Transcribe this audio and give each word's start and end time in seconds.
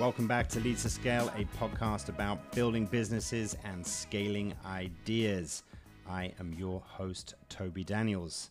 Welcome 0.00 0.26
back 0.26 0.48
to 0.48 0.60
Leads 0.60 0.84
to 0.84 0.88
Scale, 0.88 1.30
a 1.36 1.44
podcast 1.58 2.08
about 2.08 2.52
building 2.52 2.86
businesses 2.86 3.54
and 3.64 3.86
scaling 3.86 4.54
ideas. 4.64 5.62
I 6.08 6.32
am 6.40 6.54
your 6.54 6.80
host, 6.80 7.34
Toby 7.50 7.84
Daniels. 7.84 8.48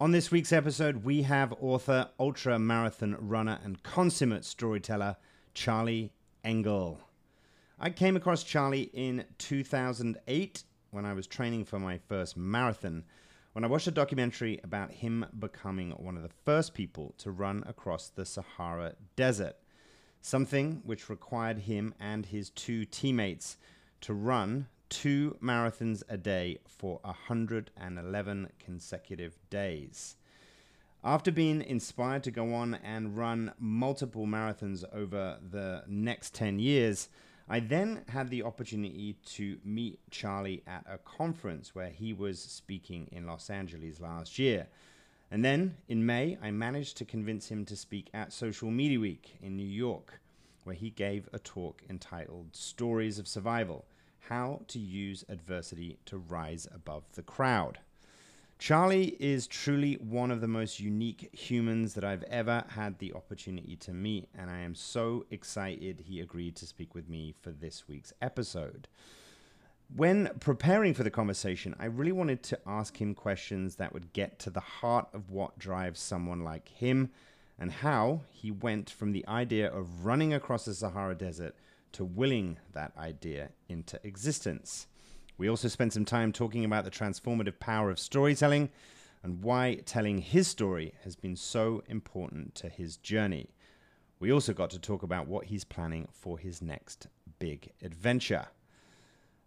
On 0.00 0.10
this 0.10 0.32
week's 0.32 0.52
episode, 0.52 1.04
we 1.04 1.22
have 1.22 1.54
author, 1.60 2.08
ultra 2.18 2.58
marathon 2.58 3.16
runner, 3.20 3.60
and 3.62 3.84
consummate 3.84 4.44
storyteller, 4.44 5.14
Charlie 5.54 6.12
Engle. 6.42 6.98
I 7.78 7.90
came 7.90 8.16
across 8.16 8.42
Charlie 8.42 8.90
in 8.92 9.26
2008 9.38 10.64
when 10.90 11.04
I 11.04 11.12
was 11.12 11.28
training 11.28 11.66
for 11.66 11.78
my 11.78 11.98
first 12.08 12.36
marathon, 12.36 13.04
when 13.52 13.64
I 13.64 13.68
watched 13.68 13.86
a 13.86 13.92
documentary 13.92 14.58
about 14.64 14.90
him 14.90 15.24
becoming 15.38 15.92
one 15.92 16.16
of 16.16 16.24
the 16.24 16.34
first 16.44 16.74
people 16.74 17.14
to 17.18 17.30
run 17.30 17.62
across 17.64 18.08
the 18.08 18.26
Sahara 18.26 18.94
Desert 19.14 19.56
something 20.24 20.80
which 20.86 21.10
required 21.10 21.58
him 21.58 21.92
and 22.00 22.24
his 22.24 22.48
two 22.48 22.86
teammates 22.86 23.58
to 24.00 24.14
run 24.14 24.66
two 24.88 25.36
marathons 25.42 26.02
a 26.08 26.16
day 26.16 26.56
for 26.66 26.98
111 27.02 28.48
consecutive 28.58 29.38
days. 29.50 30.16
After 31.04 31.30
being 31.30 31.60
inspired 31.60 32.24
to 32.24 32.30
go 32.30 32.54
on 32.54 32.72
and 32.82 33.18
run 33.18 33.52
multiple 33.58 34.26
marathons 34.26 34.82
over 34.94 35.36
the 35.50 35.84
next 35.86 36.32
10 36.32 36.58
years, 36.58 37.10
I 37.46 37.60
then 37.60 38.04
had 38.08 38.30
the 38.30 38.44
opportunity 38.44 39.18
to 39.34 39.58
meet 39.62 39.98
Charlie 40.10 40.62
at 40.66 40.86
a 40.88 40.96
conference 40.96 41.74
where 41.74 41.90
he 41.90 42.14
was 42.14 42.40
speaking 42.40 43.08
in 43.12 43.26
Los 43.26 43.50
Angeles 43.50 44.00
last 44.00 44.38
year. 44.38 44.68
And 45.34 45.44
then 45.44 45.78
in 45.88 46.06
May, 46.06 46.38
I 46.40 46.52
managed 46.52 46.96
to 46.98 47.04
convince 47.04 47.48
him 47.48 47.64
to 47.64 47.74
speak 47.74 48.08
at 48.14 48.32
Social 48.32 48.70
Media 48.70 49.00
Week 49.00 49.36
in 49.42 49.56
New 49.56 49.66
York, 49.66 50.20
where 50.62 50.76
he 50.76 50.90
gave 50.90 51.28
a 51.32 51.40
talk 51.40 51.82
entitled 51.90 52.54
Stories 52.54 53.18
of 53.18 53.26
Survival 53.26 53.84
How 54.28 54.60
to 54.68 54.78
Use 54.78 55.24
Adversity 55.28 55.98
to 56.06 56.18
Rise 56.18 56.68
Above 56.72 57.02
the 57.14 57.24
Crowd. 57.24 57.80
Charlie 58.60 59.16
is 59.18 59.48
truly 59.48 59.94
one 59.94 60.30
of 60.30 60.40
the 60.40 60.46
most 60.46 60.78
unique 60.78 61.30
humans 61.32 61.94
that 61.94 62.04
I've 62.04 62.22
ever 62.30 62.62
had 62.68 63.00
the 63.00 63.12
opportunity 63.12 63.74
to 63.74 63.92
meet, 63.92 64.28
and 64.38 64.48
I 64.48 64.60
am 64.60 64.76
so 64.76 65.26
excited 65.32 66.04
he 66.06 66.20
agreed 66.20 66.54
to 66.54 66.66
speak 66.68 66.94
with 66.94 67.08
me 67.08 67.34
for 67.42 67.50
this 67.50 67.88
week's 67.88 68.12
episode. 68.22 68.86
When 69.88 70.30
preparing 70.40 70.94
for 70.94 71.04
the 71.04 71.10
conversation, 71.10 71.76
I 71.78 71.84
really 71.84 72.12
wanted 72.12 72.42
to 72.44 72.58
ask 72.66 73.00
him 73.00 73.14
questions 73.14 73.76
that 73.76 73.92
would 73.92 74.12
get 74.12 74.38
to 74.40 74.50
the 74.50 74.60
heart 74.60 75.08
of 75.12 75.30
what 75.30 75.58
drives 75.58 76.00
someone 76.00 76.42
like 76.42 76.68
him 76.68 77.10
and 77.58 77.70
how 77.70 78.22
he 78.30 78.50
went 78.50 78.90
from 78.90 79.12
the 79.12 79.26
idea 79.28 79.70
of 79.70 80.04
running 80.04 80.34
across 80.34 80.64
the 80.64 80.74
Sahara 80.74 81.14
Desert 81.14 81.54
to 81.92 82.04
willing 82.04 82.58
that 82.72 82.92
idea 82.98 83.50
into 83.68 84.00
existence. 84.04 84.88
We 85.38 85.48
also 85.48 85.68
spent 85.68 85.92
some 85.92 86.04
time 86.04 86.32
talking 86.32 86.64
about 86.64 86.84
the 86.84 86.90
transformative 86.90 87.60
power 87.60 87.90
of 87.90 88.00
storytelling 88.00 88.70
and 89.22 89.42
why 89.42 89.76
telling 89.84 90.18
his 90.18 90.48
story 90.48 90.94
has 91.04 91.14
been 91.14 91.36
so 91.36 91.82
important 91.88 92.54
to 92.56 92.68
his 92.68 92.96
journey. 92.96 93.50
We 94.18 94.32
also 94.32 94.52
got 94.52 94.70
to 94.70 94.78
talk 94.78 95.02
about 95.02 95.28
what 95.28 95.46
he's 95.46 95.64
planning 95.64 96.08
for 96.12 96.38
his 96.38 96.60
next 96.60 97.06
big 97.38 97.70
adventure. 97.82 98.48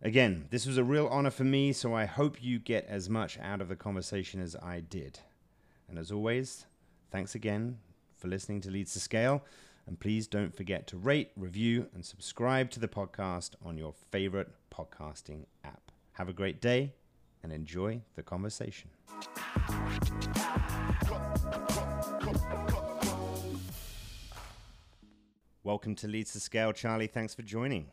Again, 0.04 0.46
this 0.52 0.68
was 0.68 0.78
a 0.78 0.84
real 0.84 1.08
honor 1.08 1.32
for 1.32 1.44
me, 1.44 1.74
so 1.74 1.96
I 1.96 2.06
hope 2.06 2.44
you 2.44 2.60
get 2.60 2.86
as 2.88 3.10
much 3.10 3.40
out 3.40 3.62
of 3.62 3.68
the 3.68 3.76
conversation 3.76 4.40
as 4.40 4.56
I 4.56 4.80
did. 4.80 5.22
And 5.90 5.98
as 5.98 6.12
always, 6.12 6.68
thanks 7.10 7.34
again 7.34 7.80
for 8.16 8.28
listening 8.28 8.62
to 8.62 8.70
Leads 8.70 8.94
to 8.94 9.00
Scale. 9.00 9.44
And 9.88 10.00
please 10.00 10.28
don't 10.28 10.56
forget 10.56 10.86
to 10.88 10.98
rate, 10.98 11.32
review, 11.36 11.88
and 11.96 12.06
subscribe 12.06 12.70
to 12.72 12.80
the 12.80 12.88
podcast 12.88 13.56
on 13.66 13.76
your 13.76 13.96
favorite 14.12 14.50
podcasting 14.72 15.46
app. 15.64 15.92
Have 16.14 16.30
a 16.30 16.34
great 16.34 16.62
day 16.62 16.94
and 17.42 17.52
enjoy 17.52 18.02
the 18.16 18.22
conversation. 18.22 18.92
Welcome 25.64 25.96
to 25.96 26.08
Leads 26.08 26.34
to 26.34 26.40
Scale, 26.40 26.72
Charlie. 26.72 27.08
Thanks 27.08 27.34
for 27.34 27.42
joining. 27.42 27.88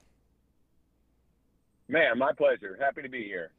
Man, 1.89 2.19
my 2.19 2.33
pleasure. 2.33 2.79
Happy 2.81 3.03
to 3.03 3.09
be 3.09 3.25
here. 3.25 3.51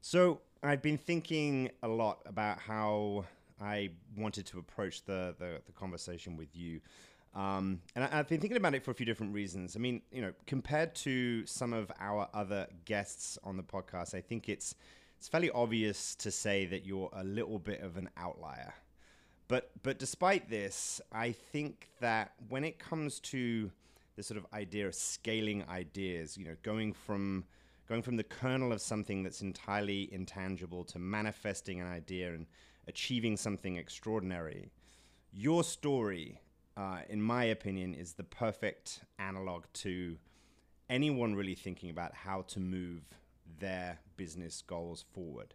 So, 0.00 0.40
I've 0.62 0.82
been 0.82 0.98
thinking 0.98 1.70
a 1.82 1.88
lot 1.88 2.20
about 2.26 2.58
how 2.60 3.24
I 3.60 3.90
wanted 4.16 4.46
to 4.46 4.58
approach 4.58 5.04
the, 5.04 5.34
the, 5.38 5.60
the 5.66 5.72
conversation 5.72 6.36
with 6.36 6.54
you. 6.54 6.80
Um, 7.34 7.80
and 7.96 8.04
I, 8.04 8.08
have 8.08 8.28
been 8.28 8.40
thinking 8.40 8.56
about 8.56 8.74
it 8.74 8.84
for 8.84 8.90
a 8.90 8.94
few 8.94 9.06
different 9.06 9.34
reasons. 9.34 9.74
I 9.74 9.80
mean, 9.80 10.02
you 10.12 10.20
know, 10.20 10.32
compared 10.46 10.94
to 10.96 11.46
some 11.46 11.72
of 11.72 11.90
our 11.98 12.28
other 12.34 12.66
guests 12.84 13.38
on 13.42 13.56
the 13.56 13.62
podcast, 13.62 14.14
I 14.14 14.20
think 14.20 14.48
it's 14.48 14.74
it's 15.18 15.28
fairly 15.28 15.50
obvious 15.50 16.14
to 16.16 16.30
say 16.30 16.66
that 16.66 16.84
you're 16.84 17.08
a 17.12 17.24
little 17.24 17.58
bit 17.58 17.80
of 17.80 17.96
an 17.96 18.10
outlier. 18.16 18.74
But 19.48 19.70
but 19.82 19.98
despite 19.98 20.50
this, 20.50 21.00
I 21.10 21.32
think 21.32 21.88
that 22.00 22.32
when 22.48 22.64
it 22.64 22.78
comes 22.78 23.18
to 23.20 23.70
the 24.16 24.22
sort 24.22 24.36
of 24.36 24.46
idea 24.52 24.86
of 24.86 24.94
scaling 24.94 25.64
ideas, 25.70 26.36
you 26.36 26.44
know, 26.44 26.56
going 26.62 26.92
from 26.92 27.44
going 27.88 28.02
from 28.02 28.16
the 28.16 28.24
kernel 28.24 28.72
of 28.72 28.80
something 28.80 29.22
that's 29.22 29.42
entirely 29.42 30.12
intangible 30.12 30.84
to 30.84 30.98
manifesting 30.98 31.80
an 31.80 31.86
idea 31.86 32.32
and 32.32 32.46
achieving 32.88 33.36
something 33.36 33.76
extraordinary. 33.76 34.70
Your 35.32 35.64
story, 35.64 36.40
uh, 36.76 37.00
in 37.08 37.20
my 37.22 37.44
opinion, 37.44 37.94
is 37.94 38.14
the 38.14 38.24
perfect 38.24 39.00
analog 39.18 39.64
to 39.74 40.16
anyone 40.88 41.34
really 41.34 41.54
thinking 41.54 41.90
about 41.90 42.14
how 42.14 42.42
to 42.42 42.60
move 42.60 43.02
their 43.58 43.98
business 44.16 44.62
goals 44.62 45.04
forward. 45.12 45.54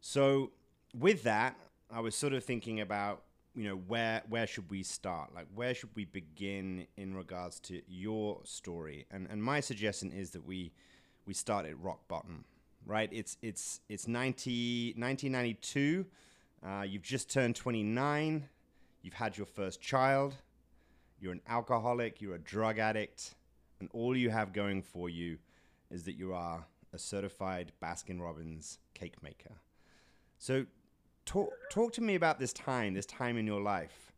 So, 0.00 0.52
with 0.94 1.22
that, 1.24 1.56
I 1.90 2.00
was 2.00 2.14
sort 2.14 2.32
of 2.32 2.44
thinking 2.44 2.80
about 2.80 3.22
you 3.54 3.64
know 3.64 3.76
where 3.76 4.22
where 4.28 4.46
should 4.46 4.70
we 4.70 4.82
start 4.82 5.34
like 5.34 5.46
where 5.54 5.74
should 5.74 5.90
we 5.96 6.04
begin 6.04 6.86
in 6.96 7.14
regards 7.14 7.58
to 7.58 7.82
your 7.88 8.40
story 8.44 9.06
and 9.10 9.26
and 9.28 9.42
my 9.42 9.58
suggestion 9.58 10.12
is 10.12 10.30
that 10.30 10.46
we 10.46 10.70
we 11.28 11.34
start 11.34 11.64
at 11.66 11.78
rock 11.78 12.00
bottom 12.08 12.44
right 12.84 13.10
it's 13.12 13.36
it's 13.42 13.80
it's 13.88 14.08
90 14.08 14.94
1992 14.96 16.06
uh, 16.66 16.82
you've 16.82 17.02
just 17.02 17.30
turned 17.30 17.56
29. 17.56 18.48
You've 19.02 19.14
had 19.14 19.36
your 19.36 19.46
first 19.46 19.80
child. 19.80 20.34
You're 21.20 21.32
an 21.32 21.40
alcoholic. 21.48 22.20
You're 22.20 22.34
a 22.34 22.40
drug 22.40 22.78
addict. 22.78 23.34
And 23.80 23.88
all 23.92 24.16
you 24.16 24.30
have 24.30 24.52
going 24.52 24.82
for 24.82 25.08
you 25.08 25.38
is 25.90 26.04
that 26.04 26.16
you 26.16 26.32
are 26.34 26.66
a 26.92 26.98
certified 26.98 27.72
Baskin 27.82 28.20
Robbins 28.20 28.78
cake 28.94 29.22
maker. 29.22 29.54
So, 30.38 30.66
talk, 31.24 31.52
talk 31.70 31.92
to 31.94 32.00
me 32.00 32.14
about 32.14 32.38
this 32.38 32.52
time, 32.52 32.94
this 32.94 33.06
time 33.06 33.36
in 33.36 33.46
your 33.46 33.60
life. 33.60 34.12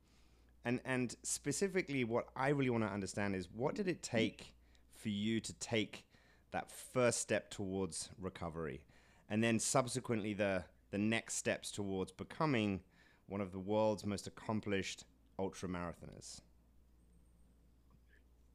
And, 0.64 0.80
and 0.84 1.14
specifically, 1.22 2.04
what 2.04 2.28
I 2.36 2.50
really 2.50 2.70
want 2.70 2.84
to 2.84 2.90
understand 2.90 3.34
is 3.34 3.48
what 3.54 3.74
did 3.74 3.88
it 3.88 4.02
take 4.02 4.54
for 4.90 5.08
you 5.08 5.40
to 5.40 5.52
take 5.54 6.04
that 6.52 6.70
first 6.70 7.20
step 7.20 7.50
towards 7.50 8.10
recovery? 8.20 8.82
And 9.28 9.42
then 9.42 9.58
subsequently, 9.58 10.34
the, 10.34 10.64
the 10.90 10.98
next 10.98 11.34
steps 11.34 11.70
towards 11.70 12.12
becoming 12.12 12.80
one 13.26 13.40
of 13.40 13.52
the 13.52 13.58
world's 13.58 14.04
most 14.04 14.26
accomplished 14.26 15.04
ultra 15.38 15.68
marathoners? 15.68 16.40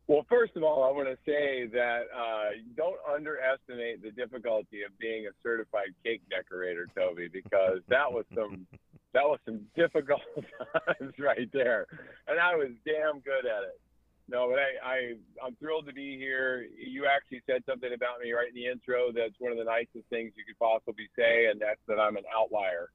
Well, 0.07 0.25
first 0.29 0.55
of 0.55 0.61
all, 0.61 0.83
I 0.83 0.91
want 0.91 1.07
to 1.07 1.17
say 1.25 1.65
that 1.73 2.03
uh, 2.15 2.49
don't 2.77 2.99
underestimate 3.11 4.03
the 4.03 4.11
difficulty 4.11 4.83
of 4.83 4.97
being 4.99 5.25
a 5.25 5.31
certified 5.41 5.95
cake 6.03 6.21
decorator, 6.29 6.87
Toby, 6.95 7.27
because 7.27 7.79
that 7.89 8.11
was 8.11 8.25
some 8.35 8.67
that 9.13 9.23
was 9.23 9.39
some 9.45 9.61
difficult 9.75 10.21
times 10.37 11.13
right 11.17 11.49
there, 11.53 11.87
and 12.27 12.39
I 12.39 12.55
was 12.55 12.69
damn 12.85 13.19
good 13.21 13.47
at 13.47 13.63
it. 13.63 13.79
No, 14.27 14.49
but 14.49 14.57
I, 14.57 14.69
I 14.83 15.45
I'm 15.45 15.55
thrilled 15.57 15.85
to 15.85 15.93
be 15.93 16.17
here. 16.17 16.65
You 16.75 17.05
actually 17.05 17.41
said 17.45 17.63
something 17.67 17.93
about 17.93 18.19
me 18.23 18.31
right 18.31 18.49
in 18.49 18.55
the 18.55 18.65
intro. 18.65 19.11
That's 19.13 19.35
one 19.37 19.51
of 19.51 19.57
the 19.57 19.63
nicest 19.63 20.09
things 20.09 20.33
you 20.35 20.43
could 20.45 20.57
possibly 20.57 21.07
say, 21.15 21.45
and 21.51 21.61
that's 21.61 21.79
that 21.87 21.99
I'm 21.99 22.17
an 22.17 22.23
outlier, 22.35 22.89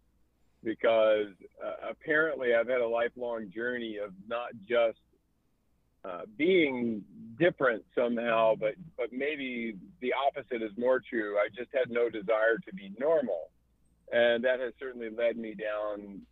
because 0.64 1.28
uh, 1.64 1.90
apparently 1.90 2.54
I've 2.54 2.68
had 2.68 2.80
a 2.80 2.88
lifelong 2.88 3.50
journey 3.54 3.98
of 3.98 4.12
not 4.26 4.50
just 4.68 4.98
uh, 6.04 6.22
being 6.36 7.04
different 7.38 7.84
somehow, 7.94 8.54
but 8.58 8.74
but 8.96 9.12
maybe 9.12 9.76
the 10.00 10.12
opposite 10.26 10.62
is 10.62 10.72
more 10.76 11.00
true. 11.00 11.36
I 11.38 11.48
just 11.54 11.70
had 11.72 11.90
no 11.90 12.10
desire 12.10 12.58
to 12.66 12.74
be 12.74 12.92
normal, 12.98 13.50
and 14.10 14.42
that 14.42 14.58
has 14.58 14.72
certainly 14.80 15.10
led 15.10 15.36
me 15.36 15.54
down 15.54 16.22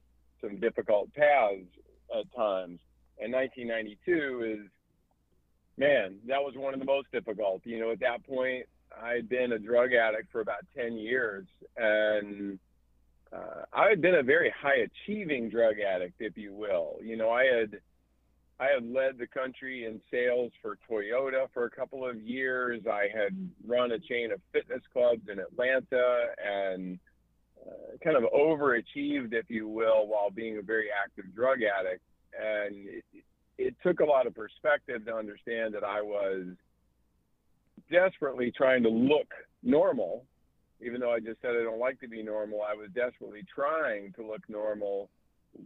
some 0.40 0.58
difficult 0.58 1.14
paths 1.14 1.70
at 2.10 2.24
times. 2.34 2.80
And 3.20 3.32
1992 3.32 4.60
is 4.60 4.70
man, 5.78 6.16
that 6.26 6.42
was 6.42 6.54
one 6.56 6.74
of 6.74 6.80
the 6.80 6.86
most 6.86 7.10
difficult. 7.12 7.62
You 7.64 7.80
know, 7.80 7.92
at 7.92 8.00
that 8.00 8.26
point, 8.26 8.66
I'd 9.00 9.28
been 9.28 9.52
a 9.52 9.58
drug 9.58 9.92
addict 9.92 10.30
for 10.32 10.40
about 10.40 10.66
10 10.76 10.96
years, 10.96 11.46
and 11.76 12.58
uh, 13.32 13.62
I 13.72 13.88
had 13.88 14.00
been 14.00 14.16
a 14.16 14.22
very 14.22 14.52
high 14.60 14.86
achieving 15.06 15.50
drug 15.50 15.76
addict, 15.78 16.14
if 16.20 16.36
you 16.36 16.52
will. 16.52 16.96
You 17.02 17.16
know, 17.16 17.30
I 17.30 17.44
had 17.44 17.80
I 18.60 18.68
had 18.74 18.84
led 18.84 19.18
the 19.18 19.26
country 19.26 19.84
in 19.84 20.00
sales 20.10 20.50
for 20.60 20.78
Toyota 20.90 21.46
for 21.54 21.66
a 21.66 21.70
couple 21.70 22.08
of 22.08 22.20
years. 22.20 22.82
I 22.90 23.06
had 23.14 23.50
run 23.64 23.92
a 23.92 24.00
chain 24.00 24.32
of 24.32 24.40
fitness 24.52 24.82
clubs 24.92 25.28
in 25.30 25.38
Atlanta 25.38 26.24
and 26.44 26.98
uh, 27.64 27.96
kind 28.02 28.16
of 28.16 28.24
overachieved, 28.32 29.32
if 29.32 29.48
you 29.48 29.68
will, 29.68 30.08
while 30.08 30.30
being 30.30 30.58
a 30.58 30.62
very 30.62 30.88
active 30.90 31.32
drug 31.36 31.58
addict. 31.62 32.02
And 32.36 32.88
it, 32.88 33.04
it 33.58 33.74
took 33.82 34.00
a 34.00 34.04
lot 34.04 34.26
of 34.26 34.34
perspective 34.34 35.04
to 35.04 35.14
understand 35.14 35.74
that 35.74 35.84
I 35.84 36.00
was 36.00 36.46
desperately 37.90 38.52
trying 38.56 38.82
to 38.84 38.88
look 38.88 39.28
normal, 39.62 40.24
even 40.80 41.00
though 41.00 41.12
I 41.12 41.20
just 41.20 41.40
said 41.42 41.50
I 41.50 41.64
don't 41.64 41.80
like 41.80 42.00
to 42.00 42.08
be 42.08 42.22
normal. 42.22 42.62
I 42.62 42.74
was 42.74 42.88
desperately 42.94 43.44
trying 43.52 44.12
to 44.14 44.24
look 44.24 44.42
normal 44.48 45.10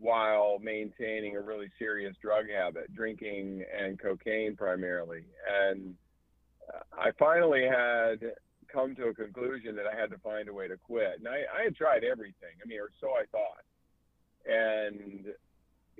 while 0.00 0.58
maintaining 0.62 1.36
a 1.36 1.40
really 1.40 1.70
serious 1.78 2.14
drug 2.22 2.46
habit, 2.48 2.94
drinking 2.94 3.64
and 3.78 4.00
cocaine 4.00 4.56
primarily. 4.56 5.24
And 5.50 5.94
I 6.96 7.10
finally 7.18 7.64
had 7.64 8.20
come 8.72 8.94
to 8.96 9.08
a 9.08 9.14
conclusion 9.14 9.76
that 9.76 9.84
I 9.86 9.98
had 9.98 10.10
to 10.10 10.18
find 10.18 10.48
a 10.48 10.52
way 10.52 10.68
to 10.68 10.78
quit. 10.78 11.18
And 11.18 11.28
I, 11.28 11.42
I 11.60 11.64
had 11.64 11.76
tried 11.76 12.04
everything. 12.04 12.56
I 12.64 12.66
mean, 12.66 12.80
or 12.80 12.90
so 13.00 13.08
I 13.08 13.24
thought. 13.30 13.64
And, 14.46 15.26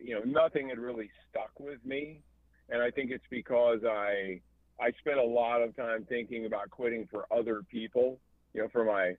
you 0.03 0.15
know, 0.15 0.23
nothing 0.25 0.69
had 0.69 0.79
really 0.79 1.11
stuck 1.31 1.59
with 1.59 1.85
me. 1.85 2.21
And 2.69 2.83
I 2.83 2.91
think 2.91 3.11
it's 3.11 3.25
because 3.31 3.81
I, 3.85 4.41
I 4.81 4.93
spent 5.01 5.19
a 5.19 5.25
lot 5.25 5.63
of 5.63 5.77
time 5.77 6.07
thinking 6.09 6.47
about 6.47 6.71
quitting 6.71 7.09
for 7.11 7.27
other 7.33 7.63
people, 7.71 8.19
you 8.55 8.63
know, 8.63 8.69
for 8.73 8.85
my, 8.85 9.15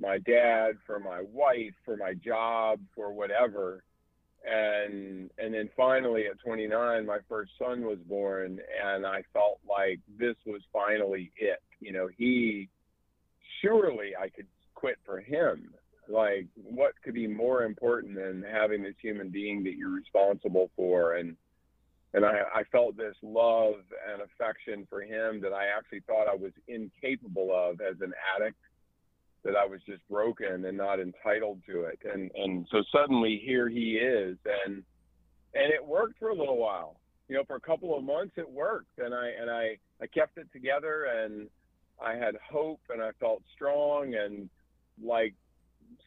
my 0.00 0.18
dad, 0.18 0.76
for 0.86 0.98
my 0.98 1.22
wife, 1.32 1.74
for 1.84 1.96
my 1.96 2.14
job, 2.14 2.80
for 2.94 3.12
whatever. 3.12 3.82
And 4.48 5.30
and 5.38 5.52
then 5.54 5.68
finally 5.76 6.26
at 6.26 6.38
29 6.38 7.04
my 7.04 7.18
first 7.28 7.50
son 7.58 7.82
was 7.82 7.98
born 8.06 8.60
and 8.84 9.04
i 9.04 9.22
felt 9.32 9.58
like 9.68 9.98
this 10.20 10.36
was 10.46 10.60
finally 10.72 11.32
it. 11.36 11.60
You 11.80 11.92
know 11.92 12.08
he 12.16 12.68
surely 13.60 14.12
i 14.14 14.28
could 14.28 14.46
quit 14.76 14.98
for 15.04 15.18
him 15.18 15.74
like 16.08 16.46
what 16.54 16.92
could 17.02 17.14
be 17.14 17.26
more 17.26 17.64
important 17.64 18.14
than 18.14 18.44
having 18.50 18.82
this 18.82 18.94
human 19.00 19.28
being 19.28 19.62
that 19.64 19.74
you're 19.76 19.90
responsible 19.90 20.70
for 20.76 21.14
and 21.14 21.36
and 22.14 22.24
I, 22.24 22.40
I 22.54 22.62
felt 22.72 22.96
this 22.96 23.14
love 23.22 23.74
and 24.10 24.22
affection 24.22 24.86
for 24.88 25.02
him 25.02 25.40
that 25.42 25.52
I 25.52 25.66
actually 25.76 26.00
thought 26.06 26.28
I 26.28 26.34
was 26.34 26.52
incapable 26.66 27.50
of 27.52 27.82
as 27.82 28.00
an 28.00 28.12
addict 28.34 28.56
that 29.44 29.54
I 29.54 29.66
was 29.66 29.80
just 29.86 30.00
broken 30.10 30.64
and 30.64 30.78
not 30.78 30.98
entitled 30.98 31.60
to 31.68 31.82
it. 31.82 31.98
And 32.10 32.30
and 32.34 32.66
so 32.70 32.82
suddenly 32.90 33.40
here 33.44 33.68
he 33.68 33.96
is 33.96 34.38
and 34.66 34.82
and 35.54 35.72
it 35.72 35.84
worked 35.84 36.18
for 36.18 36.30
a 36.30 36.34
little 36.34 36.58
while. 36.58 37.00
You 37.28 37.36
know, 37.36 37.44
for 37.44 37.56
a 37.56 37.60
couple 37.60 37.96
of 37.96 38.02
months 38.02 38.34
it 38.36 38.50
worked 38.50 38.98
and 38.98 39.14
I 39.14 39.30
and 39.38 39.50
I 39.50 39.76
I 40.00 40.06
kept 40.06 40.38
it 40.38 40.46
together 40.52 41.04
and 41.04 41.48
I 42.00 42.14
had 42.14 42.36
hope 42.50 42.80
and 42.88 43.02
I 43.02 43.10
felt 43.20 43.42
strong 43.54 44.14
and 44.14 44.48
like 45.02 45.34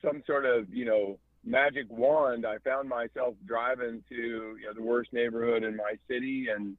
some 0.03 0.23
sort 0.25 0.45
of, 0.45 0.73
you 0.73 0.85
know, 0.85 1.17
magic 1.45 1.85
wand, 1.89 2.45
I 2.45 2.57
found 2.59 2.89
myself 2.89 3.35
driving 3.45 4.03
to, 4.09 4.15
you 4.15 4.65
know, 4.65 4.73
the 4.73 4.81
worst 4.81 5.13
neighborhood 5.13 5.63
in 5.63 5.75
my 5.75 5.93
city 6.07 6.47
and 6.53 6.77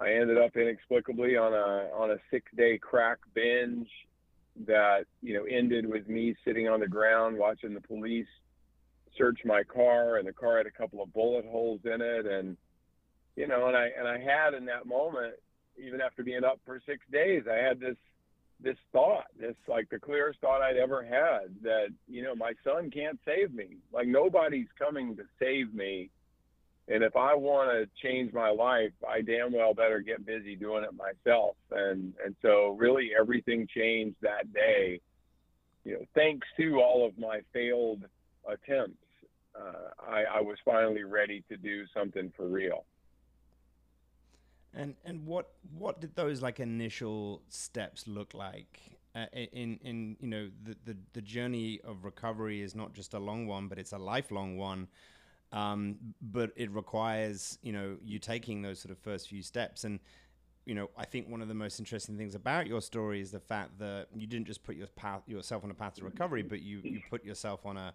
I 0.00 0.12
ended 0.14 0.38
up 0.38 0.56
inexplicably 0.56 1.36
on 1.36 1.52
a 1.52 1.90
on 1.94 2.10
a 2.10 2.16
six 2.30 2.50
day 2.56 2.78
crack 2.78 3.18
binge 3.34 3.88
that 4.66 5.04
you 5.22 5.34
know 5.34 5.44
ended 5.44 5.86
with 5.86 6.08
me 6.08 6.34
sitting 6.44 6.68
on 6.68 6.80
the 6.80 6.88
ground 6.88 7.36
watching 7.36 7.74
the 7.74 7.80
police 7.80 8.26
search 9.16 9.40
my 9.44 9.62
car 9.62 10.16
and 10.16 10.26
the 10.26 10.32
car 10.32 10.58
had 10.58 10.66
a 10.66 10.70
couple 10.70 11.02
of 11.02 11.12
bullet 11.12 11.44
holes 11.44 11.80
in 11.84 12.00
it 12.00 12.26
and 12.26 12.56
you 13.36 13.46
know 13.46 13.66
and 13.68 13.76
i 13.76 13.88
and 13.98 14.06
i 14.06 14.18
had 14.18 14.54
in 14.54 14.66
that 14.66 14.86
moment 14.86 15.34
even 15.82 16.00
after 16.00 16.22
being 16.22 16.44
up 16.44 16.60
for 16.64 16.80
six 16.86 17.00
days 17.10 17.42
i 17.50 17.56
had 17.56 17.80
this 17.80 17.96
this 18.62 18.76
thought 18.92 19.26
this 19.38 19.56
like 19.66 19.88
the 19.90 19.98
clearest 19.98 20.38
thought 20.40 20.62
i'd 20.62 20.76
ever 20.76 21.02
had 21.02 21.54
that 21.62 21.88
you 22.08 22.22
know 22.22 22.34
my 22.34 22.52
son 22.64 22.90
can't 22.90 23.18
save 23.24 23.52
me 23.52 23.76
like 23.92 24.06
nobody's 24.06 24.68
coming 24.78 25.16
to 25.16 25.22
save 25.38 25.74
me 25.74 26.10
and 26.88 27.04
if 27.04 27.16
I 27.16 27.34
want 27.34 27.70
to 27.70 28.06
change 28.06 28.32
my 28.32 28.50
life, 28.50 28.92
I 29.08 29.20
damn 29.20 29.52
well 29.52 29.72
better 29.72 30.00
get 30.00 30.26
busy 30.26 30.56
doing 30.56 30.84
it 30.84 30.90
myself. 30.94 31.56
And 31.70 32.12
and 32.24 32.34
so 32.42 32.76
really 32.78 33.10
everything 33.18 33.68
changed 33.74 34.16
that 34.22 34.52
day. 34.52 35.00
You 35.84 35.94
know, 35.94 36.04
thanks 36.14 36.46
to 36.58 36.80
all 36.80 37.06
of 37.06 37.16
my 37.18 37.40
failed 37.52 38.02
attempts, 38.46 39.02
uh, 39.58 39.90
I, 40.08 40.24
I 40.38 40.40
was 40.40 40.56
finally 40.64 41.04
ready 41.04 41.44
to 41.48 41.56
do 41.56 41.84
something 41.94 42.32
for 42.36 42.46
real. 42.46 42.84
And 44.74 44.94
and 45.04 45.26
what 45.26 45.50
what 45.76 46.00
did 46.00 46.14
those 46.16 46.42
like 46.42 46.60
initial 46.60 47.42
steps 47.48 48.06
look 48.06 48.34
like? 48.34 48.80
Uh, 49.14 49.26
in 49.34 49.78
in 49.82 50.16
you 50.20 50.28
know 50.28 50.48
the, 50.62 50.76
the 50.84 50.96
the 51.12 51.20
journey 51.20 51.80
of 51.84 52.04
recovery 52.04 52.62
is 52.62 52.74
not 52.74 52.94
just 52.94 53.12
a 53.12 53.18
long 53.18 53.46
one, 53.46 53.68
but 53.68 53.78
it's 53.78 53.92
a 53.92 53.98
lifelong 53.98 54.56
one. 54.56 54.88
Um, 55.52 55.96
but 56.22 56.50
it 56.56 56.70
requires, 56.70 57.58
you 57.62 57.72
know, 57.72 57.98
you 58.02 58.18
taking 58.18 58.62
those 58.62 58.80
sort 58.80 58.90
of 58.90 58.98
first 58.98 59.28
few 59.28 59.42
steps. 59.42 59.84
And, 59.84 60.00
you 60.64 60.74
know, 60.74 60.88
I 60.96 61.04
think 61.04 61.28
one 61.28 61.42
of 61.42 61.48
the 61.48 61.54
most 61.54 61.78
interesting 61.78 62.16
things 62.16 62.34
about 62.34 62.66
your 62.66 62.80
story 62.80 63.20
is 63.20 63.32
the 63.32 63.40
fact 63.40 63.78
that 63.78 64.06
you 64.14 64.26
didn't 64.26 64.46
just 64.46 64.64
put 64.64 64.76
your 64.76 64.86
path, 64.86 65.20
yourself 65.26 65.62
on 65.62 65.70
a 65.70 65.74
path 65.74 65.96
to 65.96 66.04
recovery, 66.04 66.42
but 66.42 66.62
you, 66.62 66.80
you 66.82 67.02
put 67.10 67.22
yourself 67.22 67.66
on 67.66 67.76
a, 67.76 67.92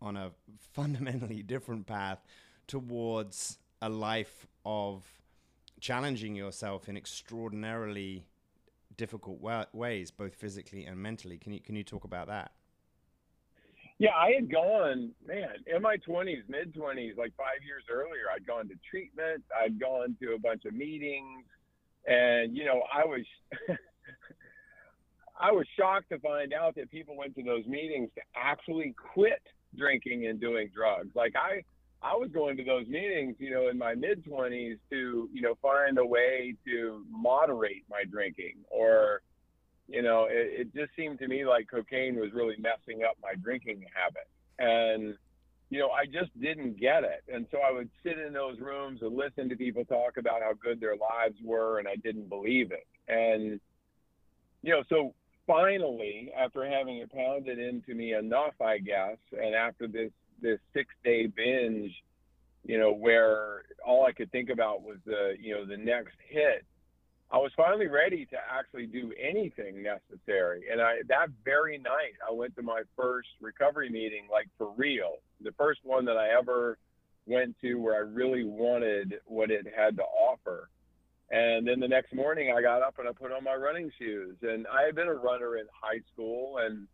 on 0.00 0.16
a 0.16 0.30
fundamentally 0.72 1.42
different 1.42 1.86
path 1.86 2.24
towards 2.66 3.58
a 3.82 3.88
life 3.90 4.46
of 4.64 5.04
challenging 5.84 6.34
yourself 6.34 6.88
in 6.88 6.96
extraordinarily 6.96 8.24
difficult 8.96 9.38
wa- 9.38 9.66
ways, 9.74 10.10
both 10.10 10.34
physically 10.34 10.86
and 10.86 10.96
mentally. 10.96 11.36
Can 11.36 11.52
you, 11.52 11.60
can 11.60 11.76
you 11.76 11.84
talk 11.84 12.04
about 12.04 12.26
that? 12.28 12.52
Yeah, 13.98 14.14
I 14.16 14.30
had 14.30 14.50
gone, 14.50 15.10
man, 15.26 15.56
in 15.66 15.82
my 15.82 15.98
20s, 15.98 16.48
mid 16.48 16.74
20s, 16.74 17.18
like 17.18 17.32
five 17.36 17.60
years 17.66 17.84
earlier, 17.92 18.24
I'd 18.34 18.46
gone 18.46 18.66
to 18.68 18.74
treatment, 18.90 19.44
I'd 19.62 19.78
gone 19.78 20.16
to 20.22 20.32
a 20.32 20.38
bunch 20.38 20.64
of 20.64 20.72
meetings, 20.72 21.44
and, 22.06 22.56
you 22.56 22.64
know, 22.64 22.82
I 22.92 23.04
was. 23.04 23.20
I 25.36 25.50
was 25.50 25.66
shocked 25.76 26.10
to 26.10 26.20
find 26.20 26.52
out 26.52 26.76
that 26.76 26.92
people 26.92 27.16
went 27.16 27.34
to 27.34 27.42
those 27.42 27.66
meetings 27.66 28.08
to 28.14 28.22
actually 28.36 28.94
quit 29.12 29.42
drinking 29.76 30.28
and 30.28 30.40
doing 30.40 30.70
drugs. 30.72 31.08
Like 31.16 31.34
I, 31.34 31.64
I 32.04 32.14
was 32.14 32.30
going 32.30 32.58
to 32.58 32.64
those 32.64 32.86
meetings, 32.86 33.36
you 33.38 33.50
know, 33.50 33.68
in 33.68 33.78
my 33.78 33.94
mid 33.94 34.24
twenties 34.24 34.76
to, 34.90 35.28
you 35.32 35.40
know, 35.40 35.54
find 35.62 35.96
a 35.96 36.04
way 36.04 36.54
to 36.66 37.02
moderate 37.10 37.84
my 37.88 38.04
drinking 38.04 38.56
or, 38.70 39.22
you 39.88 40.02
know, 40.02 40.26
it, 40.30 40.60
it 40.60 40.74
just 40.74 40.94
seemed 40.96 41.18
to 41.20 41.28
me 41.28 41.46
like 41.46 41.70
cocaine 41.70 42.16
was 42.20 42.30
really 42.34 42.56
messing 42.58 43.04
up 43.04 43.16
my 43.22 43.32
drinking 43.42 43.86
habit. 43.94 44.28
And, 44.58 45.16
you 45.70 45.78
know, 45.78 45.90
I 45.90 46.04
just 46.04 46.38
didn't 46.40 46.78
get 46.78 47.04
it. 47.04 47.24
And 47.32 47.46
so 47.50 47.58
I 47.66 47.72
would 47.72 47.88
sit 48.02 48.18
in 48.18 48.34
those 48.34 48.60
rooms 48.60 49.00
and 49.00 49.16
listen 49.16 49.48
to 49.48 49.56
people 49.56 49.84
talk 49.86 50.18
about 50.18 50.42
how 50.42 50.52
good 50.52 50.80
their 50.80 50.96
lives 50.96 51.36
were, 51.42 51.78
and 51.78 51.88
I 51.88 51.96
didn't 51.96 52.28
believe 52.28 52.70
it. 52.70 52.86
And, 53.08 53.58
you 54.62 54.72
know, 54.72 54.82
so 54.90 55.14
finally, 55.46 56.30
after 56.38 56.68
having 56.68 56.98
it 56.98 57.10
pounded 57.10 57.58
into 57.58 57.94
me 57.94 58.12
enough, 58.12 58.60
I 58.60 58.78
guess, 58.78 59.16
and 59.32 59.54
after 59.54 59.88
this, 59.88 60.10
this 60.40 60.58
six 60.72 60.88
day 61.04 61.26
binge, 61.26 61.92
you 62.64 62.78
know, 62.78 62.92
where 62.92 63.62
all 63.84 64.06
I 64.06 64.12
could 64.12 64.30
think 64.32 64.50
about 64.50 64.82
was 64.82 64.98
the, 65.04 65.34
you 65.40 65.54
know, 65.54 65.66
the 65.66 65.76
next 65.76 66.16
hit 66.28 66.64
I 67.34 67.38
was 67.38 67.50
finally 67.56 67.88
ready 67.88 68.26
to 68.26 68.36
actually 68.48 68.86
do 68.86 69.12
anything 69.20 69.82
necessary. 69.82 70.66
And 70.70 70.80
I 70.80 70.98
that 71.08 71.28
very 71.44 71.78
night 71.78 72.14
I 72.26 72.32
went 72.32 72.54
to 72.54 72.62
my 72.62 72.82
first 72.96 73.28
recovery 73.40 73.90
meeting 73.90 74.28
like 74.30 74.46
for 74.56 74.70
real. 74.76 75.16
The 75.42 75.50
first 75.58 75.80
one 75.82 76.04
that 76.04 76.16
I 76.16 76.28
ever 76.38 76.78
went 77.26 77.56
to 77.62 77.74
where 77.74 77.96
I 77.96 78.06
really 78.06 78.44
wanted 78.44 79.14
what 79.24 79.50
it 79.50 79.66
had 79.74 79.96
to 79.96 80.02
offer. 80.02 80.68
And 81.30 81.66
then 81.66 81.80
the 81.80 81.88
next 81.88 82.14
morning 82.14 82.54
I 82.56 82.62
got 82.62 82.82
up 82.82 83.00
and 83.00 83.08
I 83.08 83.12
put 83.12 83.32
on 83.32 83.42
my 83.42 83.54
running 83.54 83.90
shoes. 83.98 84.36
And 84.42 84.66
I 84.68 84.82
had 84.82 84.94
been 84.94 85.08
a 85.08 85.14
runner 85.14 85.56
in 85.56 85.66
high 85.72 86.02
school 86.12 86.58
and 86.58 86.86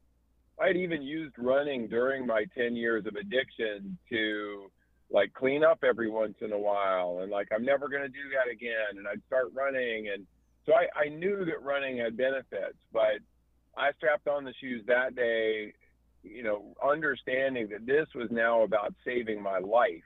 I 0.60 0.68
had 0.68 0.76
even 0.76 1.02
used 1.02 1.34
running 1.38 1.88
during 1.88 2.26
my 2.26 2.44
10 2.56 2.76
years 2.76 3.06
of 3.06 3.16
addiction 3.16 3.96
to 4.10 4.70
like 5.10 5.32
clean 5.32 5.64
up 5.64 5.82
every 5.82 6.10
once 6.10 6.34
in 6.40 6.52
a 6.52 6.58
while 6.58 7.20
and 7.22 7.30
like 7.30 7.48
I'm 7.52 7.64
never 7.64 7.88
going 7.88 8.02
to 8.02 8.08
do 8.08 8.28
that 8.36 8.52
again 8.52 8.98
and 8.98 9.08
I'd 9.08 9.22
start 9.26 9.46
running 9.54 10.10
and 10.14 10.26
so 10.66 10.74
I, 10.74 11.06
I 11.06 11.08
knew 11.08 11.44
that 11.46 11.62
running 11.62 11.98
had 11.98 12.16
benefits 12.16 12.76
but 12.92 13.18
I 13.76 13.92
strapped 13.96 14.28
on 14.28 14.44
the 14.44 14.54
shoes 14.60 14.84
that 14.86 15.16
day 15.16 15.72
you 16.22 16.42
know 16.42 16.76
understanding 16.86 17.68
that 17.70 17.86
this 17.86 18.06
was 18.14 18.28
now 18.30 18.62
about 18.62 18.94
saving 19.04 19.42
my 19.42 19.58
life. 19.58 20.02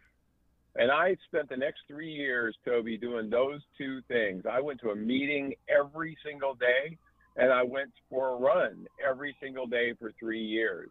And 0.76 0.90
I 0.90 1.16
spent 1.28 1.48
the 1.48 1.56
next 1.56 1.82
3 1.86 2.10
years 2.10 2.56
Toby 2.64 2.96
doing 2.96 3.30
those 3.30 3.60
two 3.78 4.00
things. 4.08 4.44
I 4.50 4.60
went 4.60 4.80
to 4.80 4.90
a 4.90 4.96
meeting 4.96 5.54
every 5.68 6.16
single 6.24 6.54
day 6.54 6.96
and 7.36 7.52
I 7.52 7.62
went 7.62 7.90
for 8.08 8.30
a 8.30 8.36
run 8.36 8.86
every 9.06 9.36
single 9.40 9.66
day 9.66 9.94
for 9.98 10.12
3 10.20 10.40
years 10.40 10.90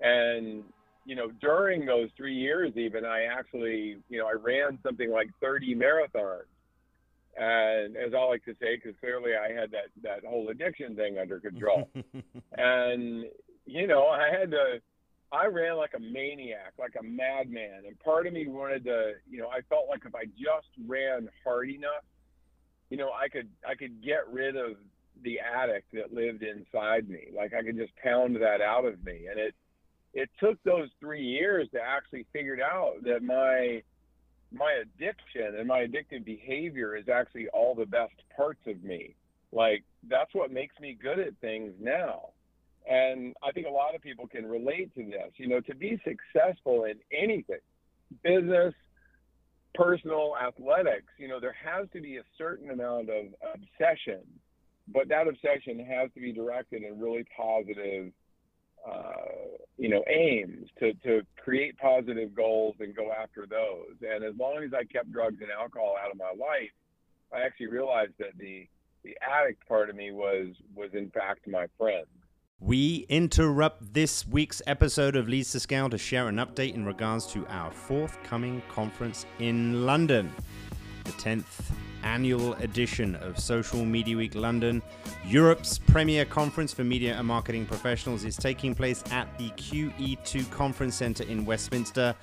and 0.00 0.64
you 1.04 1.16
know, 1.16 1.30
during 1.40 1.86
those 1.86 2.08
three 2.16 2.34
years, 2.34 2.72
even 2.76 3.04
I 3.04 3.24
actually, 3.24 3.96
you 4.08 4.18
know, 4.18 4.26
I 4.26 4.32
ran 4.32 4.78
something 4.82 5.10
like 5.10 5.28
30 5.40 5.74
marathons. 5.74 6.42
And 7.36 7.96
as 7.96 8.12
I 8.14 8.22
like 8.24 8.44
to 8.44 8.54
say, 8.60 8.76
because 8.76 8.94
clearly 9.00 9.32
I 9.34 9.52
had 9.52 9.70
that 9.70 9.86
that 10.02 10.24
whole 10.28 10.48
addiction 10.48 10.96
thing 10.96 11.16
under 11.16 11.38
control, 11.38 11.88
and 12.58 13.24
you 13.66 13.86
know, 13.86 14.06
I 14.06 14.28
had 14.36 14.50
to. 14.50 14.80
I 15.32 15.46
ran 15.46 15.76
like 15.76 15.92
a 15.94 16.00
maniac, 16.00 16.72
like 16.76 16.96
a 16.98 17.04
madman, 17.04 17.84
and 17.86 17.98
part 18.00 18.26
of 18.26 18.32
me 18.32 18.48
wanted 18.48 18.82
to, 18.84 19.12
you 19.30 19.38
know, 19.38 19.48
I 19.48 19.60
felt 19.68 19.84
like 19.88 20.02
if 20.04 20.12
I 20.12 20.24
just 20.24 20.66
ran 20.88 21.28
hard 21.44 21.70
enough, 21.70 22.02
you 22.90 22.96
know, 22.96 23.10
I 23.12 23.28
could 23.28 23.48
I 23.66 23.76
could 23.76 24.02
get 24.02 24.28
rid 24.28 24.56
of 24.56 24.72
the 25.22 25.38
addict 25.40 25.92
that 25.92 26.12
lived 26.12 26.42
inside 26.42 27.08
me. 27.08 27.28
Like 27.34 27.52
I 27.54 27.62
could 27.62 27.76
just 27.76 27.92
pound 27.96 28.36
that 28.36 28.60
out 28.60 28.84
of 28.84 29.04
me, 29.04 29.26
and 29.30 29.38
it 29.38 29.54
it 30.12 30.28
took 30.40 30.62
those 30.64 30.88
three 30.98 31.22
years 31.22 31.68
to 31.72 31.80
actually 31.80 32.26
figure 32.32 32.58
out 32.62 33.02
that 33.04 33.22
my 33.22 33.82
my 34.52 34.82
addiction 34.82 35.56
and 35.58 35.68
my 35.68 35.86
addictive 35.86 36.24
behavior 36.24 36.96
is 36.96 37.08
actually 37.08 37.48
all 37.48 37.74
the 37.74 37.86
best 37.86 38.14
parts 38.36 38.60
of 38.66 38.82
me. 38.82 39.14
Like 39.52 39.84
that's 40.08 40.34
what 40.34 40.52
makes 40.52 40.78
me 40.80 40.96
good 41.00 41.18
at 41.18 41.36
things 41.40 41.72
now. 41.80 42.30
And 42.88 43.34
I 43.42 43.52
think 43.52 43.66
a 43.66 43.70
lot 43.70 43.94
of 43.94 44.00
people 44.00 44.26
can 44.26 44.46
relate 44.46 44.92
to 44.94 45.04
this. 45.04 45.32
You 45.36 45.48
know, 45.48 45.60
to 45.60 45.74
be 45.74 46.00
successful 46.04 46.84
in 46.84 46.94
anything, 47.12 47.58
business, 48.24 48.74
personal, 49.74 50.34
athletics, 50.36 51.12
you 51.18 51.28
know, 51.28 51.40
there 51.40 51.54
has 51.64 51.86
to 51.92 52.00
be 52.00 52.16
a 52.16 52.22
certain 52.36 52.70
amount 52.70 53.10
of 53.10 53.26
obsession, 53.54 54.22
but 54.92 55.08
that 55.08 55.28
obsession 55.28 55.78
has 55.84 56.10
to 56.14 56.20
be 56.20 56.32
directed 56.32 56.82
in 56.82 56.98
really 57.00 57.24
positive 57.36 58.12
uh, 58.86 59.12
you 59.76 59.88
know, 59.88 60.02
aims 60.08 60.68
to, 60.78 60.92
to 60.94 61.22
create 61.42 61.76
positive 61.78 62.34
goals 62.34 62.76
and 62.80 62.94
go 62.94 63.10
after 63.12 63.46
those. 63.46 63.96
And 64.02 64.24
as 64.24 64.34
long 64.38 64.62
as 64.64 64.72
I 64.74 64.84
kept 64.84 65.12
drugs 65.12 65.36
and 65.40 65.50
alcohol 65.50 65.96
out 66.02 66.10
of 66.10 66.18
my 66.18 66.30
life, 66.30 66.70
I 67.32 67.44
actually 67.44 67.68
realized 67.68 68.12
that 68.18 68.36
the 68.38 68.66
the 69.02 69.16
addict 69.22 69.66
part 69.66 69.88
of 69.88 69.96
me 69.96 70.10
was 70.12 70.48
was 70.74 70.90
in 70.92 71.10
fact 71.10 71.46
my 71.48 71.66
friend. 71.78 72.06
We 72.58 73.06
interrupt 73.08 73.94
this 73.94 74.26
week's 74.26 74.60
episode 74.66 75.16
of 75.16 75.28
Leads 75.28 75.52
to 75.52 75.60
Scale 75.60 75.88
to 75.88 75.96
share 75.96 76.28
an 76.28 76.36
update 76.36 76.74
in 76.74 76.84
regards 76.84 77.26
to 77.28 77.46
our 77.46 77.70
forthcoming 77.70 78.62
conference 78.68 79.24
in 79.38 79.86
London, 79.86 80.30
the 81.04 81.12
10th 81.12 81.72
annual 82.02 82.54
edition 82.54 83.14
of 83.16 83.38
Social 83.38 83.84
Media 83.84 84.16
Week 84.16 84.34
London. 84.34 84.82
Europe's 85.24 85.78
premier 85.78 86.24
conference 86.24 86.72
for 86.72 86.84
media 86.84 87.16
and 87.16 87.26
marketing 87.26 87.66
professionals 87.66 88.24
is 88.24 88.36
taking 88.36 88.74
place 88.74 89.02
at 89.10 89.26
the 89.38 89.50
QE2 89.50 90.50
Conference 90.50 90.94
Centre 90.94 91.24
in 91.24 91.44
Westminster 91.44 92.14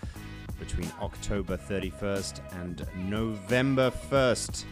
between 0.59 0.91
October 1.01 1.57
31st 1.57 2.41
and 2.61 2.85
November 2.95 3.91
1st. 4.09 4.65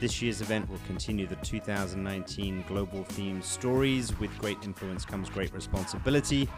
This 0.00 0.20
year's 0.20 0.40
event 0.40 0.68
will 0.68 0.80
continue 0.86 1.26
the 1.26 1.36
2019 1.36 2.64
global 2.68 3.04
theme 3.04 3.40
Stories 3.40 4.18
with 4.18 4.36
Great 4.38 4.58
Influence 4.62 5.04
Comes 5.04 5.30
Great 5.30 5.54
Responsibility, 5.54 6.48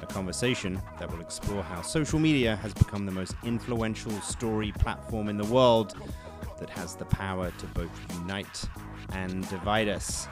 a 0.00 0.06
conversation 0.06 0.80
that 0.98 1.10
will 1.10 1.20
explore 1.20 1.62
how 1.62 1.82
social 1.82 2.18
media 2.18 2.56
has 2.56 2.72
become 2.72 3.04
the 3.04 3.12
most 3.12 3.34
influential 3.44 4.12
story 4.20 4.72
platform 4.78 5.28
in 5.28 5.36
the 5.36 5.44
world 5.44 5.96
that 6.64 6.78
has 6.78 6.94
the 6.94 7.04
power 7.04 7.50
to 7.58 7.66
both 7.68 7.90
unite 8.14 8.64
and 9.12 9.46
divide 9.50 9.86
us. 9.86 10.26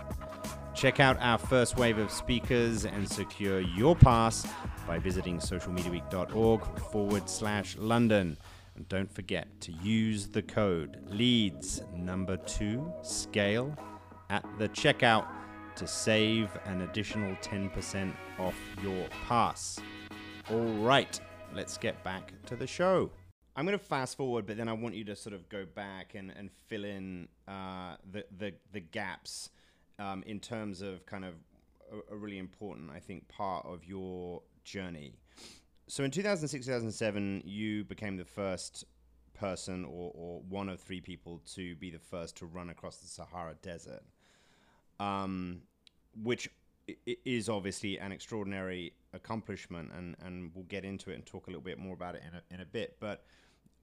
Check 0.74 0.98
out 0.98 1.18
our 1.20 1.36
first 1.36 1.76
wave 1.76 1.98
of 1.98 2.10
speakers 2.10 2.86
and 2.86 3.06
secure 3.06 3.60
your 3.60 3.94
pass 3.94 4.46
by 4.86 4.98
visiting 4.98 5.38
socialmediaweek.org 5.38 6.78
forward 6.90 7.28
slash 7.28 7.76
London. 7.76 8.38
And 8.76 8.88
don't 8.88 9.14
forget 9.14 9.46
to 9.60 9.72
use 9.72 10.28
the 10.28 10.40
code 10.40 11.04
LEADS 11.10 11.82
number 11.94 12.38
two 12.38 12.90
scale 13.02 13.76
at 14.30 14.46
the 14.58 14.70
checkout 14.70 15.26
to 15.76 15.86
save 15.86 16.48
an 16.64 16.80
additional 16.80 17.36
10% 17.42 18.10
off 18.38 18.56
your 18.82 19.06
pass. 19.28 19.78
All 20.50 20.78
right, 20.78 21.20
let's 21.54 21.76
get 21.76 22.02
back 22.02 22.32
to 22.46 22.56
the 22.56 22.66
show. 22.66 23.10
I'm 23.54 23.66
going 23.66 23.78
to 23.78 23.84
fast 23.84 24.16
forward, 24.16 24.46
but 24.46 24.56
then 24.56 24.68
I 24.68 24.72
want 24.72 24.94
you 24.94 25.04
to 25.04 25.16
sort 25.16 25.34
of 25.34 25.48
go 25.48 25.66
back 25.66 26.14
and, 26.14 26.32
and 26.36 26.50
fill 26.68 26.84
in 26.84 27.28
uh, 27.46 27.96
the, 28.10 28.24
the, 28.38 28.54
the 28.72 28.80
gaps 28.80 29.50
um, 29.98 30.22
in 30.26 30.40
terms 30.40 30.80
of 30.80 31.04
kind 31.04 31.24
of 31.24 31.34
a, 31.92 32.14
a, 32.14 32.16
really 32.16 32.38
important, 32.38 32.90
I 32.90 32.98
think, 32.98 33.28
part 33.28 33.66
of 33.66 33.84
your 33.84 34.40
journey. 34.64 35.12
So 35.86 36.02
in 36.02 36.10
2006, 36.10 36.64
2007, 36.64 37.42
you 37.44 37.84
became 37.84 38.16
the 38.16 38.24
first 38.24 38.84
person 39.34 39.84
or, 39.84 40.12
or 40.14 40.40
one 40.48 40.70
of 40.70 40.80
three 40.80 41.00
people 41.02 41.42
to 41.54 41.76
be 41.76 41.90
the 41.90 41.98
first 41.98 42.36
to 42.38 42.46
run 42.46 42.70
across 42.70 42.98
the 42.98 43.06
Sahara 43.06 43.54
Desert, 43.60 44.02
um, 44.98 45.60
which 46.22 46.48
is 47.06 47.48
obviously 47.50 47.98
an 47.98 48.12
extraordinary 48.12 48.94
accomplishment, 49.12 49.90
and, 49.94 50.16
and 50.24 50.50
we'll 50.54 50.64
get 50.64 50.84
into 50.84 51.10
it 51.10 51.14
and 51.14 51.26
talk 51.26 51.46
a 51.46 51.50
little 51.50 51.62
bit 51.62 51.78
more 51.78 51.94
about 51.94 52.14
it 52.14 52.22
in 52.26 52.34
a, 52.34 52.54
in 52.54 52.60
a 52.60 52.66
bit. 52.66 52.96
But 52.98 53.24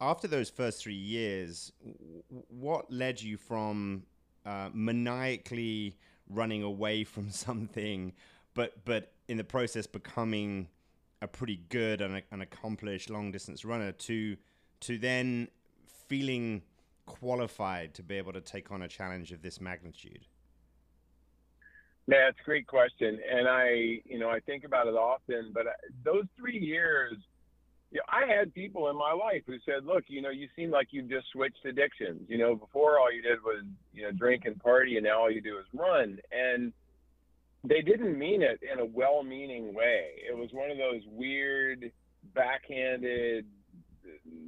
after 0.01 0.27
those 0.27 0.49
first 0.49 0.81
three 0.81 0.93
years, 0.93 1.71
what 2.49 2.91
led 2.91 3.21
you 3.21 3.37
from 3.37 4.03
uh, 4.45 4.69
maniacally 4.73 5.97
running 6.29 6.63
away 6.63 7.03
from 7.13 7.29
something, 7.29 8.13
but 8.53 8.85
but 8.85 9.13
in 9.27 9.37
the 9.37 9.43
process 9.43 9.87
becoming 9.87 10.67
a 11.21 11.27
pretty 11.27 11.61
good 11.69 12.01
and 12.01 12.21
an 12.31 12.41
accomplished 12.41 13.09
long 13.09 13.31
distance 13.31 13.65
runner 13.65 13.91
to 13.91 14.37
to 14.81 14.97
then 14.97 15.49
feeling 16.07 16.63
qualified 17.05 17.93
to 17.95 18.03
be 18.03 18.15
able 18.15 18.31
to 18.31 18.41
take 18.41 18.71
on 18.71 18.81
a 18.81 18.87
challenge 18.87 19.31
of 19.31 19.41
this 19.41 19.59
magnitude? 19.59 20.25
Yeah, 22.07 22.29
it's 22.29 22.39
a 22.39 22.43
great 22.43 22.65
question, 22.65 23.19
and 23.31 23.47
I, 23.47 24.01
you 24.05 24.17
know, 24.17 24.29
I 24.29 24.39
think 24.39 24.63
about 24.63 24.87
it 24.87 24.95
often. 24.95 25.51
But 25.53 25.67
uh, 25.67 25.71
those 26.03 26.25
three 26.37 26.57
years 26.57 27.15
you 27.91 27.97
know, 27.97 28.03
I 28.07 28.31
had 28.31 28.53
people 28.53 28.89
in 28.89 28.95
my 28.95 29.13
life 29.13 29.43
who 29.47 29.57
said, 29.65 29.85
"Look, 29.85 30.05
you 30.07 30.21
know, 30.21 30.29
you 30.29 30.47
seem 30.55 30.69
like 30.69 30.89
you've 30.91 31.09
just 31.09 31.27
switched 31.31 31.65
addictions. 31.65 32.21
You 32.27 32.37
know, 32.37 32.55
before 32.55 32.99
all 32.99 33.11
you 33.11 33.21
did 33.21 33.41
was 33.43 33.63
you 33.93 34.03
know 34.03 34.11
drink 34.11 34.43
and 34.45 34.59
party, 34.59 34.97
and 34.97 35.05
now 35.05 35.21
all 35.21 35.31
you 35.31 35.41
do 35.41 35.57
is 35.57 35.65
run." 35.73 36.19
And 36.31 36.71
they 37.63 37.81
didn't 37.81 38.17
mean 38.17 38.41
it 38.41 38.59
in 38.61 38.79
a 38.79 38.85
well-meaning 38.85 39.73
way. 39.73 40.11
It 40.29 40.37
was 40.37 40.49
one 40.53 40.71
of 40.71 40.77
those 40.77 41.01
weird, 41.07 41.91
backhanded, 42.33 43.45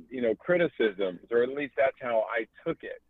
you 0.09 0.21
know, 0.21 0.33
criticisms, 0.35 1.19
or 1.29 1.43
at 1.43 1.49
least 1.49 1.73
that's 1.75 1.97
how 1.99 2.25
I 2.29 2.45
took 2.65 2.83
it. 2.83 3.01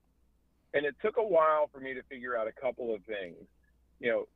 And 0.74 0.86
it 0.86 0.96
took 1.02 1.18
a 1.18 1.24
while 1.24 1.70
for 1.72 1.80
me 1.80 1.94
to 1.94 2.02
figure 2.04 2.38
out 2.38 2.48
a 2.48 2.52
couple 2.52 2.96
of 2.96 3.04
things. 3.04 3.36
You 4.00 4.10
know, 4.10 4.28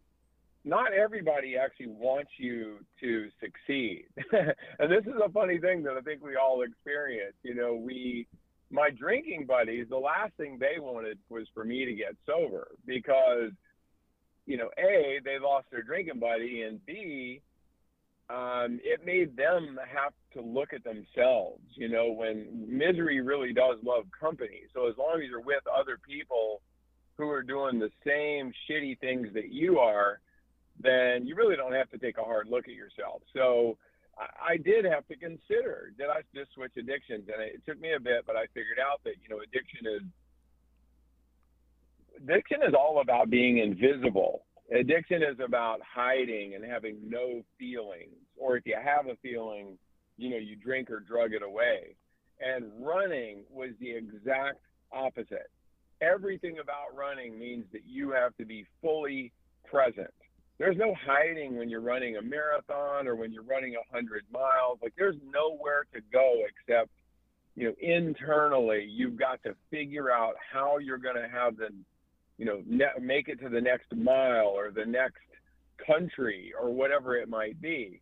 not 0.66 0.94
everybody 0.94 1.56
actually 1.58 1.88
wants 1.88 2.32
you 2.38 2.80
to 3.00 3.30
succeed. 3.40 4.06
and 4.80 4.92
this 4.92 5.06
is 5.06 5.20
a 5.24 5.30
funny 5.30 5.60
thing 5.60 5.84
that 5.84 5.94
I 5.94 6.02
think 6.02 6.24
we 6.24 6.36
all 6.36 6.64
experience. 6.64 7.36
You 7.44 7.54
know, 7.54 7.76
we, 7.76 8.28
my 8.72 8.90
drinking 8.90 9.46
buddies, 9.48 9.86
the 9.90 9.98
last 9.98 10.34
thing 10.38 10.58
they 10.60 10.80
wanted 10.80 11.20
was 11.30 11.46
for 11.54 11.64
me 11.64 11.86
to 11.86 11.94
get 11.94 12.16
sober 12.26 12.70
because, 12.88 13.52
you 14.48 14.58
know, 14.58 14.70
A, 14.80 15.20
they 15.24 15.38
lost 15.40 15.68
their 15.72 15.84
drinking 15.84 16.20
buddy, 16.20 16.64
and 16.64 16.84
B, 16.88 17.42
um, 18.32 18.80
it 18.84 19.06
made 19.06 19.38
them 19.38 19.78
have 19.88 20.14
to 20.34 20.42
look 20.42 20.74
at 20.74 20.84
themselves, 20.84 21.62
you 21.76 21.90
know, 21.90 22.12
when 22.12 22.66
misery 22.68 23.22
really 23.22 23.54
does 23.54 23.78
love 23.84 24.06
company. 24.20 24.62
So 24.74 24.90
as 24.90 24.98
long 24.98 25.22
as 25.22 25.30
you're 25.30 25.42
with 25.42 25.64
other 25.68 26.00
people 26.08 26.62
who 27.18 27.30
are 27.30 27.44
doing 27.44 27.78
the 27.78 27.92
same 28.04 28.52
shitty 28.68 29.00
things 29.00 29.28
that 29.36 29.52
you 29.52 29.78
are, 29.78 30.20
then 30.80 31.26
you 31.26 31.36
really 31.36 31.56
don't 31.56 31.74
have 31.74 31.90
to 31.92 31.98
take 31.98 32.18
a 32.18 32.24
hard 32.24 32.48
look 32.50 32.68
at 32.68 32.74
yourself. 32.74 33.22
So 33.34 33.78
I, 34.18 34.58
did 34.58 34.86
have 34.86 35.06
to 35.08 35.16
consider 35.16 35.92
did 35.98 36.08
I 36.08 36.22
just 36.34 36.54
switch 36.54 36.72
addictions, 36.78 37.28
and 37.32 37.42
it 37.42 37.62
took 37.66 37.80
me 37.80 37.94
a 37.94 38.00
bit, 38.00 38.26
but 38.26 38.36
I 38.36 38.46
figured 38.54 38.80
out 38.80 39.02
that 39.04 39.16
you 39.22 39.30
know 39.30 39.42
addiction 39.42 39.86
is 39.88 40.02
addiction 42.22 42.60
is 42.68 42.74
all 42.74 43.02
about 43.02 43.30
being 43.30 43.58
invisible. 43.58 44.46
Addiction 44.74 45.22
is 45.22 45.38
about 45.44 45.80
hiding 45.82 46.56
and 46.56 46.64
having 46.64 46.98
no 47.08 47.44
feelings, 47.60 48.16
or 48.38 48.58
if 48.58 48.66
you 48.66 48.78
have 48.82 49.08
a 49.08 49.16
feeling, 49.22 49.78
you 50.18 50.30
know, 50.30 50.38
you 50.38 50.56
drink 50.56 50.90
or 50.90 51.00
drug 51.00 51.34
it 51.34 51.44
away. 51.44 51.96
And 52.40 52.72
running 52.80 53.44
was 53.50 53.72
the 53.80 53.92
exact 53.92 54.60
opposite. 54.92 55.52
Everything 56.02 56.60
about 56.60 56.96
running 56.96 57.38
means 57.38 57.66
that 57.74 57.86
you 57.86 58.12
have 58.12 58.36
to 58.38 58.46
be 58.46 58.66
fully 58.82 59.32
present 59.70 60.14
there's 60.58 60.78
no 60.78 60.96
hiding 61.06 61.58
when 61.58 61.70
you're 61.70 61.82
running 61.82 62.18
a 62.18 62.22
marathon 62.22 63.08
or 63.08 63.16
when 63.16 63.32
you're 63.32 63.44
running 63.44 63.76
a 63.76 63.94
hundred 63.94 64.24
miles. 64.32 64.80
Like 64.82 64.94
there's 64.98 65.18
nowhere 65.32 65.86
to 65.94 66.02
go 66.12 66.44
except, 66.48 66.90
you 67.56 67.66
know, 67.68 67.74
internally 67.82 68.88
you've 68.90 69.18
got 69.18 69.44
to 69.44 69.56
figure 69.70 70.12
out 70.12 70.36
how 70.54 70.78
you're 70.78 70.98
going 70.98 71.16
to 71.16 71.28
have 71.28 71.58
the, 71.58 71.70
you 72.38 72.46
know, 72.46 72.62
ne- 72.66 73.02
make 73.02 73.28
it 73.28 73.40
to 73.42 73.50
the 73.50 73.62
next 73.62 73.94
mile 73.96 74.48
or 74.48 74.72
the 74.72 74.86
next 74.86 75.20
country 75.86 76.54
or 76.60 76.74
whatever 76.74 77.16
it 77.16 77.28
might 77.28 77.62
be. 77.62 78.02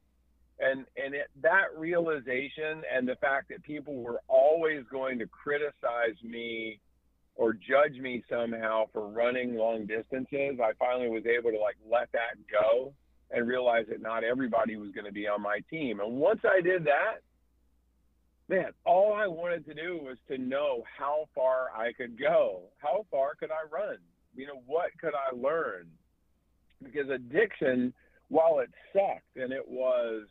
And 0.59 0.85
and 1.03 1.15
it, 1.15 1.29
that 1.41 1.75
realization 1.75 2.83
and 2.93 3.07
the 3.07 3.15
fact 3.15 3.49
that 3.49 3.63
people 3.63 3.95
were 3.95 4.21
always 4.27 4.83
going 4.91 5.17
to 5.19 5.25
criticize 5.25 6.21
me 6.23 6.79
or 7.35 7.53
judge 7.53 7.99
me 7.99 8.23
somehow 8.29 8.85
for 8.93 9.07
running 9.09 9.55
long 9.55 9.85
distances, 9.85 10.59
I 10.63 10.71
finally 10.77 11.09
was 11.09 11.25
able 11.25 11.51
to 11.51 11.59
like 11.59 11.77
let 11.89 12.11
that 12.11 12.37
go 12.51 12.93
and 13.31 13.47
realize 13.47 13.85
that 13.89 14.01
not 14.01 14.23
everybody 14.23 14.75
was 14.75 14.91
going 14.91 15.05
to 15.05 15.11
be 15.11 15.27
on 15.27 15.41
my 15.41 15.59
team. 15.69 15.99
And 15.99 16.17
once 16.17 16.41
I 16.43 16.61
did 16.61 16.85
that, 16.85 17.21
man, 18.47 18.71
all 18.85 19.13
I 19.13 19.27
wanted 19.27 19.65
to 19.65 19.73
do 19.73 19.99
was 20.01 20.17
to 20.27 20.37
know 20.37 20.83
how 20.97 21.27
far 21.33 21.69
I 21.75 21.93
could 21.93 22.19
go. 22.19 22.61
How 22.77 23.05
far 23.09 23.33
could 23.35 23.49
I 23.49 23.67
run? 23.71 23.97
You 24.35 24.47
know, 24.47 24.61
what 24.67 24.91
could 25.01 25.13
I 25.15 25.35
learn? 25.35 25.87
Because 26.83 27.09
addiction, 27.09 27.93
while 28.29 28.59
it 28.59 28.69
sucked 28.91 29.37
and 29.37 29.51
it 29.51 29.67
was 29.67 30.27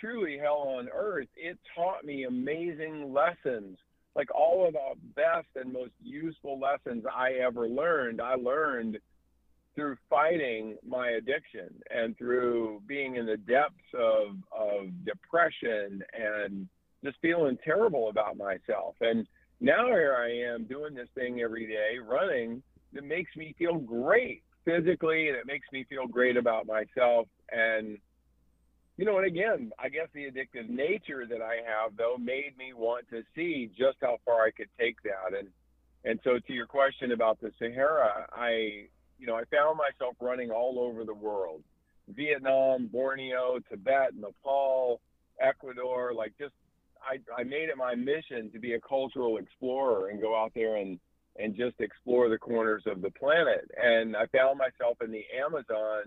truly 0.00 0.38
hell 0.38 0.76
on 0.76 0.88
earth, 0.94 1.28
it 1.36 1.58
taught 1.74 2.04
me 2.04 2.24
amazing 2.24 3.12
lessons. 3.12 3.78
Like 4.16 4.34
all 4.34 4.66
of 4.66 4.72
the 4.72 4.94
best 5.14 5.48
and 5.56 5.72
most 5.72 5.92
useful 6.02 6.58
lessons 6.58 7.04
I 7.14 7.32
ever 7.34 7.68
learned, 7.68 8.20
I 8.20 8.34
learned 8.34 8.98
through 9.74 9.96
fighting 10.08 10.76
my 10.88 11.10
addiction 11.10 11.68
and 11.94 12.16
through 12.16 12.80
being 12.86 13.16
in 13.16 13.26
the 13.26 13.36
depths 13.36 13.76
of, 13.94 14.36
of 14.50 14.86
depression 15.04 16.02
and 16.18 16.66
just 17.04 17.18
feeling 17.20 17.58
terrible 17.62 18.08
about 18.08 18.38
myself. 18.38 18.94
And 19.02 19.26
now 19.60 19.86
here 19.88 20.16
I 20.18 20.54
am 20.54 20.64
doing 20.64 20.94
this 20.94 21.08
thing 21.14 21.42
every 21.42 21.66
day, 21.66 21.98
running, 22.02 22.62
that 22.94 23.04
makes 23.04 23.36
me 23.36 23.54
feel 23.58 23.76
great 23.76 24.42
physically 24.64 25.28
and 25.28 25.36
it 25.36 25.46
makes 25.46 25.66
me 25.72 25.84
feel 25.88 26.06
great 26.06 26.38
about 26.38 26.66
myself. 26.66 27.28
And, 27.52 27.98
you 28.96 29.04
know, 29.04 29.18
and 29.18 29.26
again, 29.26 29.72
I 29.78 29.88
guess 29.88 30.08
the 30.14 30.24
addictive 30.24 30.68
nature 30.68 31.26
that 31.28 31.42
I 31.42 31.56
have, 31.56 31.96
though, 31.96 32.16
made 32.18 32.56
me 32.58 32.72
want 32.72 33.08
to 33.10 33.22
see 33.34 33.70
just 33.76 33.98
how 34.00 34.18
far 34.24 34.44
I 34.44 34.50
could 34.50 34.68
take 34.78 35.02
that. 35.02 35.38
And, 35.38 35.48
and 36.04 36.18
so 36.24 36.38
to 36.38 36.52
your 36.52 36.66
question 36.66 37.12
about 37.12 37.40
the 37.40 37.52
Sahara, 37.58 38.26
I, 38.32 38.86
you 39.18 39.26
know, 39.26 39.34
I 39.34 39.44
found 39.50 39.78
myself 39.78 40.16
running 40.20 40.50
all 40.50 40.78
over 40.78 41.04
the 41.04 41.14
world 41.14 41.62
Vietnam, 42.08 42.86
Borneo, 42.86 43.58
Tibet, 43.68 44.14
Nepal, 44.14 45.00
Ecuador, 45.40 46.14
like 46.14 46.32
just 46.38 46.54
I, 47.02 47.18
I 47.38 47.44
made 47.44 47.68
it 47.68 47.76
my 47.76 47.94
mission 47.94 48.50
to 48.52 48.58
be 48.58 48.74
a 48.74 48.80
cultural 48.80 49.38
explorer 49.38 50.08
and 50.08 50.20
go 50.20 50.36
out 50.36 50.52
there 50.54 50.76
and 50.76 50.98
and 51.38 51.54
just 51.54 51.74
explore 51.80 52.30
the 52.30 52.38
corners 52.38 52.84
of 52.86 53.02
the 53.02 53.10
planet. 53.10 53.70
And 53.76 54.16
I 54.16 54.24
found 54.26 54.58
myself 54.58 54.96
in 55.04 55.10
the 55.10 55.24
Amazon 55.38 56.04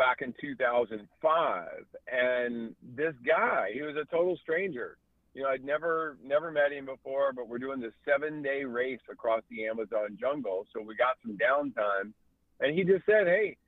back 0.00 0.22
in 0.22 0.32
2005. 0.40 1.68
And 2.10 2.74
this 2.96 3.12
guy, 3.26 3.68
he 3.74 3.82
was 3.82 3.96
a 4.00 4.06
total 4.06 4.38
stranger. 4.42 4.96
You 5.34 5.42
know, 5.42 5.50
I'd 5.50 5.62
never 5.62 6.16
never 6.24 6.50
met 6.50 6.72
him 6.72 6.86
before, 6.86 7.34
but 7.34 7.48
we're 7.48 7.58
doing 7.58 7.80
this 7.80 7.92
seven 8.08 8.42
day 8.42 8.64
race 8.64 9.04
across 9.12 9.42
the 9.50 9.66
Amazon 9.66 10.16
jungle. 10.18 10.66
So 10.72 10.80
we 10.80 10.96
got 10.96 11.18
some 11.22 11.36
downtime. 11.36 12.14
And 12.60 12.76
he 12.76 12.82
just 12.82 13.04
said, 13.04 13.26
Hey, 13.26 13.58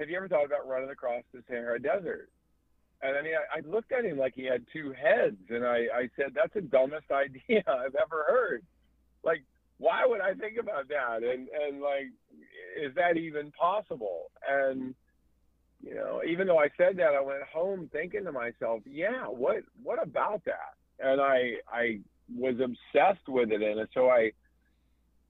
have 0.00 0.10
you 0.10 0.16
ever 0.16 0.26
thought 0.26 0.44
about 0.44 0.66
running 0.66 0.90
across 0.90 1.22
the 1.32 1.40
Sahara 1.48 1.80
Desert? 1.80 2.30
And 3.00 3.16
I 3.16 3.22
mean, 3.22 3.34
I, 3.34 3.58
I 3.58 3.70
looked 3.70 3.92
at 3.92 4.04
him 4.04 4.18
like 4.18 4.34
he 4.34 4.44
had 4.44 4.64
two 4.72 4.92
heads, 4.92 5.38
and 5.50 5.64
I, 5.64 5.86
I 5.94 6.08
said, 6.16 6.32
"That's 6.34 6.54
the 6.54 6.62
dumbest 6.62 7.10
idea 7.12 7.62
I've 7.66 7.94
ever 7.94 8.24
heard. 8.26 8.64
Like, 9.22 9.44
why 9.78 10.02
would 10.04 10.20
I 10.20 10.34
think 10.34 10.58
about 10.58 10.88
that? 10.88 11.22
And 11.22 11.48
and 11.48 11.80
like, 11.80 12.10
is 12.76 12.94
that 12.96 13.16
even 13.16 13.52
possible?" 13.52 14.30
And 14.48 14.94
you 15.86 15.94
know, 15.94 16.22
even 16.26 16.46
though 16.46 16.58
I 16.58 16.68
said 16.76 16.96
that, 16.96 17.14
I 17.14 17.20
went 17.20 17.42
home 17.42 17.88
thinking 17.92 18.24
to 18.24 18.32
myself, 18.32 18.82
"Yeah, 18.84 19.26
what 19.26 19.58
what 19.82 20.02
about 20.02 20.44
that?" 20.44 20.74
And 20.98 21.20
I 21.20 21.54
I 21.70 22.00
was 22.34 22.56
obsessed 22.60 23.28
with 23.28 23.52
it, 23.52 23.62
and 23.62 23.86
so 23.94 24.08
I 24.08 24.32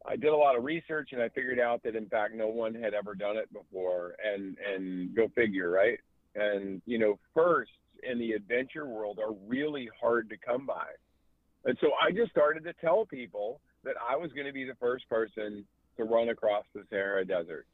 I 0.06 0.16
did 0.16 0.30
a 0.30 0.36
lot 0.36 0.56
of 0.56 0.64
research, 0.64 1.10
and 1.12 1.20
I 1.20 1.28
figured 1.28 1.60
out 1.60 1.82
that 1.82 1.94
in 1.94 2.06
fact 2.06 2.34
no 2.34 2.48
one 2.48 2.74
had 2.74 2.94
ever 2.94 3.14
done 3.14 3.36
it 3.36 3.52
before. 3.52 4.16
And 4.24 4.56
and 4.58 5.14
go 5.14 5.28
figure, 5.34 5.70
right? 5.70 5.98
and 6.36 6.82
you 6.86 6.98
know 6.98 7.18
firsts 7.34 7.72
in 8.02 8.18
the 8.18 8.32
adventure 8.32 8.86
world 8.86 9.18
are 9.18 9.32
really 9.46 9.88
hard 10.00 10.28
to 10.28 10.36
come 10.36 10.66
by 10.66 10.86
and 11.64 11.76
so 11.80 11.88
i 12.02 12.12
just 12.12 12.30
started 12.30 12.62
to 12.62 12.72
tell 12.74 13.06
people 13.06 13.60
that 13.84 13.94
i 14.08 14.14
was 14.14 14.30
going 14.32 14.46
to 14.46 14.52
be 14.52 14.64
the 14.64 14.74
first 14.78 15.08
person 15.08 15.64
to 15.96 16.04
run 16.04 16.28
across 16.28 16.64
the 16.74 16.82
sahara 16.90 17.24
desert 17.24 17.66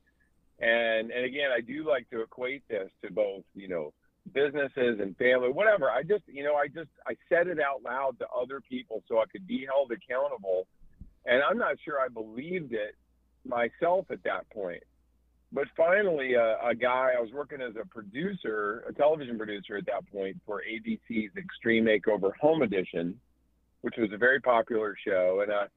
and 0.61 1.11
and 1.11 1.25
again 1.25 1.51
i 1.57 1.61
do 1.61 1.89
like 1.89 2.09
to 2.11 2.23
equate 2.23 2.63
this 2.69 2.91
to 3.05 3.13
both 3.13 3.43
you 3.55 3.69
know 3.69 3.93
businesses 4.35 5.01
and 5.01 5.17
family 5.17 5.51
whatever. 5.51 5.91
I 5.91 6.03
just 6.03 6.23
you 6.27 6.45
know 6.45 6.55
i 6.55 6.69
just 6.69 6.91
i 7.07 7.15
said 7.29 7.49
it 7.49 7.59
out 7.59 7.83
loud 7.83 8.19
to 8.21 8.27
other 8.29 8.61
people 8.61 9.03
so 9.09 9.19
i 9.19 9.25
could 9.31 9.47
be 9.47 9.67
held 9.67 9.91
accountable. 9.91 10.67
And 11.27 11.43
i'm 11.43 11.59
not 11.59 11.77
sure 11.85 12.01
i 12.01 12.09
believed 12.09 12.73
it 12.73 12.95
myself 13.45 14.07
at 14.11 14.23
that 14.25 14.49
point. 14.51 14.83
But 15.53 15.65
finally, 15.77 16.35
uh, 16.35 16.55
a 16.67 16.75
guy, 16.75 17.13
I 17.17 17.21
was 17.21 17.31
working 17.31 17.61
as 17.61 17.75
a 17.81 17.87
producer, 17.87 18.85
a 18.89 18.93
television 18.93 19.37
producer 19.37 19.77
at 19.77 19.85
that 19.87 20.11
point 20.11 20.41
for 20.47 20.63
ABC's 20.63 21.37
Extreme 21.37 21.85
Makeover 21.85 22.31
Home 22.41 22.63
Edition, 22.63 23.21
which 23.83 23.95
was 23.99 24.11
a 24.15 24.17
very 24.17 24.41
popular 24.41 24.97
show. 25.07 25.41
And 25.43 25.53
a, 25.53 25.69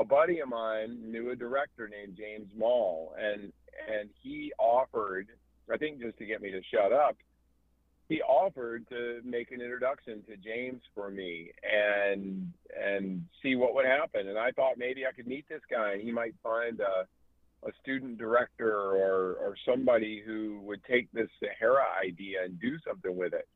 a 0.00 0.04
buddy 0.04 0.38
of 0.38 0.48
mine 0.48 0.98
knew 1.10 1.30
a 1.30 1.36
director 1.36 1.88
named 1.88 2.16
James 2.16 2.48
Moll, 2.56 3.12
and 3.18 3.52
and 3.88 4.08
he 4.22 4.52
offered, 4.58 5.28
I 5.72 5.76
think, 5.76 6.00
just 6.00 6.18
to 6.18 6.26
get 6.26 6.42
me 6.42 6.50
to 6.50 6.60
shut 6.72 6.92
up, 6.92 7.16
he 8.08 8.20
offered 8.20 8.86
to 8.90 9.20
make 9.24 9.50
an 9.50 9.60
introduction 9.60 10.22
to 10.28 10.36
James 10.36 10.82
for 10.94 11.10
me 11.10 11.50
and 11.62 12.52
and 12.78 13.24
see 13.42 13.56
what 13.56 13.74
would 13.74 13.86
happen. 13.86 14.28
And 14.28 14.38
I 14.38 14.50
thought 14.50 14.76
maybe 14.76 15.06
I 15.06 15.12
could 15.12 15.26
meet 15.26 15.48
this 15.48 15.62
guy 15.70 15.92
and 15.92 16.02
he 16.02 16.12
might 16.12 16.34
find 16.42 16.80
a 16.80 17.06
a 17.66 17.72
student 17.82 18.18
director 18.18 18.70
or 18.70 19.34
or 19.34 19.54
somebody 19.66 20.22
who 20.24 20.60
would 20.64 20.84
take 20.84 21.10
this 21.12 21.28
Sahara 21.40 21.86
idea 22.04 22.44
and 22.44 22.60
do 22.60 22.76
something 22.86 23.16
with 23.16 23.32
it 23.32 23.48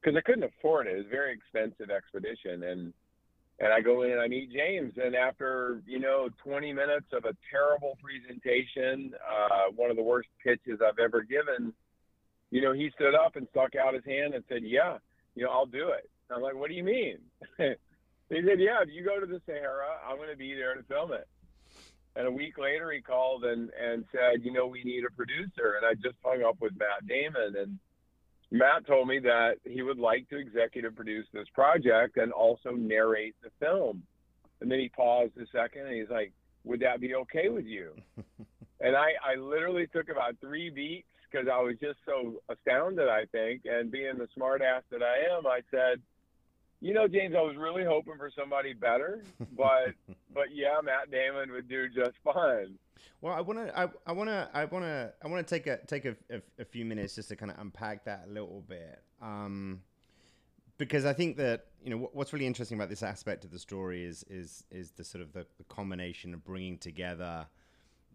because 0.00 0.16
I 0.16 0.22
couldn't 0.22 0.50
afford 0.58 0.86
it. 0.86 0.94
It 0.94 0.96
was 0.96 1.06
a 1.06 1.10
very 1.10 1.32
expensive 1.32 1.90
expedition 1.90 2.64
and 2.64 2.92
and 3.60 3.72
I 3.72 3.80
go 3.80 4.02
in 4.02 4.12
and 4.12 4.20
I 4.20 4.28
meet 4.28 4.52
James 4.52 4.94
and 5.02 5.14
after 5.14 5.80
you 5.86 5.98
know 5.98 6.28
20 6.42 6.72
minutes 6.72 7.06
of 7.12 7.24
a 7.24 7.36
terrible 7.50 7.96
presentation, 8.02 9.12
uh, 9.28 9.70
one 9.74 9.90
of 9.90 9.96
the 9.96 10.02
worst 10.02 10.28
pitches 10.42 10.80
I've 10.86 10.98
ever 10.98 11.22
given, 11.22 11.72
you 12.50 12.60
know 12.60 12.72
he 12.72 12.90
stood 12.94 13.14
up 13.14 13.36
and 13.36 13.46
stuck 13.50 13.74
out 13.74 13.94
his 13.94 14.04
hand 14.04 14.34
and 14.34 14.44
said, 14.48 14.62
"Yeah, 14.64 14.98
you 15.34 15.44
know 15.44 15.50
I'll 15.50 15.66
do 15.66 15.90
it." 15.90 16.08
I'm 16.30 16.42
like, 16.42 16.54
"What 16.54 16.68
do 16.68 16.74
you 16.74 16.84
mean?" 16.84 17.18
he 17.58 17.74
said, 18.28 18.58
"Yeah, 18.58 18.82
if 18.82 18.88
you 18.90 19.04
go 19.04 19.20
to 19.20 19.26
the 19.26 19.40
Sahara, 19.46 19.98
I'm 20.08 20.16
going 20.16 20.30
to 20.30 20.36
be 20.36 20.54
there 20.54 20.74
to 20.74 20.82
film 20.84 21.12
it." 21.12 21.28
And 22.16 22.28
a 22.28 22.30
week 22.30 22.58
later, 22.58 22.92
he 22.92 23.00
called 23.00 23.44
and, 23.44 23.70
and 23.70 24.04
said, 24.12 24.44
you 24.44 24.52
know, 24.52 24.66
we 24.66 24.84
need 24.84 25.04
a 25.04 25.10
producer. 25.10 25.76
And 25.76 25.84
I 25.84 25.94
just 25.94 26.16
hung 26.24 26.44
up 26.44 26.56
with 26.60 26.72
Matt 26.78 27.06
Damon. 27.08 27.56
And 27.58 27.78
Matt 28.54 28.86
told 28.86 29.08
me 29.08 29.18
that 29.18 29.54
he 29.64 29.82
would 29.82 29.98
like 29.98 30.28
to 30.28 30.38
executive 30.38 30.94
produce 30.94 31.26
this 31.32 31.48
project 31.54 32.18
and 32.18 32.30
also 32.30 32.70
narrate 32.70 33.34
the 33.42 33.50
film. 33.58 34.04
And 34.60 34.70
then 34.70 34.78
he 34.78 34.88
paused 34.88 35.32
a 35.36 35.46
second 35.50 35.88
and 35.88 35.96
he's 35.96 36.08
like, 36.08 36.30
would 36.62 36.78
that 36.78 37.00
be 37.00 37.16
okay 37.16 37.48
with 37.48 37.64
you? 37.64 37.90
and 38.80 38.94
I, 38.94 39.08
I 39.26 39.34
literally 39.40 39.88
took 39.88 40.08
about 40.08 40.36
three 40.40 40.70
beats 40.70 41.08
because 41.28 41.48
I 41.52 41.60
was 41.60 41.74
just 41.82 41.98
so 42.06 42.34
astounded, 42.48 43.08
I 43.08 43.24
think. 43.32 43.62
And 43.64 43.90
being 43.90 44.18
the 44.18 44.28
smartass 44.38 44.82
that 44.92 45.02
I 45.02 45.36
am, 45.36 45.48
I 45.48 45.58
said, 45.72 46.00
you 46.84 46.92
know, 46.92 47.08
James, 47.08 47.34
I 47.34 47.40
was 47.40 47.56
really 47.56 47.82
hoping 47.82 48.18
for 48.18 48.30
somebody 48.38 48.74
better, 48.74 49.24
but 49.56 49.94
but 50.34 50.44
yeah, 50.52 50.80
Matt 50.84 51.10
Damon 51.10 51.50
would 51.52 51.66
do 51.66 51.88
just 51.88 52.12
fine. 52.22 52.78
Well, 53.22 53.32
I 53.32 53.40
want 53.40 53.66
to, 53.66 53.78
I, 53.78 53.88
I 54.06 54.12
want 54.12 54.28
to, 54.28 54.50
I 54.52 54.66
want 54.66 54.84
to, 54.84 55.12
I 55.24 55.28
want 55.28 55.46
to 55.46 55.54
take 55.54 55.66
a 55.66 55.78
take 55.86 56.04
a, 56.04 56.14
a, 56.30 56.42
a, 56.58 56.64
few 56.66 56.84
minutes 56.84 57.14
just 57.14 57.30
to 57.30 57.36
kind 57.36 57.50
of 57.50 57.58
unpack 57.58 58.04
that 58.04 58.26
a 58.28 58.30
little 58.30 58.62
bit, 58.68 59.00
um, 59.22 59.80
because 60.76 61.06
I 61.06 61.14
think 61.14 61.38
that 61.38 61.68
you 61.82 61.88
know 61.88 62.10
what's 62.12 62.34
really 62.34 62.46
interesting 62.46 62.76
about 62.76 62.90
this 62.90 63.02
aspect 63.02 63.46
of 63.46 63.50
the 63.50 63.58
story 63.58 64.04
is 64.04 64.22
is 64.28 64.64
is 64.70 64.90
the 64.90 65.04
sort 65.04 65.22
of 65.22 65.32
the, 65.32 65.46
the 65.56 65.64
combination 65.64 66.34
of 66.34 66.44
bringing 66.44 66.76
together 66.76 67.46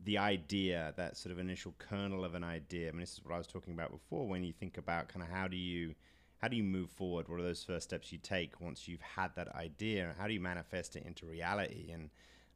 the 0.04 0.20
idea, 0.20 0.94
that 0.96 1.18
sort 1.18 1.34
of 1.34 1.40
initial 1.40 1.74
kernel 1.80 2.24
of 2.24 2.36
an 2.36 2.44
idea. 2.44 2.90
I 2.90 2.92
mean, 2.92 3.02
this 3.02 3.14
is 3.14 3.26
what 3.26 3.34
I 3.34 3.40
was 3.40 3.48
talking 3.48 3.74
about 3.74 3.92
before. 3.92 4.28
When 4.28 4.44
you 4.44 4.54
think 4.54 4.78
about 4.78 5.08
kind 5.08 5.24
of 5.24 5.30
how 5.30 5.48
do 5.48 5.58
you 5.58 5.96
how 6.40 6.48
do 6.48 6.56
you 6.56 6.64
move 6.64 6.90
forward? 6.90 7.28
What 7.28 7.40
are 7.40 7.44
those 7.44 7.64
first 7.64 7.84
steps 7.84 8.12
you 8.12 8.18
take 8.18 8.62
once 8.62 8.88
you've 8.88 9.02
had 9.02 9.36
that 9.36 9.54
idea? 9.56 10.16
How 10.18 10.28
do 10.28 10.34
you 10.34 10.40
manifest 10.40 10.96
it 10.96 11.04
into 11.06 11.26
reality? 11.26 11.92
And 11.92 12.10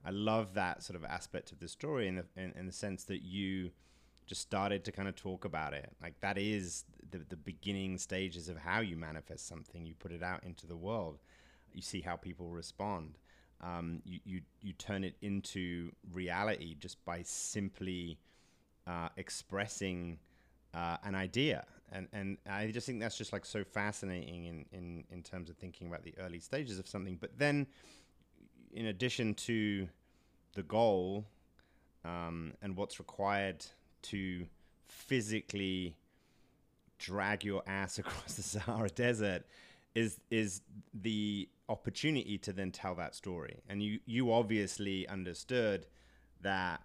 I 0.05 0.11
love 0.11 0.53
that 0.53 0.83
sort 0.83 0.95
of 0.95 1.03
aspect 1.03 1.51
of 1.51 1.59
the 1.59 1.67
story 1.67 2.07
in 2.07 2.15
the, 2.15 2.25
in, 2.37 2.53
in 2.57 2.65
the 2.65 2.71
sense 2.71 3.03
that 3.05 3.23
you 3.23 3.71
just 4.25 4.41
started 4.41 4.85
to 4.85 4.91
kind 4.93 5.09
of 5.09 5.15
talk 5.15 5.43
about 5.43 5.73
it. 5.73 5.91
Like 6.01 6.19
that 6.21 6.37
is 6.37 6.85
the, 7.11 7.19
the 7.27 7.35
beginning 7.35 7.97
stages 7.97 8.47
of 8.47 8.57
how 8.57 8.79
you 8.79 8.95
manifest 8.95 9.47
something. 9.47 9.85
You 9.85 9.95
put 9.95 10.13
it 10.13 10.23
out 10.23 10.43
into 10.45 10.65
the 10.65 10.77
world. 10.77 11.19
You 11.73 11.81
see 11.81 11.99
how 11.99 12.15
people 12.15 12.49
respond. 12.49 13.17
Um, 13.59 14.01
you, 14.05 14.19
you, 14.23 14.41
you 14.61 14.73
turn 14.73 15.03
it 15.03 15.15
into 15.21 15.91
reality 16.13 16.75
just 16.79 17.03
by 17.03 17.21
simply 17.23 18.17
uh, 18.87 19.09
expressing 19.17 20.19
uh, 20.73 20.97
an 21.03 21.15
idea 21.15 21.65
and 21.93 22.07
and 22.11 22.37
I 22.49 22.71
just 22.71 22.85
think 22.85 22.99
that's 22.99 23.17
just 23.17 23.31
like 23.31 23.45
so 23.45 23.63
fascinating 23.63 24.45
in 24.45 24.65
in 24.71 25.03
in 25.11 25.23
terms 25.23 25.49
of 25.49 25.55
thinking 25.57 25.87
about 25.87 26.03
the 26.03 26.13
early 26.19 26.39
stages 26.39 26.79
of 26.79 26.87
something. 26.87 27.17
But 27.21 27.37
then, 27.37 27.67
in 28.73 28.87
addition 28.87 29.35
to 29.35 29.87
the 30.55 30.63
goal 30.63 31.25
um, 32.03 32.53
and 32.61 32.75
what's 32.75 32.99
required 32.99 33.65
to 34.03 34.45
physically 34.87 35.95
drag 36.99 37.43
your 37.43 37.63
ass 37.67 37.99
across 37.99 38.33
the 38.33 38.43
Sahara 38.43 38.89
Desert 38.89 39.43
is 39.95 40.19
is 40.31 40.61
the 40.93 41.47
opportunity 41.69 42.37
to 42.39 42.51
then 42.51 42.71
tell 42.71 42.95
that 42.95 43.15
story. 43.15 43.61
And 43.69 43.81
you 43.83 43.99
you 44.05 44.33
obviously 44.33 45.07
understood 45.07 45.85
that 46.41 46.81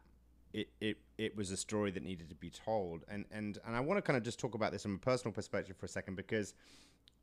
it, 0.52 0.68
it 0.80 0.98
it 1.16 1.36
was 1.36 1.50
a 1.50 1.56
story 1.56 1.90
that 1.90 2.02
needed 2.02 2.28
to 2.28 2.34
be 2.34 2.50
told. 2.50 3.04
And 3.08 3.24
and 3.30 3.58
and 3.66 3.76
I 3.76 3.80
want 3.80 3.98
to 3.98 4.02
kind 4.02 4.16
of 4.16 4.22
just 4.22 4.38
talk 4.38 4.54
about 4.54 4.72
this 4.72 4.82
from 4.82 4.94
a 4.94 4.98
personal 4.98 5.32
perspective 5.32 5.76
for 5.76 5.86
a 5.86 5.88
second 5.88 6.16
because 6.16 6.54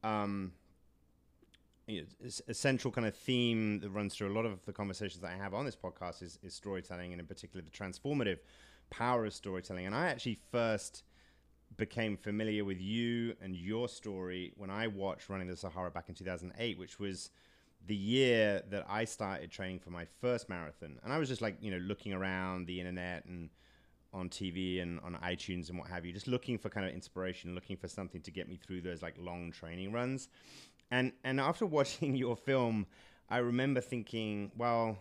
um 0.04 0.54
you 1.88 2.02
know, 2.02 2.30
a 2.48 2.54
central 2.54 2.92
kind 2.92 3.06
of 3.06 3.16
theme 3.16 3.80
that 3.80 3.90
runs 3.90 4.16
through 4.16 4.32
a 4.32 4.34
lot 4.34 4.46
of 4.46 4.64
the 4.66 4.74
conversations 4.74 5.22
that 5.22 5.32
I 5.32 5.36
have 5.36 5.54
on 5.54 5.66
this 5.66 5.76
podcast 5.76 6.24
is, 6.24 6.40
is 6.42 6.54
storytelling 6.54 7.12
and 7.12 7.22
in 7.22 7.28
particular 7.28 7.64
the 7.64 7.70
transformative 7.70 8.40
power 8.90 9.26
of 9.26 9.34
storytelling. 9.34 9.86
And 9.86 9.94
I 9.94 10.08
actually 10.08 10.40
first 10.52 11.04
became 11.78 12.18
familiar 12.18 12.64
with 12.66 12.80
you 12.82 13.36
and 13.42 13.56
your 13.56 13.88
story 13.88 14.54
when 14.58 14.70
I 14.70 14.88
watched 14.88 15.30
Running 15.30 15.48
the 15.48 15.56
Sahara 15.56 15.92
back 15.92 16.10
in 16.10 16.16
2008, 16.16 16.80
which 16.80 17.00
was 17.00 17.30
the 17.88 17.96
year 17.96 18.64
that 18.70 18.86
I 18.90 19.06
started 19.06 19.52
training 19.52 19.80
for 19.80 19.90
my 19.90 20.06
first 20.22 20.50
marathon. 20.50 21.00
And 21.04 21.14
I 21.14 21.18
was 21.18 21.30
just 21.30 21.42
like, 21.42 21.58
you 21.62 21.72
know, 21.72 21.78
looking 21.78 22.14
around 22.14 22.66
the 22.66 22.80
internet 22.80 23.26
and 23.26 23.50
on 24.14 24.30
TV 24.30 24.82
and 24.82 25.00
on 25.02 25.16
iTunes 25.24 25.70
and 25.70 25.78
what 25.78 25.90
have 25.90 26.06
you, 26.06 26.14
just 26.14 26.28
looking 26.28 26.58
for 26.58 26.70
kind 26.70 26.86
of 26.86 26.94
inspiration, 26.94 27.54
looking 27.54 27.76
for 27.76 27.88
something 27.88 28.22
to 28.22 28.32
get 28.32 28.48
me 28.48 28.56
through 28.56 28.82
those 28.82 29.02
like 29.02 29.16
long 29.20 29.52
training 29.52 29.92
runs. 29.92 30.30
And 30.90 31.12
and 31.24 31.40
after 31.40 31.66
watching 31.78 32.16
your 32.16 32.36
film, 32.36 32.88
I 33.30 33.38
remember 33.38 33.82
thinking, 33.82 34.52
well, 34.58 34.98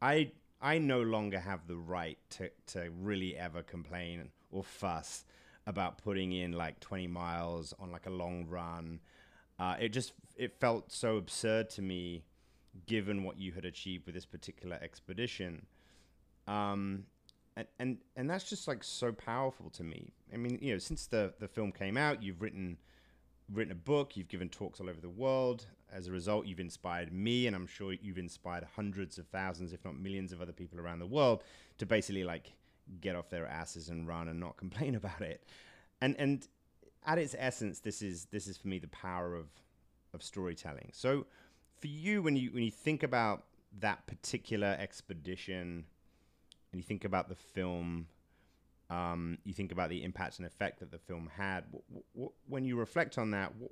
I 0.00 0.32
I 0.60 0.78
no 0.78 1.02
longer 1.02 1.38
have 1.38 1.66
the 1.68 1.76
right 1.76 2.18
to, 2.30 2.50
to 2.68 2.90
really 3.00 3.36
ever 3.36 3.62
complain 3.62 4.30
or 4.50 4.64
fuss 4.64 5.24
about 5.66 5.98
putting 5.98 6.32
in 6.32 6.52
like 6.52 6.80
20 6.80 7.06
miles 7.06 7.74
on 7.78 7.92
like 7.92 8.06
a 8.06 8.10
long 8.10 8.46
run. 8.48 9.00
Uh, 9.58 9.76
it 9.80 9.90
just 9.90 10.12
it 10.36 10.60
felt 10.60 10.92
so 10.92 11.16
absurd 11.16 11.68
to 11.70 11.82
me, 11.82 12.24
given 12.86 13.24
what 13.24 13.38
you 13.38 13.52
had 13.52 13.64
achieved 13.64 14.06
with 14.06 14.14
this 14.14 14.26
particular 14.26 14.78
expedition. 14.80 15.66
Um, 16.46 17.04
and, 17.56 17.66
and 17.78 17.98
and 18.16 18.30
that's 18.30 18.48
just 18.48 18.68
like 18.68 18.84
so 18.84 19.12
powerful 19.12 19.70
to 19.70 19.82
me. 19.82 20.12
I 20.32 20.36
mean, 20.36 20.58
you 20.62 20.72
know, 20.72 20.78
since 20.78 21.06
the 21.06 21.34
the 21.40 21.48
film 21.48 21.72
came 21.72 21.96
out, 21.96 22.22
you've 22.22 22.40
written 22.40 22.78
written 23.52 23.72
a 23.72 23.76
book, 23.76 24.16
you've 24.16 24.28
given 24.28 24.48
talks 24.48 24.80
all 24.80 24.88
over 24.88 25.00
the 25.00 25.08
world. 25.08 25.66
As 25.90 26.06
a 26.06 26.12
result, 26.12 26.46
you've 26.46 26.60
inspired 26.60 27.12
me, 27.12 27.46
and 27.46 27.56
I'm 27.56 27.66
sure 27.66 27.94
you've 27.94 28.18
inspired 28.18 28.66
hundreds 28.76 29.16
of 29.18 29.26
thousands, 29.28 29.72
if 29.72 29.84
not 29.84 29.98
millions, 29.98 30.32
of 30.32 30.42
other 30.42 30.52
people 30.52 30.78
around 30.78 30.98
the 30.98 31.06
world 31.06 31.42
to 31.78 31.86
basically 31.86 32.24
like 32.24 32.52
get 33.00 33.16
off 33.16 33.30
their 33.30 33.46
asses 33.46 33.88
and 33.88 34.06
run 34.06 34.28
and 34.28 34.38
not 34.38 34.56
complain 34.58 34.94
about 34.94 35.22
it. 35.22 35.44
And 36.00 36.14
and 36.16 36.46
at 37.08 37.18
its 37.18 37.34
essence, 37.38 37.80
this 37.80 38.02
is 38.02 38.26
this 38.26 38.46
is 38.46 38.58
for 38.58 38.68
me 38.68 38.78
the 38.78 38.88
power 38.88 39.34
of 39.34 39.46
of 40.14 40.22
storytelling. 40.22 40.90
So 40.92 41.26
for 41.80 41.86
you, 41.86 42.22
when 42.22 42.36
you 42.36 42.52
when 42.52 42.62
you 42.62 42.70
think 42.70 43.02
about 43.02 43.44
that 43.80 44.06
particular 44.06 44.76
expedition, 44.78 45.84
and 46.70 46.78
you 46.78 46.82
think 46.82 47.04
about 47.04 47.30
the 47.30 47.34
film, 47.34 48.06
um, 48.90 49.38
you 49.44 49.54
think 49.54 49.72
about 49.72 49.88
the 49.88 50.04
impact 50.04 50.38
and 50.38 50.46
effect 50.46 50.80
that 50.80 50.90
the 50.90 50.98
film 50.98 51.30
had. 51.34 51.64
When 52.46 52.64
you 52.64 52.76
reflect 52.76 53.16
on 53.16 53.30
that, 53.30 53.52
w- 53.54 53.70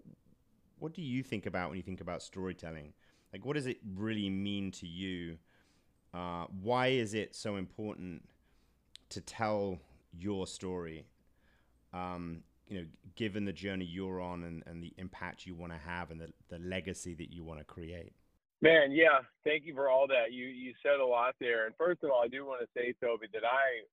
what 0.79 0.95
do 0.95 1.03
you 1.03 1.23
think 1.23 1.45
about 1.45 1.69
when 1.69 1.77
you 1.77 1.83
think 1.83 2.01
about 2.01 2.23
storytelling? 2.23 2.95
Like, 3.33 3.45
what 3.45 3.55
does 3.55 3.67
it 3.67 3.79
really 3.95 4.31
mean 4.31 4.71
to 4.73 4.87
you? 4.87 5.37
Uh, 6.15 6.47
why 6.63 6.89
is 6.89 7.13
it 7.13 7.37
so 7.37 7.57
important 7.57 8.27
to 9.11 9.21
tell 9.21 9.79
your 10.13 10.47
story? 10.47 11.07
Um, 11.93 12.43
you 12.69 12.81
know, 12.81 12.87
given 13.15 13.45
the 13.45 13.53
journey 13.53 13.85
you're 13.85 14.21
on 14.21 14.45
and, 14.45 14.63
and 14.67 14.83
the 14.83 14.93
impact 14.99 15.47
you 15.47 15.55
want 15.55 15.73
to 15.73 15.79
have 15.79 16.11
and 16.11 16.21
the, 16.21 16.33
the 16.49 16.59
legacy 16.59 17.15
that 17.15 17.33
you 17.33 17.45
want 17.45 17.61
to 17.61 17.65
create? 17.65 18.13
Man, 18.63 18.91
yeah, 18.91 19.21
thank 19.45 19.67
you 19.67 19.75
for 19.75 19.91
all 19.91 20.07
that. 20.09 20.33
You 20.33 20.47
you 20.47 20.73
said 20.83 20.99
a 21.01 21.05
lot 21.05 21.35
there. 21.41 21.67
And 21.67 21.75
first 21.77 22.03
of 22.03 22.11
all, 22.11 22.23
I 22.25 22.29
do 22.29 22.47
want 22.47 22.63
to 22.63 22.69
say, 22.75 22.95
Toby, 23.01 23.27
that 23.35 23.45
I 23.45 23.85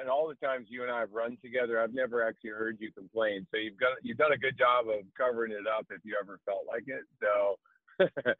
and 0.00 0.08
all 0.08 0.28
the 0.28 0.46
times 0.46 0.66
you 0.68 0.82
and 0.82 0.92
I 0.92 1.00
have 1.00 1.12
run 1.12 1.36
together, 1.42 1.80
I've 1.80 1.94
never 1.94 2.26
actually 2.26 2.50
heard 2.50 2.78
you 2.80 2.92
complain. 2.92 3.46
So 3.50 3.58
you've 3.58 3.78
got 3.78 3.92
you've 4.02 4.18
done 4.18 4.32
a 4.32 4.38
good 4.38 4.56
job 4.58 4.86
of 4.88 5.04
covering 5.16 5.52
it 5.52 5.66
up 5.66 5.86
if 5.90 6.00
you 6.04 6.16
ever 6.20 6.40
felt 6.44 6.64
like 6.66 6.84
it. 6.86 7.04
So 7.20 7.58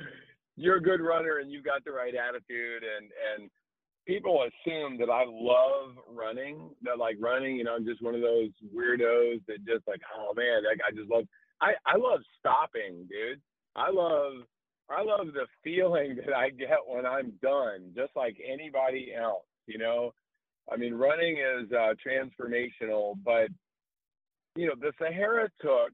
you're 0.57 0.77
a 0.77 0.83
good 0.83 1.01
runner 1.01 1.39
and 1.39 1.51
you've 1.53 1.65
got 1.65 1.85
the 1.85 1.93
right 1.93 2.15
attitude 2.15 2.83
and 2.85 3.11
and 3.35 3.51
people 4.07 4.45
assume 4.45 4.99
that 4.99 5.11
I 5.11 5.25
love 5.27 5.97
running. 6.13 6.71
That 6.83 6.99
like 6.99 7.17
running, 7.21 7.57
you 7.57 7.65
know, 7.65 7.75
I'm 7.75 7.85
just 7.85 8.03
one 8.03 8.15
of 8.15 8.21
those 8.21 8.51
weirdos 8.75 9.45
that 9.47 9.65
just 9.67 9.87
like, 9.87 10.01
oh 10.17 10.33
man, 10.35 10.65
like 10.65 10.81
I 10.87 10.95
just 10.95 11.11
love. 11.11 11.25
I 11.61 11.73
I 11.87 11.97
love 11.97 12.21
stopping, 12.39 13.07
dude. 13.09 13.41
I 13.75 13.91
love 13.91 14.47
I 14.89 15.03
love 15.03 15.27
the 15.35 15.47
feeling 15.65 16.17
that 16.27 16.35
I 16.35 16.51
get 16.51 16.79
when 16.87 17.07
I'm 17.07 17.33
done, 17.43 17.93
just 17.95 18.15
like 18.17 18.37
anybody 18.47 19.13
else. 19.15 19.45
You 19.67 19.79
know, 19.79 20.15
I 20.73 20.77
mean, 20.77 20.95
running 20.95 21.39
is 21.39 21.71
uh, 21.73 21.95
transformational, 22.07 23.15
but 23.25 23.49
you 24.55 24.67
know, 24.67 24.75
the 24.81 24.93
Sahara 24.99 25.51
took 25.61 25.93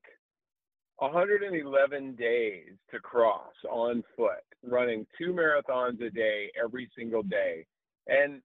111 0.99 2.15
days 2.15 2.75
to 2.93 3.01
cross 3.01 3.53
on 3.69 4.05
foot, 4.17 4.45
running 4.63 5.07
two 5.19 5.33
marathons 5.33 6.01
a 6.07 6.11
day 6.11 6.51
every 6.63 6.89
single 6.97 7.23
day. 7.23 7.67
And 8.07 8.41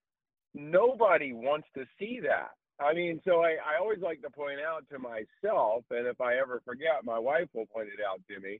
nobody 0.53 1.33
wants 1.33 1.67
to 1.75 1.85
see 1.99 2.19
that. 2.23 2.51
I 2.79 2.93
mean, 2.93 3.19
so 3.25 3.41
I, 3.41 3.55
I 3.65 3.79
always 3.81 4.01
like 4.01 4.21
to 4.21 4.29
point 4.29 4.59
out 4.59 4.85
to 4.91 4.99
myself, 4.99 5.83
and 5.89 6.05
if 6.05 6.21
I 6.21 6.37
ever 6.37 6.61
forget, 6.63 7.03
my 7.03 7.17
wife 7.17 7.47
will 7.53 7.65
point 7.65 7.87
it 7.87 7.99
out 8.07 8.21
to 8.29 8.39
me. 8.39 8.59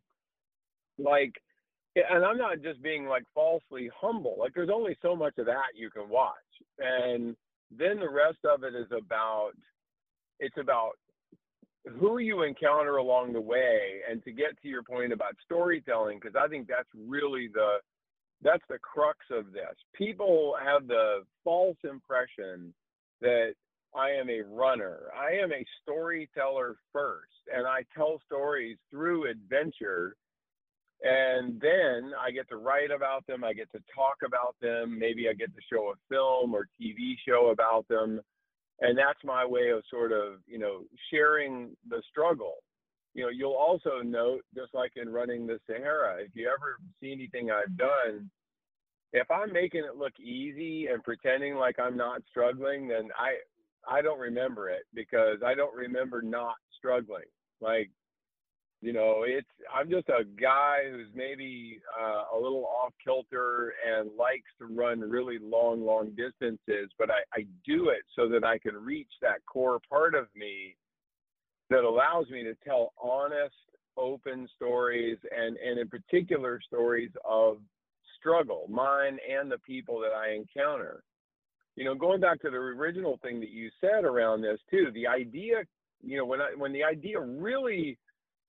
Like, 0.98 1.34
and 1.96 2.26
I'm 2.26 2.38
not 2.38 2.62
just 2.64 2.82
being 2.82 3.06
like 3.06 3.24
falsely 3.36 3.90
humble. 3.96 4.36
Like, 4.40 4.54
there's 4.56 4.72
only 4.74 4.98
so 5.02 5.16
much 5.16 5.38
of 5.38 5.46
that 5.46 5.76
you 5.76 5.92
can 5.92 6.10
watch, 6.10 6.34
and 6.80 7.36
then 7.70 8.00
the 8.00 8.10
rest 8.10 8.40
of 8.44 8.64
it 8.64 8.74
is 8.76 8.88
about 8.92 9.52
it's 10.40 10.58
about 10.60 10.94
who 12.00 12.18
you 12.20 12.42
encounter 12.44 12.98
along 12.98 13.34
the 13.34 13.42
way, 13.42 14.02
and 14.10 14.24
to 14.24 14.32
get 14.32 14.60
to 14.62 14.68
your 14.68 14.84
point 14.84 15.14
about 15.14 15.36
storytelling, 15.46 16.20
because 16.20 16.36
I 16.36 16.48
think 16.48 16.68
that's 16.68 16.90
really 16.96 17.50
the 17.54 17.78
that's 18.42 18.64
the 18.70 18.80
crux 18.80 19.20
of 19.32 19.52
this. 19.52 19.76
People 19.96 20.56
have 20.64 20.88
the 20.88 21.24
false 21.44 21.78
impression 21.84 22.74
that 23.22 23.54
I 23.96 24.12
am 24.12 24.30
a 24.30 24.42
runner. 24.42 25.00
I 25.18 25.42
am 25.42 25.52
a 25.52 25.66
storyteller 25.82 26.76
first, 26.94 27.32
and 27.54 27.66
I 27.66 27.84
tell 27.96 28.22
stories 28.26 28.78
through 28.92 29.30
adventure. 29.30 30.16
And 31.04 31.62
then 31.62 32.12
I 32.20 32.32
get 32.32 32.50
to 32.50 32.58
write 32.58 32.92
about 32.92 33.26
them. 33.28 33.44
I 33.44 33.54
get 33.54 33.72
to 33.72 33.80
talk 33.94 34.18
about 34.26 34.56
them. 34.62 34.98
Maybe 34.98 35.30
I 35.30 35.34
get 35.34 35.54
to 35.56 35.62
show 35.72 35.92
a 35.92 36.00
film 36.10 36.54
or 36.54 36.68
TV 36.82 37.14
show 37.28 37.50
about 37.52 37.88
them. 37.88 38.20
And 38.82 38.98
that's 38.98 39.24
my 39.24 39.46
way 39.46 39.70
of 39.70 39.84
sort 39.90 40.12
of, 40.12 40.40
you 40.48 40.58
know, 40.60 40.82
sharing 41.12 41.76
the 41.88 42.02
struggle 42.10 42.56
you 43.18 43.24
know, 43.24 43.30
you'll 43.30 43.54
also 43.54 44.02
note, 44.04 44.42
just 44.56 44.76
like 44.76 44.92
in 44.96 45.10
running 45.10 45.48
the 45.48 45.60
Sahara, 45.66 46.22
if 46.22 46.30
you 46.36 46.48
ever 46.48 46.78
see 47.02 47.12
anything 47.12 47.50
I've 47.50 47.76
done, 47.76 48.30
if 49.12 49.30
I'm 49.32 49.52
making 49.52 49.86
it 49.86 49.98
look 49.98 50.14
easy 50.20 50.86
and 50.86 51.04
pretending 51.04 51.56
like 51.56 51.80
I'm 51.80 51.98
not 51.98 52.22
struggling, 52.30 52.88
then 52.88 53.10
I 53.18 53.38
I 53.92 54.04
don't 54.04 54.20
remember 54.20 54.70
it 54.70 54.84
because 54.94 55.40
I 55.44 55.56
don't 55.56 55.76
remember 55.76 56.22
not 56.22 56.56
struggling. 56.78 57.24
Like, 57.60 57.90
you 58.82 58.94
know, 58.94 59.24
it's 59.26 59.48
I'm 59.74 59.90
just 59.90 60.10
a 60.10 60.24
guy 60.40 60.82
who's 60.92 61.08
maybe 61.16 61.80
uh, 62.00 62.38
a 62.38 62.40
little 62.40 62.66
off 62.66 62.94
kilter 63.04 63.74
and 63.90 64.12
likes 64.16 64.52
to 64.60 64.68
run 64.68 65.00
really 65.00 65.40
long, 65.42 65.84
long 65.84 66.12
distances, 66.16 66.92
but 67.00 67.10
I, 67.10 67.22
I 67.34 67.46
do 67.66 67.90
it 67.90 68.04
so 68.16 68.30
that 68.30 68.44
I 68.44 68.60
can 68.60 68.76
reach 68.76 69.12
that 69.24 69.44
core 69.52 69.80
part 69.90 70.14
of 70.14 70.28
me 70.36 70.76
that 71.70 71.84
allows 71.84 72.30
me 72.30 72.44
to 72.44 72.56
tell 72.66 72.94
honest, 73.02 73.56
open 73.98 74.48
stories 74.56 75.18
and, 75.36 75.58
and 75.58 75.80
in 75.80 75.88
particular 75.90 76.60
stories 76.66 77.12
of 77.26 77.58
struggle, 78.20 78.68
mine 78.70 79.18
and 79.30 79.52
the 79.52 79.58
people 79.60 80.00
that 80.00 80.16
I 80.16 80.34
encounter. 80.34 81.04
You 81.76 81.86
know, 81.86 81.96
going 81.96 82.22
back 82.22 82.42
to 82.42 82.50
the 82.50 82.58
original 82.58 83.20
thing 83.22 83.40
that 83.40 83.50
you 83.50 83.70
said 83.82 84.04
around 84.04 84.42
this 84.42 84.60
too, 84.70 84.92
the 84.94 85.08
idea, 85.08 85.64
you 86.04 86.18
know, 86.18 86.26
when 86.26 86.42
I 86.42 86.54
when 86.56 86.74
the 86.74 86.84
idea 86.84 87.20
really 87.20 87.98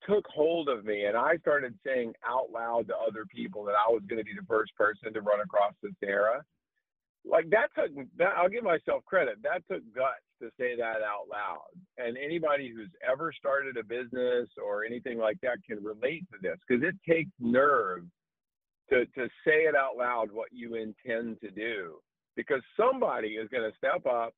took 0.08 0.26
hold 0.28 0.68
of 0.68 0.84
me 0.84 1.04
and 1.04 1.16
I 1.16 1.36
started 1.38 1.74
saying 1.84 2.14
out 2.26 2.50
loud 2.52 2.86
to 2.88 2.94
other 2.96 3.24
people 3.26 3.64
that 3.64 3.74
I 3.74 3.90
was 3.90 4.02
going 4.08 4.18
to 4.18 4.24
be 4.24 4.34
the 4.38 4.46
first 4.46 4.74
person 4.76 5.12
to 5.12 5.20
run 5.20 5.40
across 5.40 5.72
the 5.82 5.90
Sahara, 6.02 6.42
like 7.24 7.50
that 7.50 7.68
took 7.74 7.94
that 8.16 8.34
I'll 8.36 8.48
give 8.48 8.64
myself 8.64 9.04
credit. 9.04 9.36
That 9.42 9.62
took 9.70 9.82
guts 9.94 10.24
to 10.40 10.50
say 10.58 10.76
that 10.76 11.02
out 11.02 11.28
loud. 11.30 11.72
And 11.96 12.16
anybody 12.16 12.72
who's 12.74 12.90
ever 13.08 13.32
started 13.32 13.76
a 13.76 13.84
business 13.84 14.48
or 14.62 14.84
anything 14.84 15.18
like 15.18 15.38
that 15.42 15.58
can 15.66 15.82
relate 15.82 16.24
to 16.32 16.38
this 16.42 16.58
because 16.66 16.82
it 16.82 16.96
takes 17.08 17.30
nerve 17.40 18.04
to 18.90 19.04
to 19.06 19.28
say 19.44 19.66
it 19.66 19.74
out 19.74 19.96
loud 19.96 20.30
what 20.32 20.48
you 20.52 20.74
intend 20.74 21.40
to 21.40 21.50
do. 21.50 21.96
Because 22.36 22.62
somebody 22.76 23.30
is 23.30 23.48
going 23.48 23.68
to 23.68 23.76
step 23.76 24.06
up 24.06 24.34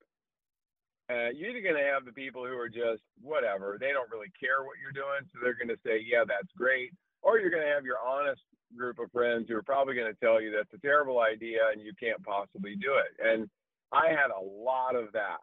uh, 1.10 1.34
you're 1.34 1.50
either 1.50 1.60
going 1.60 1.74
to 1.74 1.90
have 1.90 2.04
the 2.06 2.14
people 2.14 2.46
who 2.46 2.54
are 2.54 2.68
just 2.70 3.02
whatever 3.20 3.76
they 3.80 3.90
don't 3.90 4.10
really 4.14 4.30
care 4.38 4.62
what 4.62 4.78
you're 4.78 4.94
doing 4.94 5.26
so 5.26 5.42
they're 5.42 5.58
going 5.58 5.66
to 5.66 5.82
say 5.82 5.98
yeah 5.98 6.22
that's 6.22 6.54
great 6.54 6.94
or 7.22 7.38
you're 7.38 7.50
going 7.50 7.66
to 7.66 7.74
have 7.74 7.84
your 7.84 7.98
honest 7.98 8.40
group 8.76 8.98
of 8.98 9.10
friends 9.10 9.46
who 9.48 9.56
are 9.56 9.62
probably 9.62 9.94
going 9.94 10.12
to 10.12 10.20
tell 10.20 10.40
you 10.40 10.54
that's 10.54 10.72
a 10.72 10.86
terrible 10.86 11.20
idea 11.20 11.58
and 11.72 11.82
you 11.82 11.92
can't 11.98 12.22
possibly 12.22 12.76
do 12.76 12.94
it. 12.94 13.12
And 13.18 13.48
i 13.92 14.08
had 14.08 14.30
a 14.30 14.38
lot 14.38 14.94
of 14.94 15.10
that 15.12 15.42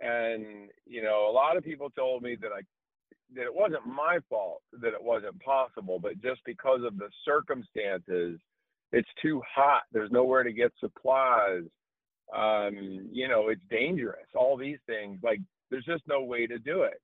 and 0.00 0.68
you 0.86 1.02
know 1.02 1.28
a 1.30 1.32
lot 1.32 1.56
of 1.56 1.64
people 1.64 1.90
told 1.90 2.22
me 2.22 2.36
that 2.40 2.50
i 2.52 2.60
that 3.34 3.42
it 3.42 3.54
wasn't 3.54 3.84
my 3.86 4.18
fault 4.28 4.62
that 4.80 4.94
it 4.94 5.02
wasn't 5.02 5.38
possible 5.40 5.98
but 5.98 6.20
just 6.20 6.40
because 6.44 6.80
of 6.84 6.96
the 6.98 7.08
circumstances 7.24 8.38
it's 8.92 9.08
too 9.20 9.42
hot. 9.54 9.82
There's 9.92 10.10
nowhere 10.10 10.42
to 10.42 10.52
get 10.52 10.72
supplies. 10.80 11.62
Um, 12.34 13.08
you 13.12 13.28
know 13.28 13.48
it's 13.48 13.62
dangerous 13.70 14.26
all 14.34 14.56
these 14.56 14.78
things. 14.86 15.20
Like 15.22 15.40
there's 15.70 15.84
just 15.84 16.02
no 16.08 16.24
way 16.24 16.46
to 16.46 16.58
do 16.58 16.82
it. 16.82 17.00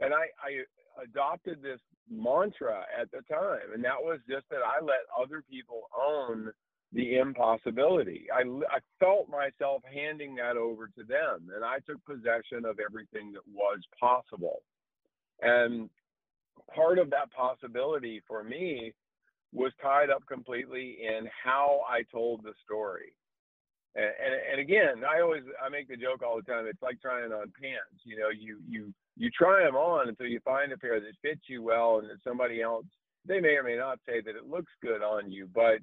And 0.00 0.12
i 0.12 0.26
i 0.42 1.02
adopted 1.02 1.62
this 1.62 1.80
mantra 2.10 2.84
at 3.00 3.10
the 3.10 3.20
time, 3.32 3.74
and 3.74 3.84
that 3.84 4.00
was 4.00 4.18
just 4.28 4.44
that 4.50 4.60
I 4.64 4.82
let 4.82 5.06
other 5.16 5.42
people 5.48 5.82
own 5.96 6.50
the 6.92 7.16
impossibility. 7.16 8.26
I, 8.32 8.42
I 8.42 8.78
felt 9.00 9.28
myself 9.28 9.82
handing 9.92 10.34
that 10.36 10.56
over 10.56 10.86
to 10.88 11.04
them, 11.04 11.48
and 11.54 11.64
I 11.64 11.78
took 11.86 12.04
possession 12.04 12.64
of 12.64 12.78
everything 12.78 13.32
that 13.32 13.46
was 13.52 13.80
possible. 13.98 14.62
And 15.40 15.90
part 16.74 16.98
of 16.98 17.10
that 17.10 17.32
possibility 17.32 18.22
for 18.26 18.42
me 18.42 18.94
was 19.52 19.72
tied 19.82 20.10
up 20.10 20.22
completely 20.28 20.98
in 21.02 21.28
how 21.44 21.80
I 21.88 22.02
told 22.10 22.42
the 22.42 22.52
story. 22.64 23.14
And, 23.94 24.04
and, 24.04 24.34
and 24.52 24.60
again, 24.60 25.04
I 25.08 25.20
always 25.20 25.42
I 25.64 25.68
make 25.68 25.88
the 25.88 25.96
joke 25.96 26.22
all 26.22 26.36
the 26.36 26.50
time. 26.50 26.66
It's 26.66 26.82
like 26.82 27.00
trying 27.00 27.32
on 27.32 27.52
pants. 27.60 28.04
You 28.04 28.18
know, 28.18 28.28
you 28.28 28.58
you 28.68 28.92
you 29.16 29.30
try 29.30 29.64
them 29.64 29.76
on 29.76 30.08
until 30.08 30.26
you 30.26 30.40
find 30.44 30.72
a 30.72 30.78
pair 30.78 31.00
that 31.00 31.12
fits 31.22 31.42
you 31.48 31.62
well 31.62 31.98
and 31.98 32.10
that 32.10 32.22
somebody 32.22 32.60
else 32.62 32.84
they 33.26 33.40
may 33.40 33.56
or 33.56 33.62
may 33.62 33.76
not 33.76 33.98
say 34.06 34.20
that 34.20 34.36
it 34.36 34.48
looks 34.48 34.72
good 34.82 35.02
on 35.02 35.30
you 35.30 35.48
but 35.52 35.78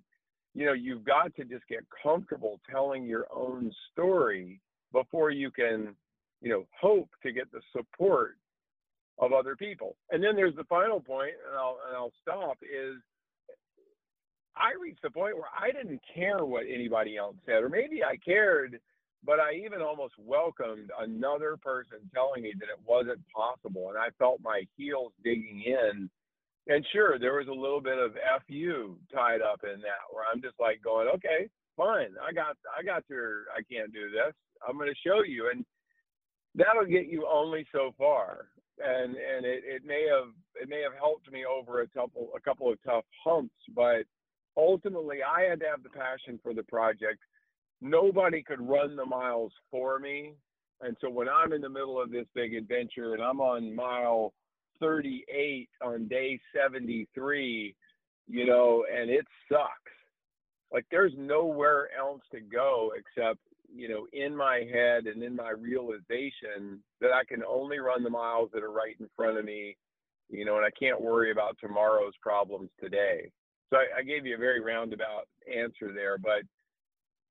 you 0.54 0.66
know 0.66 0.74
you've 0.74 1.04
got 1.04 1.36
to 1.36 1.44
just 1.44 1.68
get 1.68 1.84
comfortable 2.02 2.60
telling 2.70 3.06
your 3.06 3.26
own 3.34 3.72
story 3.92 4.60
before 4.92 5.32
you 5.32 5.52
can 5.52 5.96
you 6.42 6.50
know 6.50 6.66
hope 6.80 7.10
to 7.22 7.32
get 7.32 7.52
the 7.52 7.62
support 7.76 8.38
of 9.20 9.32
other 9.34 9.56
people 9.56 9.96
and 10.12 10.24
then 10.24 10.36
there's 10.36 10.56
the 10.56 10.64
final 10.66 11.00
point 11.00 11.34
and 11.48 11.58
I'll 11.58 11.78
and 11.88 11.96
I'll 11.96 12.14
stop 12.22 12.58
is 12.64 12.98
I 14.56 14.80
reached 14.80 15.02
the 15.02 15.10
point 15.10 15.36
where 15.36 15.50
I 15.60 15.72
didn't 15.72 16.02
care 16.14 16.46
what 16.46 16.64
anybody 16.72 17.18
else 17.18 17.36
said 17.46 17.64
or 17.64 17.70
maybe 17.70 18.04
I 18.04 18.18
cared 18.18 18.80
but 19.26 19.40
I 19.40 19.54
even 19.66 19.82
almost 19.82 20.14
welcomed 20.18 20.92
another 21.00 21.58
person 21.58 22.00
telling 22.14 22.44
me 22.44 22.54
that 22.60 22.66
it 22.66 22.80
wasn't 22.86 23.22
possible. 23.34 23.90
And 23.90 23.98
I 23.98 24.10
felt 24.20 24.42
my 24.42 24.64
heels 24.78 25.14
digging 25.24 25.64
in. 25.66 26.10
And 26.68 26.86
sure, 26.94 27.20
there 27.20 27.34
was 27.34 27.48
a 27.48 27.54
little 27.54 27.82
bit 27.82 27.98
of 27.98 28.14
FU 28.48 28.98
tied 29.14 29.42
up 29.42 29.62
in 29.64 29.82
that 29.82 30.08
where 30.12 30.24
I'm 30.32 30.42
just 30.42 30.56
like 30.60 30.82
going, 30.82 31.10
okay, 31.16 31.50
fine. 31.76 32.16
I 32.26 32.32
got, 32.32 32.56
I 32.78 32.84
got 32.84 33.04
your, 33.10 33.46
I 33.52 33.62
can't 33.70 33.92
do 33.92 34.10
this. 34.10 34.34
I'm 34.68 34.78
going 34.78 34.90
to 34.90 35.08
show 35.08 35.24
you. 35.24 35.50
And 35.54 35.66
that'll 36.56 36.86
get 36.86 37.08
you 37.08 37.28
only 37.30 37.68
so 37.74 37.94
far. 37.98 38.48
And, 38.80 39.16
and 39.16 39.46
it, 39.46 39.64
it 39.66 39.86
may 39.86 40.08
have, 40.10 40.30
it 40.56 40.70
may 40.70 40.82
have 40.82 40.98
helped 40.98 41.30
me 41.32 41.44
over 41.46 41.82
a 41.82 41.88
couple, 41.88 42.30
a 42.36 42.40
couple 42.40 42.72
of 42.72 42.82
tough 42.84 43.06
humps, 43.24 43.54
but 43.76 44.04
ultimately 44.56 45.18
I 45.22 45.42
had 45.42 45.60
to 45.60 45.66
have 45.66 45.84
the 45.84 45.90
passion 45.90 46.40
for 46.42 46.54
the 46.54 46.64
project 46.64 47.20
nobody 47.84 48.42
could 48.42 48.62
run 48.62 48.96
the 48.96 49.06
miles 49.06 49.52
for 49.70 50.00
me. 50.00 50.34
And 50.82 50.96
so 51.02 51.10
when 51.10 51.28
I'm 51.30 51.54
in 51.54 51.62
the 51.62 51.70
middle 51.70 52.02
of 52.02 52.12
this 52.12 52.26
big 52.34 52.56
adventure 52.56 53.14
and 53.14 53.22
I'm 53.22 53.42
on 53.42 53.76
mile 53.76 54.34
38 54.84 55.70
on 55.82 56.08
day 56.10 56.38
73, 56.54 57.74
you 58.28 58.46
know, 58.46 58.84
and 58.94 59.10
it 59.10 59.26
sucks. 59.50 59.72
Like 60.74 60.86
there's 60.92 61.14
nowhere 61.18 61.88
else 61.98 62.22
to 62.34 62.42
go 62.42 62.92
except, 62.98 63.40
you 63.74 63.88
know, 63.88 64.08
in 64.12 64.36
my 64.36 64.68
head 64.72 65.06
and 65.06 65.24
in 65.24 65.38
my 65.38 65.52
realization 65.52 66.84
that 67.00 67.12
I 67.14 67.24
can 67.24 67.44
only 67.48 67.80
run 67.80 68.04
the 68.04 68.10
miles 68.10 68.50
that 68.54 68.64
are 68.64 68.72
right 68.72 68.96
in 69.00 69.08
front 69.16 69.38
of 69.38 69.46
me, 69.46 69.78
you 70.30 70.44
know, 70.44 70.58
and 70.58 70.66
I 70.66 70.72
can't 70.78 71.02
worry 71.02 71.32
about 71.32 71.58
tomorrow's 71.62 72.14
problems 72.22 72.70
today. 72.82 73.32
So 73.70 73.78
I, 73.78 74.00
I 74.00 74.04
gave 74.04 74.26
you 74.26 74.36
a 74.36 74.40
very 74.40 74.60
roundabout 74.60 75.28
answer 75.48 75.94
there, 75.94 76.18
but 76.18 76.42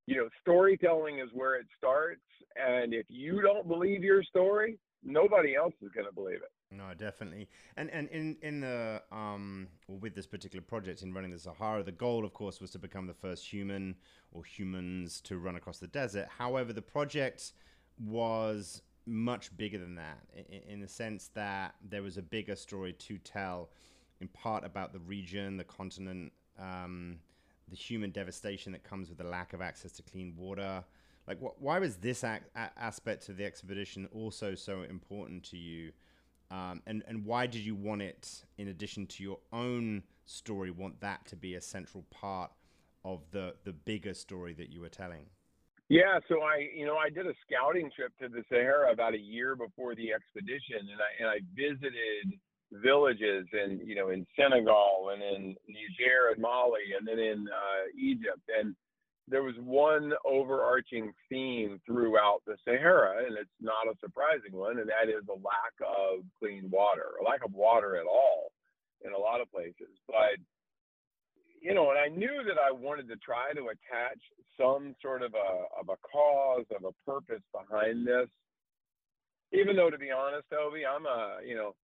you 0.07 0.17
know, 0.17 0.29
storytelling 0.41 1.19
is 1.19 1.29
where 1.35 1.57
it 1.57 1.67
starts. 1.77 2.23
And 2.57 2.95
if 2.95 3.07
you 3.09 3.43
don't 3.43 3.69
believe 3.69 4.03
your 4.03 4.23
story, 4.23 4.79
nobody 5.05 5.55
else 5.55 5.75
is 5.83 5.91
going 5.95 6.07
to 6.07 6.15
believe 6.15 6.37
it. 6.37 6.51
No, 6.75 6.95
definitely. 6.95 7.49
And 7.77 7.91
and 7.91 8.09
in 8.09 8.37
in 8.41 8.61
the 8.61 9.03
um 9.13 9.69
or 9.89 9.99
with 9.99 10.15
this 10.15 10.27
particular 10.27 10.63
project 10.63 11.03
in 11.03 11.13
running 11.13 11.31
the 11.31 11.39
Sahara, 11.39 11.83
the 11.83 11.93
goal, 11.93 12.25
of 12.25 12.33
course, 12.33 12.61
was 12.61 12.71
to 12.71 12.79
become 12.79 13.07
the 13.07 13.15
first 13.15 13.47
human 13.47 13.97
or 14.33 14.43
humans 14.45 15.21
to 15.23 15.39
run 15.39 15.57
across 15.57 15.79
the 15.79 15.87
desert. 15.87 16.29
However, 16.39 16.73
the 16.73 16.83
project 16.83 17.53
was 17.99 18.83
much 19.05 19.55
bigger 19.57 19.79
than 19.79 19.97
that 19.97 20.19
in, 20.69 20.81
the 20.81 20.89
sense 20.89 21.29
that 21.35 21.75
there 21.87 22.03
was 22.03 22.17
a 22.17 22.23
bigger 22.23 22.55
story 22.55 22.93
to 22.93 23.19
tell, 23.19 23.71
in 24.21 24.29
part 24.29 24.65
about 24.65 24.93
the 24.93 25.01
region, 25.01 25.57
the 25.57 25.65
continent. 25.65 26.33
Um, 26.59 27.19
the 27.69 27.77
human 27.77 28.11
devastation 28.11 28.73
that 28.73 28.85
comes 28.85 29.09
with 29.09 29.17
the 29.17 29.25
lack 29.25 29.55
of 29.55 29.63
access 29.63 29.93
to 29.93 30.03
clean 30.03 30.35
water. 30.37 30.85
Like, 31.27 31.41
wh- 31.41 31.61
why 31.61 31.79
was 31.79 31.97
this 31.97 32.23
aspect 32.55 33.29
of 33.29 33.37
the 33.39 33.45
expedition 33.47 34.09
also 34.13 34.55
so 34.55 34.83
important 34.83 35.43
to 35.45 35.57
you? 35.57 35.93
Um, 36.53 36.83
and 36.87 37.03
and 37.09 37.25
why 37.25 37.47
did 37.47 37.63
you 37.63 37.75
want 37.75 38.03
it, 38.03 38.45
in 38.59 38.69
addition 38.69 39.07
to 39.07 39.23
your 39.23 39.39
own 39.53 40.03
story, 40.27 40.71
want 40.71 41.01
that 41.01 41.25
to 41.29 41.37
be 41.37 41.55
a 41.55 41.61
central 41.63 42.05
part 42.11 42.53
of 43.05 43.23
the 43.31 43.55
the 43.65 43.73
bigger 43.73 44.13
story 44.13 44.53
that 44.55 44.69
you 44.69 44.83
were 44.83 44.91
telling? 44.91 45.25
Yeah, 45.89 46.21
so 46.29 46.43
I, 46.43 46.69
you 46.75 46.87
know, 46.87 46.97
I 46.97 47.09
did 47.09 47.27
a 47.27 47.33
scouting 47.47 47.91
trip 47.95 48.13
to 48.21 48.29
the 48.29 48.43
Sahara 48.49 48.93
about 48.93 49.15
a 49.15 49.19
year 49.19 49.57
before 49.57 49.95
the 49.95 50.13
expedition, 50.13 50.89
and 50.93 51.01
I 51.01 51.11
and 51.21 51.29
I 51.29 51.39
visited 51.57 52.39
villages 52.71 53.47
in 53.53 53.81
you 53.85 53.95
know 53.95 54.11
in 54.11 54.27
Senegal 54.37 55.11
and 55.13 55.23
in 55.23 55.57
Niger 55.69 56.33
and 56.33 56.41
Mali 56.41 56.93
and 56.99 57.09
then 57.09 57.19
in 57.19 57.49
uh, 57.49 57.85
Egypt 57.99 58.45
and 58.59 58.77
there 59.29 59.43
was 59.43 59.55
one 59.59 60.13
overarching 60.25 61.13
theme 61.29 61.81
throughout 61.87 62.43
the 62.47 62.57
Sahara 62.65 63.25
and 63.27 63.37
it's 63.39 63.51
not 63.61 63.87
a 63.87 63.97
surprising 64.01 64.53
one 64.53 64.79
and 64.79 64.89
that 64.89 65.09
is 65.09 65.25
a 65.29 65.33
lack 65.33 65.75
of 65.81 66.25
clean 66.39 66.69
water 66.71 67.07
a 67.21 67.25
lack 67.25 67.45
of 67.45 67.53
water 67.55 67.97
at 67.97 68.07
all 68.07 68.53
in 69.05 69.13
a 69.13 69.19
lot 69.19 69.41
of 69.41 69.51
places. 69.51 69.95
But 70.07 70.43
you 71.61 71.75
know 71.75 71.91
and 71.91 71.99
I 71.99 72.09
knew 72.09 72.43
that 72.47 72.59
I 72.59 72.73
wanted 72.73 73.09
to 73.09 73.17
try 73.17 73.53
to 73.55 73.69
attach 73.69 74.19
some 74.59 74.95
sort 75.01 75.23
of 75.23 75.35
a 75.35 75.81
of 75.81 75.89
a 75.89 75.97
cause 76.07 76.67
of 76.77 76.85
a 76.85 77.11
purpose 77.11 77.43
behind 77.53 78.07
this. 78.07 78.29
Even 79.53 79.77
though 79.77 79.91
to 79.91 79.99
be 79.99 80.11
honest 80.11 80.51
Toby 80.51 80.83
I'm 80.85 81.07
a 81.07 81.39
you 81.47 81.55
know 81.55 81.75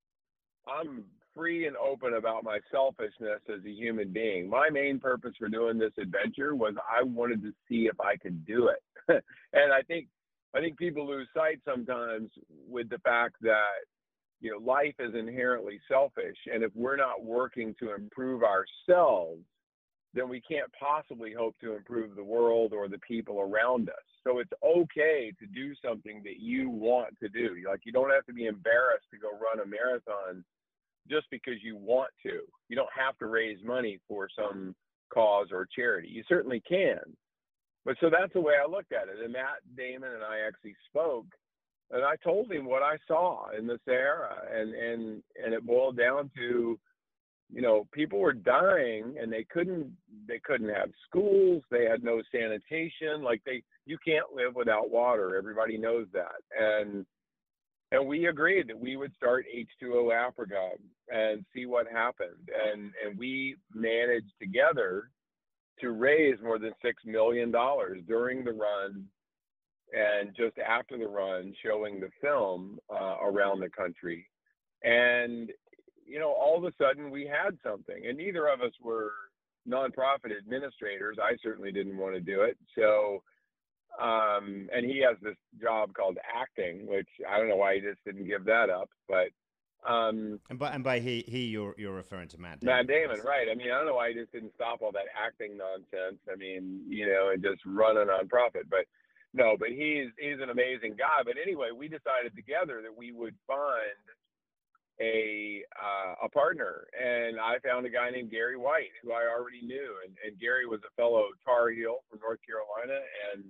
I'm 0.66 1.04
free 1.38 1.68
and 1.68 1.76
open 1.76 2.14
about 2.14 2.42
my 2.42 2.58
selfishness 2.70 3.40
as 3.48 3.64
a 3.64 3.70
human 3.70 4.12
being. 4.12 4.50
My 4.50 4.68
main 4.70 4.98
purpose 4.98 5.34
for 5.38 5.48
doing 5.48 5.78
this 5.78 5.92
adventure 5.96 6.56
was 6.56 6.74
I 6.78 7.04
wanted 7.04 7.42
to 7.42 7.52
see 7.68 7.86
if 7.86 8.00
I 8.00 8.16
could 8.16 8.44
do 8.44 8.68
it. 8.68 9.22
and 9.52 9.72
I 9.72 9.82
think 9.82 10.08
I 10.54 10.60
think 10.60 10.76
people 10.78 11.06
lose 11.06 11.28
sight 11.34 11.60
sometimes 11.64 12.30
with 12.68 12.88
the 12.88 12.98
fact 12.98 13.36
that 13.42 13.86
you 14.40 14.50
know 14.50 14.58
life 14.58 14.94
is 14.98 15.14
inherently 15.14 15.80
selfish 15.88 16.36
and 16.52 16.64
if 16.64 16.72
we're 16.74 16.96
not 16.96 17.24
working 17.24 17.74
to 17.78 17.94
improve 17.94 18.42
ourselves 18.42 19.42
then 20.14 20.28
we 20.28 20.40
can't 20.40 20.70
possibly 20.72 21.32
hope 21.32 21.54
to 21.60 21.76
improve 21.76 22.16
the 22.16 22.24
world 22.24 22.72
or 22.72 22.88
the 22.88 22.98
people 22.98 23.40
around 23.40 23.90
us. 23.90 24.06
So 24.24 24.38
it's 24.38 24.50
okay 24.64 25.32
to 25.38 25.46
do 25.46 25.74
something 25.84 26.22
that 26.24 26.40
you 26.40 26.70
want 26.70 27.14
to 27.20 27.28
do. 27.28 27.56
Like 27.68 27.80
you 27.84 27.92
don't 27.92 28.10
have 28.10 28.24
to 28.26 28.32
be 28.32 28.46
embarrassed 28.46 29.06
to 29.12 29.18
go 29.18 29.28
run 29.28 29.64
a 29.64 29.68
marathon 29.68 30.44
just 31.08 31.26
because 31.30 31.62
you 31.62 31.76
want 31.76 32.10
to. 32.24 32.40
You 32.68 32.76
don't 32.76 32.88
have 32.96 33.16
to 33.18 33.26
raise 33.26 33.58
money 33.64 33.98
for 34.08 34.28
some 34.36 34.74
cause 35.12 35.48
or 35.52 35.66
charity. 35.74 36.08
You 36.08 36.22
certainly 36.28 36.62
can. 36.68 37.00
But 37.84 37.96
so 38.00 38.10
that's 38.10 38.32
the 38.32 38.40
way 38.40 38.54
I 38.62 38.68
looked 38.68 38.92
at 38.92 39.08
it. 39.08 39.22
And 39.22 39.32
Matt 39.32 39.62
Damon 39.76 40.12
and 40.12 40.22
I 40.22 40.46
actually 40.46 40.74
spoke 40.88 41.26
and 41.90 42.04
I 42.04 42.16
told 42.16 42.50
him 42.52 42.66
what 42.66 42.82
I 42.82 42.96
saw 43.06 43.50
in 43.56 43.66
the 43.66 43.78
Sahara 43.84 44.42
and 44.52 44.74
and 44.74 45.22
and 45.42 45.54
it 45.54 45.66
boiled 45.66 45.96
down 45.96 46.30
to 46.36 46.78
you 47.50 47.62
know, 47.62 47.88
people 47.92 48.18
were 48.18 48.34
dying 48.34 49.16
and 49.20 49.32
they 49.32 49.44
couldn't 49.50 49.90
they 50.26 50.38
couldn't 50.44 50.68
have 50.68 50.90
schools, 51.08 51.62
they 51.70 51.86
had 51.86 52.04
no 52.04 52.20
sanitation, 52.30 53.22
like 53.22 53.42
they 53.46 53.62
you 53.86 53.96
can't 54.04 54.34
live 54.34 54.54
without 54.54 54.90
water. 54.90 55.36
Everybody 55.36 55.78
knows 55.78 56.06
that. 56.12 56.42
And 56.58 57.06
and 57.92 58.06
we 58.06 58.26
agreed 58.26 58.68
that 58.68 58.78
we 58.78 58.96
would 58.96 59.14
start 59.16 59.46
H2O 59.54 60.12
Africa 60.12 60.70
and 61.08 61.44
see 61.54 61.66
what 61.66 61.86
happened. 61.90 62.50
And 62.66 62.92
and 63.04 63.18
we 63.18 63.56
managed 63.74 64.32
together 64.40 65.10
to 65.80 65.90
raise 65.90 66.36
more 66.42 66.58
than 66.58 66.72
six 66.82 67.02
million 67.04 67.50
dollars 67.50 68.00
during 68.06 68.44
the 68.44 68.52
run 68.52 69.04
and 69.92 70.36
just 70.36 70.58
after 70.58 70.98
the 70.98 71.06
run, 71.06 71.54
showing 71.64 71.98
the 71.98 72.10
film 72.20 72.78
uh, 72.90 73.16
around 73.22 73.60
the 73.60 73.70
country. 73.70 74.28
And 74.82 75.50
you 76.06 76.18
know, 76.18 76.32
all 76.32 76.56
of 76.56 76.64
a 76.64 76.72
sudden 76.82 77.10
we 77.10 77.26
had 77.26 77.58
something, 77.62 78.06
and 78.06 78.16
neither 78.16 78.48
of 78.48 78.60
us 78.60 78.72
were 78.82 79.12
nonprofit 79.68 80.36
administrators. 80.36 81.18
I 81.22 81.36
certainly 81.42 81.72
didn't 81.72 81.98
want 81.98 82.14
to 82.14 82.20
do 82.20 82.42
it. 82.42 82.56
So, 82.74 83.22
um, 84.00 84.68
and 84.74 84.86
he 84.86 85.02
has 85.06 85.16
this 85.22 85.36
job 85.60 85.92
called 85.94 86.18
acting, 86.34 86.86
which 86.86 87.08
I 87.28 87.38
don't 87.38 87.48
know 87.48 87.56
why 87.56 87.76
he 87.76 87.80
just 87.80 88.04
didn't 88.04 88.26
give 88.26 88.44
that 88.44 88.70
up. 88.70 88.90
But 89.08 89.28
um, 89.86 90.40
and 90.50 90.58
by 90.58 90.70
and 90.70 90.84
by 90.84 91.00
he 91.00 91.24
he 91.26 91.46
you're 91.46 91.74
you're 91.78 91.94
referring 91.94 92.28
to 92.28 92.40
Matt 92.40 92.60
Damon. 92.60 92.76
Matt 92.76 92.86
Damon, 92.86 93.20
right? 93.24 93.48
I 93.50 93.54
mean, 93.54 93.70
I 93.70 93.78
don't 93.78 93.86
know 93.86 93.94
why 93.94 94.10
he 94.10 94.14
just 94.14 94.32
didn't 94.32 94.52
stop 94.54 94.82
all 94.82 94.92
that 94.92 95.06
acting 95.16 95.56
nonsense. 95.56 96.20
I 96.30 96.36
mean, 96.36 96.82
you 96.88 97.06
know, 97.06 97.30
and 97.32 97.42
just 97.42 97.64
run 97.64 97.96
a 97.96 98.04
nonprofit. 98.04 98.68
But 98.70 98.86
no, 99.34 99.56
but 99.58 99.68
he's 99.68 100.08
he's 100.18 100.40
an 100.40 100.50
amazing 100.50 100.96
guy. 100.98 101.22
But 101.24 101.34
anyway, 101.40 101.68
we 101.76 101.88
decided 101.88 102.34
together 102.34 102.82
that 102.82 102.96
we 102.96 103.12
would 103.12 103.34
fund 103.46 104.02
a 105.00 105.62
uh, 105.78 106.26
a 106.26 106.28
partner, 106.28 106.86
and 106.98 107.38
I 107.38 107.58
found 107.60 107.86
a 107.86 107.90
guy 107.90 108.10
named 108.10 108.30
Gary 108.30 108.56
White 108.56 108.90
who 109.02 109.12
I 109.12 109.30
already 109.30 109.62
knew, 109.62 109.94
and, 110.04 110.14
and 110.26 110.40
Gary 110.40 110.66
was 110.66 110.80
a 110.86 110.94
fellow 110.96 111.26
Tar 111.44 111.70
Heel 111.70 111.98
from 112.10 112.20
North 112.20 112.40
Carolina, 112.42 113.00
and 113.32 113.44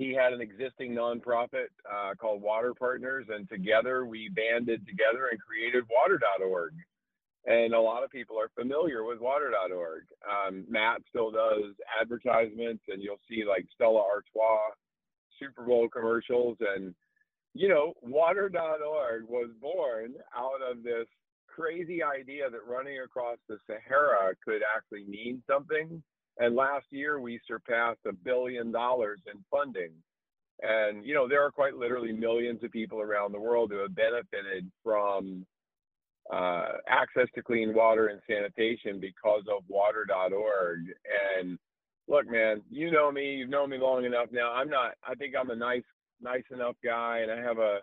he 0.00 0.14
had 0.14 0.32
an 0.32 0.40
existing 0.40 0.92
nonprofit 0.92 1.68
uh, 1.84 2.14
called 2.18 2.40
Water 2.40 2.72
Partners, 2.72 3.26
and 3.28 3.46
together 3.50 4.06
we 4.06 4.30
banded 4.30 4.86
together 4.86 5.28
and 5.30 5.38
created 5.38 5.84
Water.org. 5.90 6.72
And 7.44 7.74
a 7.74 7.80
lot 7.80 8.02
of 8.02 8.10
people 8.10 8.38
are 8.40 8.48
familiar 8.58 9.04
with 9.04 9.20
Water.org. 9.20 10.04
Um, 10.24 10.64
Matt 10.70 11.02
still 11.10 11.30
does 11.30 11.74
advertisements, 12.00 12.82
and 12.88 13.02
you'll 13.02 13.20
see 13.28 13.44
like 13.46 13.66
Stella 13.74 14.00
Artois 14.00 14.72
Super 15.38 15.64
Bowl 15.64 15.86
commercials, 15.90 16.56
and 16.60 16.94
you 17.52 17.68
know, 17.68 17.92
water.org 18.00 19.24
was 19.28 19.50
born 19.60 20.14
out 20.34 20.62
of 20.70 20.82
this 20.82 21.08
crazy 21.46 22.02
idea 22.02 22.48
that 22.48 22.66
running 22.66 23.00
across 23.00 23.36
the 23.50 23.58
Sahara 23.66 24.34
could 24.42 24.62
actually 24.74 25.04
mean 25.04 25.42
something. 25.46 26.02
And 26.40 26.56
last 26.56 26.86
year 26.90 27.20
we 27.20 27.38
surpassed 27.46 28.00
a 28.06 28.12
billion 28.12 28.72
dollars 28.72 29.20
in 29.32 29.44
funding. 29.50 29.92
And, 30.62 31.04
you 31.04 31.14
know, 31.14 31.28
there 31.28 31.44
are 31.44 31.50
quite 31.50 31.74
literally 31.76 32.12
millions 32.12 32.64
of 32.64 32.72
people 32.72 33.00
around 33.00 33.32
the 33.32 33.40
world 33.40 33.70
who 33.70 33.78
have 33.78 33.94
benefited 33.94 34.70
from 34.82 35.46
uh, 36.32 36.72
access 36.88 37.28
to 37.34 37.42
clean 37.42 37.74
water 37.74 38.08
and 38.08 38.20
sanitation 38.28 39.00
because 39.00 39.42
of 39.48 39.64
water.org. 39.68 40.80
And 41.38 41.58
look, 42.08 42.28
man, 42.28 42.62
you 42.70 42.90
know 42.90 43.12
me, 43.12 43.34
you've 43.36 43.50
known 43.50 43.70
me 43.70 43.78
long 43.78 44.04
enough 44.04 44.28
now. 44.32 44.52
I'm 44.52 44.68
not, 44.68 44.92
I 45.06 45.14
think 45.14 45.34
I'm 45.38 45.50
a 45.50 45.56
nice 45.56 45.84
nice 46.22 46.44
enough 46.50 46.76
guy 46.84 47.20
and 47.22 47.30
I 47.30 47.40
have 47.40 47.58
a 47.58 47.78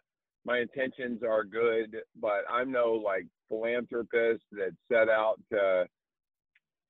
my 0.45 0.59
intentions 0.59 1.23
are 1.23 1.43
good, 1.43 1.97
but 2.21 2.43
I'm 2.49 2.71
no 2.71 2.93
like 2.93 3.25
philanthropist 3.49 4.43
that 4.53 4.71
set 4.89 5.09
out 5.09 5.39
to 5.51 5.85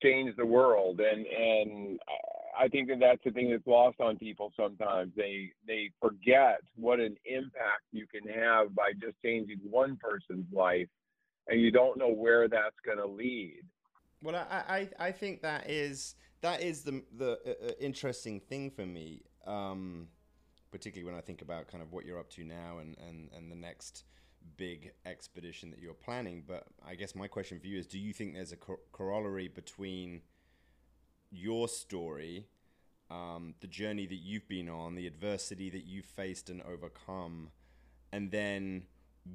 change 0.02 0.36
the 0.38 0.46
world 0.46 1.00
and 1.00 1.26
and 1.26 2.00
I 2.60 2.68
think 2.68 2.88
that 2.90 3.00
that's 3.00 3.24
the 3.24 3.32
thing 3.32 3.52
that's 3.52 3.68
lost 3.68 4.00
on 4.00 4.18
people 4.18 4.52
sometimes. 4.58 5.12
They 5.16 5.52
they 5.68 5.92
forget 6.02 6.60
what 6.76 7.00
an 7.00 7.16
impact 7.26 7.84
you 7.92 8.08
can 8.08 8.28
have 8.34 8.74
by 8.74 8.94
just 9.00 9.16
changing 9.24 9.60
one 9.70 9.98
person's 9.98 10.52
life, 10.52 10.88
and 11.48 11.62
you 11.62 11.72
don't 11.72 11.98
know 11.98 12.10
where 12.10 12.48
that's 12.48 12.76
going 12.86 12.98
to 12.98 13.06
lead. 13.06 13.62
Well, 14.24 14.36
I, 14.36 14.90
I 15.00 15.08
I 15.08 15.12
think 15.12 15.42
that 15.44 15.70
is 15.70 16.16
that 16.42 16.62
is 16.62 16.82
the 16.82 17.04
the 17.16 17.38
uh, 17.46 17.68
uh 17.68 17.72
interesting 17.80 18.40
thing 18.40 18.72
for 18.72 18.86
me. 18.86 19.22
Um, 19.46 20.08
particularly 20.72 21.10
when 21.10 21.18
I 21.18 21.24
think 21.24 21.42
about 21.42 21.68
kind 21.68 21.82
of 21.82 21.94
what 21.94 22.06
you're 22.06 22.20
up 22.20 22.30
to 22.32 22.44
now 22.44 22.80
and, 22.80 22.98
and, 23.08 23.30
and 23.36 23.50
the 23.50 23.56
next 23.56 24.04
big 24.58 24.92
expedition 25.06 25.72
that 25.72 25.80
you're 25.80 25.94
planning. 25.94 26.44
But 26.48 26.68
I 26.86 26.96
guess 26.96 27.16
my 27.16 27.28
question 27.28 27.60
for 27.60 27.68
you 27.68 27.80
is 27.80 27.88
do 27.88 28.00
you 28.00 28.14
think 28.14 28.34
there's 28.34 28.54
a 28.54 28.58
corollary 28.92 29.48
between 29.48 30.22
your 31.32 31.68
story, 31.68 32.48
um, 33.10 33.56
the 33.60 33.68
journey 33.68 34.06
that 34.08 34.16
you've 34.16 34.48
been 34.48 34.70
on, 34.70 34.96
the 34.96 35.08
adversity 35.08 35.70
that 35.70 35.86
you've 35.86 36.06
faced 36.06 36.50
and 36.50 36.62
overcome, 36.64 37.50
and 38.12 38.32
then 38.32 38.84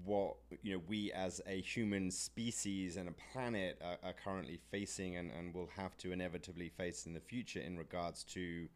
what 0.05 0.37
you 0.63 0.73
know 0.73 0.83
we 0.89 1.13
as 1.13 1.41
a 1.47 1.61
human 1.61 2.11
species 2.11 2.97
and 2.97 3.09
a 3.09 3.13
planet 3.13 3.79
are, 3.85 3.99
are 4.03 4.15
currently 4.15 4.59
facing 4.71 5.17
and, 5.17 5.31
and 5.31 5.55
will 5.55 5.69
have 5.77 5.97
to 5.99 6.13
inevitably 6.13 6.71
face 6.71 7.07
in 7.07 7.13
the 7.13 7.21
future 7.21 7.61
in 7.61 7.77
regards 7.77 8.25
to 8.25 8.69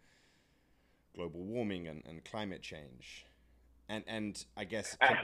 global 1.14 1.40
warming 1.40 1.88
and, 1.88 2.02
and 2.06 2.24
climate 2.24 2.62
change. 2.62 3.24
And 3.88 4.04
and 4.06 4.44
I 4.56 4.64
guess 4.64 4.96
ah. 5.00 5.16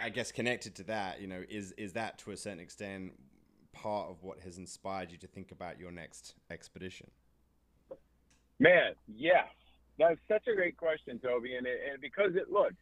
I 0.00 0.08
guess 0.10 0.32
connected 0.32 0.74
to 0.76 0.84
that, 0.84 1.20
you 1.20 1.26
know, 1.26 1.42
is 1.48 1.72
is 1.72 1.92
that 1.94 2.18
to 2.18 2.30
a 2.30 2.36
certain 2.36 2.60
extent 2.60 3.12
part 3.72 4.08
of 4.08 4.22
what 4.22 4.40
has 4.40 4.58
inspired 4.58 5.10
you 5.10 5.18
to 5.18 5.26
think 5.26 5.50
about 5.50 5.78
your 5.78 5.90
next 5.90 6.34
expedition? 6.50 7.10
Man, 8.58 8.92
yes, 9.08 9.48
that's 9.98 10.20
such 10.28 10.46
a 10.46 10.54
great 10.54 10.76
question, 10.76 11.18
Toby, 11.18 11.56
and 11.56 11.66
it, 11.66 11.80
and 11.90 12.00
because 12.00 12.36
it 12.36 12.50
looks, 12.50 12.76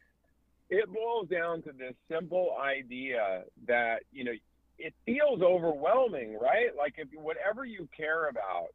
it 0.69 0.91
boils 0.93 1.27
down 1.27 1.61
to 1.63 1.71
this 1.71 1.95
simple 2.09 2.55
idea 2.61 3.43
that 3.67 4.03
you 4.11 4.23
know 4.23 4.33
it 4.77 4.93
feels 5.05 5.41
overwhelming, 5.41 6.37
right? 6.39 6.75
Like 6.77 6.93
if 6.97 7.07
whatever 7.19 7.65
you 7.65 7.87
care 7.95 8.29
about, 8.29 8.69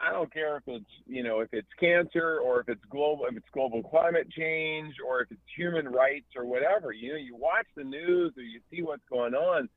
I 0.00 0.12
don't 0.12 0.32
care 0.32 0.56
if 0.56 0.64
it's 0.66 0.90
you 1.06 1.22
know 1.22 1.40
if 1.40 1.48
it's 1.52 1.68
cancer 1.78 2.40
or 2.44 2.60
if 2.60 2.68
it's 2.68 2.84
global 2.90 3.26
if 3.28 3.36
it's 3.36 3.46
global 3.52 3.82
climate 3.82 4.28
change 4.30 4.94
or 5.06 5.22
if 5.22 5.30
it's 5.30 5.40
human 5.56 5.88
rights 5.88 6.26
or 6.36 6.44
whatever. 6.46 6.92
You 6.92 7.12
know, 7.12 7.18
you 7.18 7.36
watch 7.36 7.66
the 7.76 7.84
news 7.84 8.32
or 8.36 8.42
you 8.42 8.60
see 8.70 8.82
what's 8.82 9.04
going 9.10 9.34
on. 9.34 9.68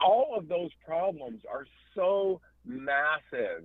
All 0.00 0.34
of 0.36 0.48
those 0.48 0.70
problems 0.84 1.42
are 1.50 1.66
so 1.94 2.40
massive 2.64 3.64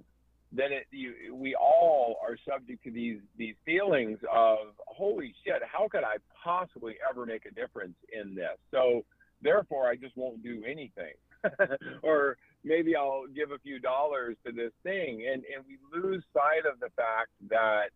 that 0.52 0.72
it 0.72 0.86
you, 0.92 1.36
we 1.36 1.56
all 1.56 2.18
are 2.28 2.36
subject 2.48 2.84
to 2.84 2.92
these 2.92 3.20
these 3.38 3.56
feelings 3.66 4.18
of 4.32 4.58
holy 4.88 5.34
shit, 5.46 5.62
how 5.72 5.88
could 5.88 6.04
I 6.04 6.18
possibly 6.44 6.96
ever 7.10 7.26
make 7.26 7.46
a 7.46 7.52
difference 7.52 7.96
in 8.12 8.36
this? 8.36 8.58
So 8.72 9.06
therefore, 9.42 9.88
I 9.88 9.96
just 9.96 10.18
won't 10.18 10.44
do 10.44 10.64
anything. 10.66 11.14
or 12.04 12.38
maybe 12.64 12.96
I'll 12.96 13.28
give 13.34 13.52
a 13.52 13.60
few 13.60 13.80
dollars 13.80 14.36
to 14.46 14.52
this 14.52 14.72
thing. 14.84 15.26
And, 15.32 15.44
and 15.54 15.64
we 15.68 15.78
lose 15.94 16.24
sight 16.34 16.70
of 16.72 16.80
the 16.80 16.90
fact 16.96 17.30
that 17.50 17.90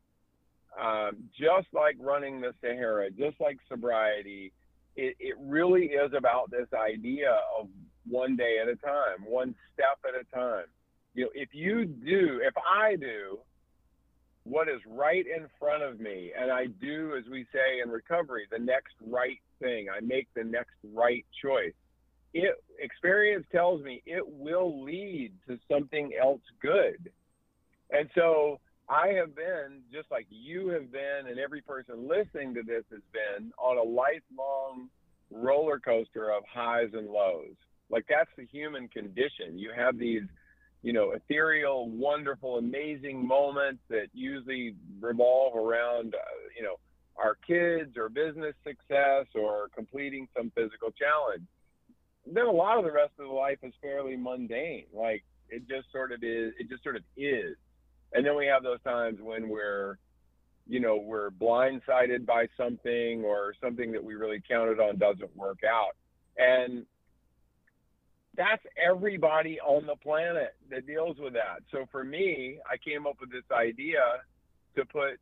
um, 0.80 1.30
just 1.40 1.68
like 1.74 1.96
running 2.00 2.42
the 2.42 2.54
Sahara, 2.62 3.12
just 3.12 3.40
like 3.40 3.58
sobriety, 3.70 4.52
it, 4.96 5.16
it 5.20 5.36
really 5.40 5.86
is 5.86 6.12
about 6.16 6.52
this 6.52 6.68
idea 6.74 7.38
of 7.58 7.68
one 8.08 8.36
day 8.36 8.58
at 8.62 8.68
a 8.68 8.76
time, 8.76 9.26
one 9.26 9.56
step 9.74 10.00
at 10.08 10.20
a 10.20 10.24
time. 10.36 10.66
You 11.14 11.26
know, 11.26 11.30
if 11.34 11.50
you 11.54 11.86
do, 11.86 12.42
if 12.44 12.54
I 12.58 12.96
do 12.96 13.40
what 14.46 14.68
is 14.68 14.82
right 14.88 15.26
in 15.26 15.48
front 15.60 15.84
of 15.84 16.00
me, 16.00 16.32
and 16.38 16.52
I 16.52 16.66
do, 16.66 17.16
as 17.18 17.24
we 17.30 17.46
say 17.54 17.82
in 17.84 17.90
recovery, 17.90 18.46
the 18.52 18.60
next 18.60 18.96
right 19.06 19.40
thing, 19.62 19.88
I 19.96 20.02
make 20.02 20.28
the 20.36 20.44
next 20.44 20.76
right 20.94 21.26
choice 21.42 21.74
it 22.34 22.56
experience 22.80 23.46
tells 23.52 23.82
me 23.84 24.02
it 24.06 24.28
will 24.28 24.84
lead 24.84 25.34
to 25.48 25.58
something 25.72 26.12
else 26.20 26.42
good. 26.62 27.12
And 27.92 28.10
so 28.16 28.60
I 28.90 29.10
have 29.10 29.36
been, 29.36 29.82
just 29.92 30.10
like 30.12 30.26
you 30.30 30.70
have 30.70 30.92
been, 30.92 31.28
and 31.30 31.40
every 31.40 31.62
person 31.62 32.08
listening 32.08 32.54
to 32.56 32.64
this 32.64 32.84
has 32.92 33.02
been, 33.12 33.52
on 33.58 33.78
a 33.78 33.84
lifelong 33.84 34.90
roller 35.32 35.80
coaster 35.80 36.32
of 36.32 36.44
highs 36.52 36.90
and 36.94 37.08
lows. 37.08 37.56
Like 37.90 38.06
that's 38.10 38.30
the 38.38 38.46
human 38.46 38.88
condition. 38.88 39.58
You 39.58 39.72
have 39.76 39.98
these, 39.98 40.24
you 40.82 40.92
know, 40.92 41.12
ethereal, 41.12 41.90
wonderful, 41.90 42.58
amazing 42.58 43.26
moments 43.26 43.82
that 43.90 44.08
usually 44.14 44.76
revolve 45.00 45.56
around, 45.56 46.16
uh, 46.16 46.20
you 46.58 46.64
know, 46.64 46.76
our 47.16 47.38
kids 47.46 47.96
or 47.96 48.10
business 48.10 48.56
success 48.66 49.28
or 49.36 49.70
completing 49.76 50.28
some 50.36 50.52
physical 50.56 50.90
challenge 50.92 51.48
then 52.26 52.46
a 52.46 52.52
lot 52.52 52.78
of 52.78 52.86
the 52.86 52.92
rest 52.92 53.12
of 53.20 53.28
the 53.28 53.34
life 53.34 53.58
is 53.64 53.74
fairly 53.82 54.16
mundane. 54.16 54.86
Like 54.94 55.24
it 55.50 55.68
just 55.68 55.92
sort 55.92 56.12
of 56.12 56.24
is. 56.24 56.54
It 56.60 56.70
just 56.70 56.84
sort 56.84 56.96
of 56.96 57.04
is. 57.18 57.56
And 58.14 58.26
then 58.26 58.36
we 58.36 58.46
have 58.46 58.64
those 58.64 58.82
times 58.84 59.20
when 59.22 59.50
we're, 59.50 59.98
you 60.68 60.80
know, 60.80 60.98
we're 60.98 61.32
blindsided 61.32 62.26
by 62.26 62.48
something 62.56 63.24
or 63.24 63.54
something 63.62 63.92
that 63.92 64.04
we 64.04 64.14
really 64.14 64.42
counted 64.48 64.80
on 64.80 64.98
doesn't 64.98 65.36
work 65.36 65.60
out. 65.68 65.96
And 66.38 66.86
that's 68.36 68.64
everybody 68.84 69.60
on 69.60 69.86
the 69.86 69.96
planet 69.96 70.56
that 70.72 70.88
deals 70.88 71.18
with 71.20 71.34
that. 71.34 71.60
So 71.72 71.86
for 71.92 72.04
me, 72.04 72.60
I 72.72 72.78
came 72.78 73.06
up 73.06 73.18
with 73.20 73.32
this 73.32 73.44
idea 73.52 74.02
to 74.76 74.86
put, 74.86 75.20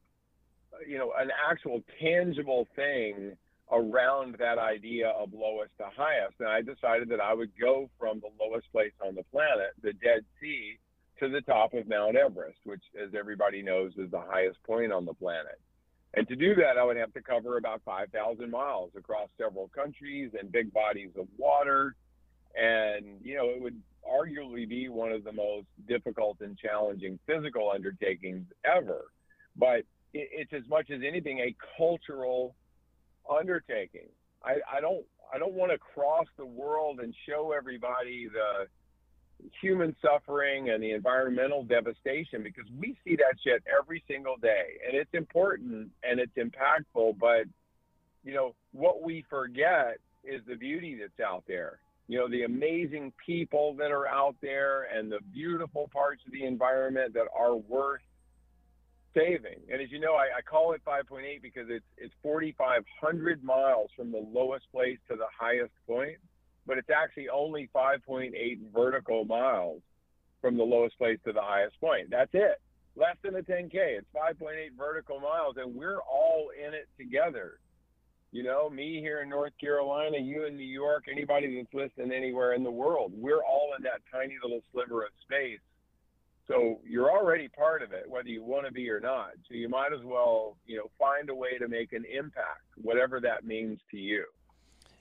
you 0.88 0.98
know, 0.98 1.14
an 1.18 1.30
actual 1.50 1.82
tangible 2.02 2.68
thing 2.76 3.36
around 3.72 4.36
that 4.40 4.58
idea 4.58 5.10
of 5.10 5.34
lowest 5.34 5.72
to 5.78 5.86
highest. 5.96 6.36
And 6.40 6.50
I 6.50 6.62
decided 6.62 7.10
that 7.10 7.22
I 7.22 7.34
would 7.34 7.52
go 7.60 7.90
from 7.98 8.20
the 8.20 8.30
lowest 8.44 8.72
place 8.72 8.92
on 9.06 9.16
the 9.16 9.24
planet, 9.32 9.72
the 9.82 9.94
Dead 9.94 10.26
Sea, 10.40 10.78
to 11.20 11.30
the 11.30 11.42
top 11.42 11.74
of 11.74 11.88
Mount 11.88 12.16
Everest, 12.16 12.58
which, 12.66 12.84
as 13.02 13.12
everybody 13.18 13.62
knows, 13.62 13.94
is 13.98 14.12
the 14.12 14.22
highest 14.22 14.62
point 14.64 14.92
on 14.92 15.06
the 15.06 15.14
planet. 15.14 15.60
And 16.14 16.28
to 16.28 16.36
do 16.36 16.56
that, 16.56 16.78
I 16.78 16.84
would 16.84 16.98
have 16.98 17.14
to 17.14 17.22
cover 17.22 17.58
about 17.58 17.82
5,000 17.86 18.52
miles 18.52 18.92
across 18.98 19.30
several 19.38 19.70
countries 19.70 20.32
and 20.38 20.52
big 20.52 20.74
bodies 20.74 21.12
of 21.18 21.28
water. 21.38 21.96
And, 22.56 23.22
you 23.24 23.36
know, 23.36 23.50
it 23.50 23.62
would 23.62 23.80
arguably 24.06 24.68
be 24.68 24.90
one 24.90 25.12
of 25.12 25.24
the 25.24 25.32
most 25.32 25.68
difficult 25.88 26.42
and 26.42 26.58
challenging 26.58 27.18
physical 27.26 27.72
undertakings 27.74 28.48
ever. 28.66 29.06
But 29.56 29.84
it's 30.14 30.52
as 30.52 30.68
much 30.68 30.90
as 30.90 31.02
anything 31.08 31.40
a 31.40 31.56
cultural 31.78 32.56
undertaking. 33.30 34.08
I, 34.44 34.56
I 34.72 34.82
don't 34.82 35.06
I 35.34 35.38
don't 35.38 35.54
want 35.54 35.72
to 35.72 35.78
cross 35.78 36.26
the 36.38 36.46
world 36.46 37.00
and 37.00 37.14
show 37.28 37.54
everybody 37.56 38.28
the 38.28 38.68
human 39.62 39.96
suffering 40.02 40.70
and 40.70 40.84
the 40.84 40.92
environmental 40.92 41.64
devastation 41.64 42.44
because 42.44 42.66
we 42.78 42.96
see 43.04 43.16
that 43.16 43.36
shit 43.44 43.64
every 43.80 44.04
single 44.08 44.38
day 44.38 44.78
and 44.86 44.96
it's 44.96 45.14
important 45.14 45.90
and 46.04 46.20
it's 46.20 46.36
impactful 46.38 47.18
but 47.18 47.46
you 48.24 48.34
know 48.34 48.54
what 48.72 49.02
we 49.02 49.26
forget 49.30 49.98
is 50.24 50.42
the 50.48 50.56
beauty 50.56 50.96
that's 51.00 51.28
out 51.28 51.44
there 51.48 51.80
you 52.08 52.20
know 52.20 52.30
the 52.30 52.44
amazing 52.44 53.12
people 53.26 53.74
that 53.74 53.92
are 53.92 54.08
out 54.08 54.36
there 54.42 54.84
and 54.96 55.12
the 55.12 55.20
beautiful 55.34 55.90
parts 55.92 56.22
of 56.28 56.32
the 56.34 56.46
environment 56.46 57.14
that 57.14 57.26
are 57.36 57.56
worth 57.56 58.02
saving 59.14 59.60
and 59.72 59.82
as 59.82 59.92
you 59.92 60.00
know 60.00 60.14
i, 60.14 60.38
I 60.38 60.42
call 60.42 60.74
it 60.74 60.82
5.8 60.86 61.42
because 61.42 61.68
it's 61.70 61.86
it's 61.98 62.14
4500 62.24 63.44
miles 63.44 63.90
from 63.96 64.12
the 64.12 64.26
lowest 64.34 64.66
place 64.72 64.98
to 65.10 65.16
the 65.16 65.28
highest 65.38 65.74
point 65.86 66.18
but 66.66 66.78
it's 66.78 66.90
actually 66.90 67.30
only 67.30 67.70
5.8 67.76 68.32
vertical 68.74 69.26
miles 69.26 69.82
from 70.42 70.58
the 70.58 70.64
lowest 70.64 70.98
place 70.98 71.20
to 71.26 71.32
the 71.32 71.42
highest 71.42 71.80
point. 71.80 72.10
That's 72.10 72.32
it. 72.34 72.60
Less 72.96 73.16
than 73.24 73.36
a 73.36 73.42
10K. 73.42 73.74
It's 73.74 74.08
5.8 74.16 74.78
vertical 74.78 75.20
miles, 75.20 75.56
and 75.58 75.76
we're 75.76 76.02
all 76.02 76.50
in 76.58 76.74
it 76.74 76.88
together. 76.98 77.60
You 78.32 78.44
know, 78.44 78.70
me 78.70 79.00
here 79.00 79.22
in 79.22 79.30
North 79.30 79.54
Carolina, 79.60 80.18
you 80.18 80.46
in 80.46 80.56
New 80.56 80.64
York, 80.64 81.06
anybody 81.12 81.58
that's 81.58 81.74
listening 81.74 82.16
anywhere 82.16 82.54
in 82.54 82.64
the 82.64 82.72
world, 82.72 83.12
we're 83.16 83.44
all 83.44 83.74
in 83.78 83.84
that 83.84 84.02
tiny 84.12 84.36
little 84.42 84.62
sliver 84.72 85.04
of 85.04 85.12
space. 85.22 85.60
So 86.52 86.80
you're 86.86 87.10
already 87.10 87.48
part 87.48 87.82
of 87.82 87.94
it, 87.94 88.10
whether 88.10 88.28
you 88.28 88.44
want 88.44 88.66
to 88.66 88.72
be 88.74 88.90
or 88.90 89.00
not. 89.00 89.32
So 89.48 89.54
you 89.54 89.70
might 89.70 89.94
as 89.94 90.04
well, 90.04 90.58
you 90.66 90.78
know, 90.78 90.92
find 91.00 91.30
a 91.30 91.36
way 91.36 91.58
to 91.58 91.68
make 91.70 91.94
an 91.94 92.04
impact, 92.06 92.66
whatever 92.76 93.22
that 93.22 93.46
means 93.46 93.80
to 93.92 93.98
you. 93.98 94.26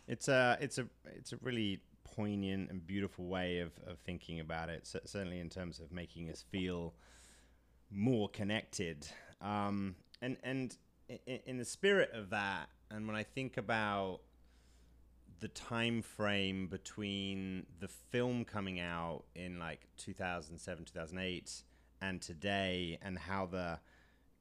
It's 0.07 0.29
a 0.29 0.57
it's 0.61 0.79
a 0.79 0.87
it's 1.07 1.33
a 1.33 1.39
really 1.43 1.81
poignant 2.05 2.71
and 2.71 2.87
beautiful 2.87 3.27
way 3.27 3.59
of, 3.59 3.73
of 3.87 3.99
thinking 3.99 4.39
about 4.39 4.69
it. 4.69 4.87
Certainly 4.87 5.41
in 5.41 5.49
terms 5.49 5.81
of 5.81 5.91
making 5.91 6.31
us 6.31 6.45
feel 6.51 6.95
more 7.91 8.29
connected. 8.29 9.09
Um, 9.41 9.97
and 10.23 10.37
and 10.45 10.77
in 11.27 11.59
the 11.59 11.65
spirit 11.65 12.13
of 12.13 12.31
that, 12.31 12.69
and 12.91 13.09
when 13.09 13.17
I 13.17 13.25
think 13.25 13.57
about 13.57 14.21
the 15.41 15.49
time 15.49 16.03
frame 16.03 16.67
between 16.67 17.67
the 17.81 17.89
film 17.89 18.45
coming 18.45 18.79
out 18.79 19.25
in 19.35 19.59
like 19.59 19.87
2007 19.97 20.85
2008 20.85 21.63
and 22.03 22.21
today 22.21 22.99
and 23.03 23.19
how 23.19 23.47
the 23.47 23.79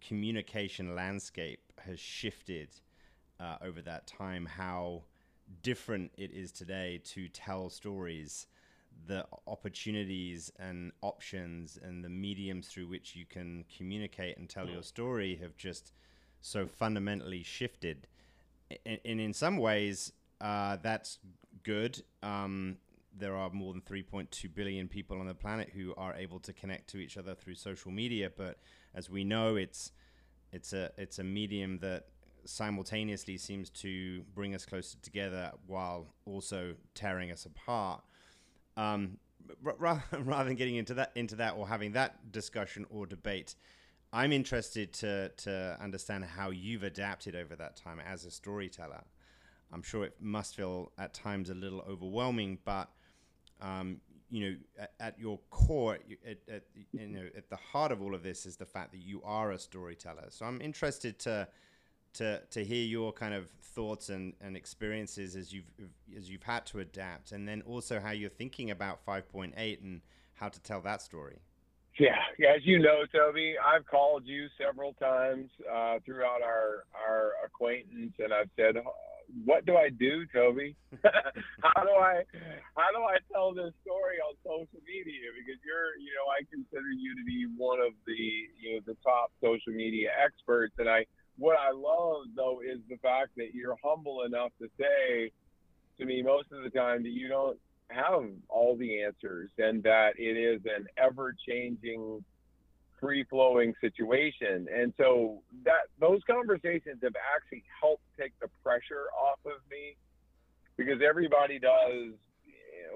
communication 0.06 0.96
landscape 0.96 1.62
has 1.86 2.00
shifted 2.00 2.70
uh, 3.40 3.58
over 3.62 3.82
that 3.82 4.06
time 4.08 4.46
how 4.46 5.02
different 5.62 6.12
it 6.18 6.32
is 6.32 6.52
today 6.52 7.02
to 7.04 7.28
tell 7.30 7.70
stories, 7.70 8.48
the 9.08 9.26
opportunities 9.48 10.52
and 10.60 10.92
options 11.02 11.78
and 11.82 12.04
the 12.04 12.10
mediums 12.10 12.68
through 12.68 12.88
which 12.88 13.16
you 13.16 13.26
can 13.26 13.66
communicate 13.76 14.38
and 14.38 14.50
tell 14.50 14.68
your 14.70 14.84
story 14.84 15.36
have 15.42 15.56
just 15.58 15.94
so 16.42 16.68
fundamentally 16.68 17.44
shifted. 17.44 18.08
And, 18.86 19.00
and 19.06 19.22
in 19.22 19.34
some 19.34 19.58
ways, 19.58 20.14
uh, 20.42 20.78
that's 20.82 21.20
good. 21.64 22.02
Um, 22.24 22.78
there 23.18 23.36
are 23.36 23.50
more 23.50 23.74
than 23.74 23.82
3.2 23.82 24.54
billion 24.54 24.88
people 24.88 25.20
on 25.20 25.28
the 25.28 25.34
planet 25.34 25.70
who 25.74 25.94
are 25.98 26.16
able 26.16 26.40
to 26.40 26.54
connect 26.54 26.90
to 26.92 26.98
each 26.98 27.18
other 27.18 27.36
through 27.36 27.56
social 27.56 27.92
media. 27.92 28.32
But 28.36 28.60
as 28.96 29.10
we 29.10 29.24
know, 29.24 29.56
it's 29.56 29.92
it's 30.52 30.74
a 30.74 30.92
it's 30.98 31.20
a 31.20 31.24
medium 31.24 31.80
that 31.80 32.08
simultaneously 32.46 33.38
seems 33.38 33.70
to 33.70 34.24
bring 34.34 34.56
us 34.56 34.66
closer 34.66 34.98
together 35.02 35.52
while 35.68 36.08
also 36.26 36.76
tearing 36.96 37.32
us 37.32 37.46
apart. 37.46 38.02
Um, 38.78 39.18
rather, 39.62 40.04
rather 40.24 40.46
than 40.46 40.56
getting 40.56 40.76
into 40.76 40.94
that 40.96 41.12
into 41.16 41.36
that 41.36 41.56
or 41.56 41.68
having 41.68 41.94
that 41.94 42.32
discussion 42.32 42.86
or 42.90 43.06
debate, 43.06 43.56
I'm 44.14 44.32
interested 44.32 44.94
to 44.94 45.30
to 45.30 45.78
understand 45.82 46.26
how 46.26 46.52
you've 46.52 46.84
adapted 46.84 47.36
over 47.36 47.56
that 47.56 47.76
time 47.76 48.00
as 48.00 48.26
a 48.26 48.32
storyteller. 48.32 49.04
I'm 49.72 49.84
sure 49.84 50.04
it 50.06 50.16
must 50.20 50.56
feel 50.56 50.92
at 50.98 51.14
times 51.14 51.50
a 51.50 51.54
little 51.54 51.84
overwhelming, 51.88 52.60
but 52.66 52.90
um, 53.62 54.02
you 54.30 54.50
know, 54.50 54.56
at, 54.80 54.92
at 55.00 55.20
your 55.20 55.40
core, 55.50 55.96
at, 56.26 56.38
at, 56.48 56.64
you 56.92 57.08
know, 57.08 57.28
at 57.36 57.50
the 57.50 57.56
heart 57.56 57.92
of 57.92 58.02
all 58.02 58.14
of 58.14 58.24
this 58.24 58.46
is 58.46 58.58
the 58.58 58.66
fact 58.66 58.92
that 58.92 59.02
you 59.02 59.22
are 59.24 59.52
a 59.52 59.60
storyteller. 59.60 60.28
So 60.30 60.46
I'm 60.46 60.62
interested 60.62 61.20
to 61.20 61.48
to 62.14 62.42
to 62.50 62.66
hear 62.66 62.86
your 62.86 63.12
kind 63.12 63.34
of 63.34 63.50
thoughts 63.62 64.10
and, 64.10 64.34
and 64.42 64.58
experiences 64.58 65.36
as 65.36 65.54
you've 65.54 65.72
as 66.16 66.30
you've 66.30 66.44
had 66.44 66.66
to 66.68 66.80
adapt, 66.80 67.32
and 67.32 67.48
then 67.48 67.62
also 67.64 68.00
how 68.00 68.12
you're 68.12 68.30
thinking 68.30 68.72
about 68.72 69.06
5.8 69.06 69.82
and 69.84 70.02
how 70.34 70.50
to 70.50 70.60
tell 70.62 70.82
that 70.82 71.02
story. 71.02 71.40
Yeah, 72.00 72.16
yeah. 72.38 72.54
As 72.56 72.66
you 72.66 72.80
know, 72.80 73.04
Toby, 73.14 73.56
I've 73.64 73.86
called 73.86 74.26
you 74.26 74.48
several 74.58 74.94
times 74.94 75.50
uh, 75.72 76.00
throughout 76.06 76.42
our 76.42 76.86
our 77.08 77.34
acquaintance, 77.46 78.14
and 78.20 78.34
I've 78.34 78.50
said, 78.56 78.76
"What 79.46 79.66
do 79.66 79.78
I 79.78 79.90
do, 79.90 80.26
Toby? 80.34 80.76
how 81.04 81.84
do 81.84 81.92
I 81.92 82.24
how 82.76 82.90
do 82.92 83.02
I 83.04 83.18
tell 83.32 83.54
this 83.54 83.74
story 83.82 84.18
on 84.26 84.36
social 84.44 84.82
media? 84.86 85.30
Because 85.38 85.60
you're, 85.66 85.98
you 85.98 86.12
know, 86.18 86.28
I 86.32 86.44
consider 86.50 86.92
you 86.92 87.16
to 87.16 87.24
be 87.26 87.46
one 87.58 87.80
of 87.80 87.94
the 88.06 88.50
you 88.60 88.76
know 88.76 88.82
the 88.86 88.98
top 89.04 89.32
social 89.42 89.74
media 89.74 90.10
experts, 90.18 90.76
and 90.78 90.90
I 90.90 91.06
what 91.38 91.58
I 91.58 91.72
love 91.72 92.28
though 92.36 92.62
is 92.62 92.80
the 92.90 92.98
fact 92.98 93.32
that 93.38 93.54
you're 93.54 93.78
humble 93.84 94.24
enough 94.24 94.52
to 94.62 94.70
say 94.78 95.32
to 95.98 96.06
me 96.06 96.22
most 96.22 96.52
of 96.52 96.64
the 96.64 96.70
time 96.70 97.04
that 97.04 97.12
you 97.12 97.28
don't 97.28 97.58
have 97.90 98.24
all 98.50 98.76
the 98.78 99.04
answers 99.04 99.50
and 99.58 99.82
that 99.84 100.12
it 100.18 100.38
is 100.38 100.62
an 100.66 100.88
ever 100.98 101.34
changing 101.48 102.24
free 103.00 103.24
flowing 103.30 103.74
situation. 103.82 104.68
And 104.74 104.94
so 104.98 105.42
that 105.66 105.88
those 106.00 106.22
conversations 106.30 107.00
have 107.04 107.16
actually 107.36 107.64
helped 107.80 108.04
take 108.20 108.34
the 108.40 108.48
pressure 108.64 109.08
off 109.18 109.40
of 109.46 109.62
me 109.70 109.96
because 110.78 111.02
everybody 111.08 111.60
does 111.60 112.14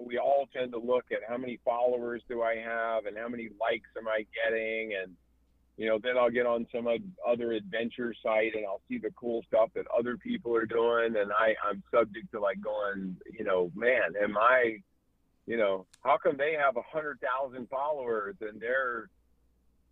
we 0.01 0.17
all 0.17 0.49
tend 0.51 0.71
to 0.71 0.79
look 0.79 1.05
at 1.11 1.19
how 1.27 1.37
many 1.37 1.59
followers 1.63 2.23
do 2.27 2.41
I 2.41 2.55
have 2.55 3.05
and 3.05 3.15
how 3.15 3.27
many 3.27 3.49
likes 3.61 3.87
am 3.95 4.07
I 4.07 4.25
getting 4.43 4.93
and 4.99 5.15
you 5.77 5.87
know, 5.87 5.97
then 6.01 6.17
I'll 6.17 6.29
get 6.29 6.45
on 6.45 6.67
some 6.73 6.87
other 7.27 7.51
adventure 7.51 8.13
site 8.21 8.53
and 8.55 8.65
I'll 8.65 8.81
see 8.87 8.99
the 8.99 9.09
cool 9.19 9.43
stuff 9.47 9.69
that 9.73 9.85
other 9.97 10.17
people 10.17 10.55
are 10.55 10.67
doing, 10.67 11.15
and 11.17 11.31
I 11.31 11.55
I'm 11.67 11.81
subject 11.91 12.31
to 12.31 12.39
like 12.39 12.61
going, 12.61 13.17
you 13.31 13.43
know, 13.43 13.71
man, 13.75 14.13
am 14.21 14.37
I, 14.37 14.77
you 15.47 15.57
know, 15.57 15.87
how 16.03 16.17
come 16.17 16.37
they 16.37 16.53
have 16.53 16.77
a 16.77 16.83
hundred 16.83 17.19
thousand 17.21 17.69
followers 17.69 18.35
and 18.41 18.61
they're, 18.61 19.09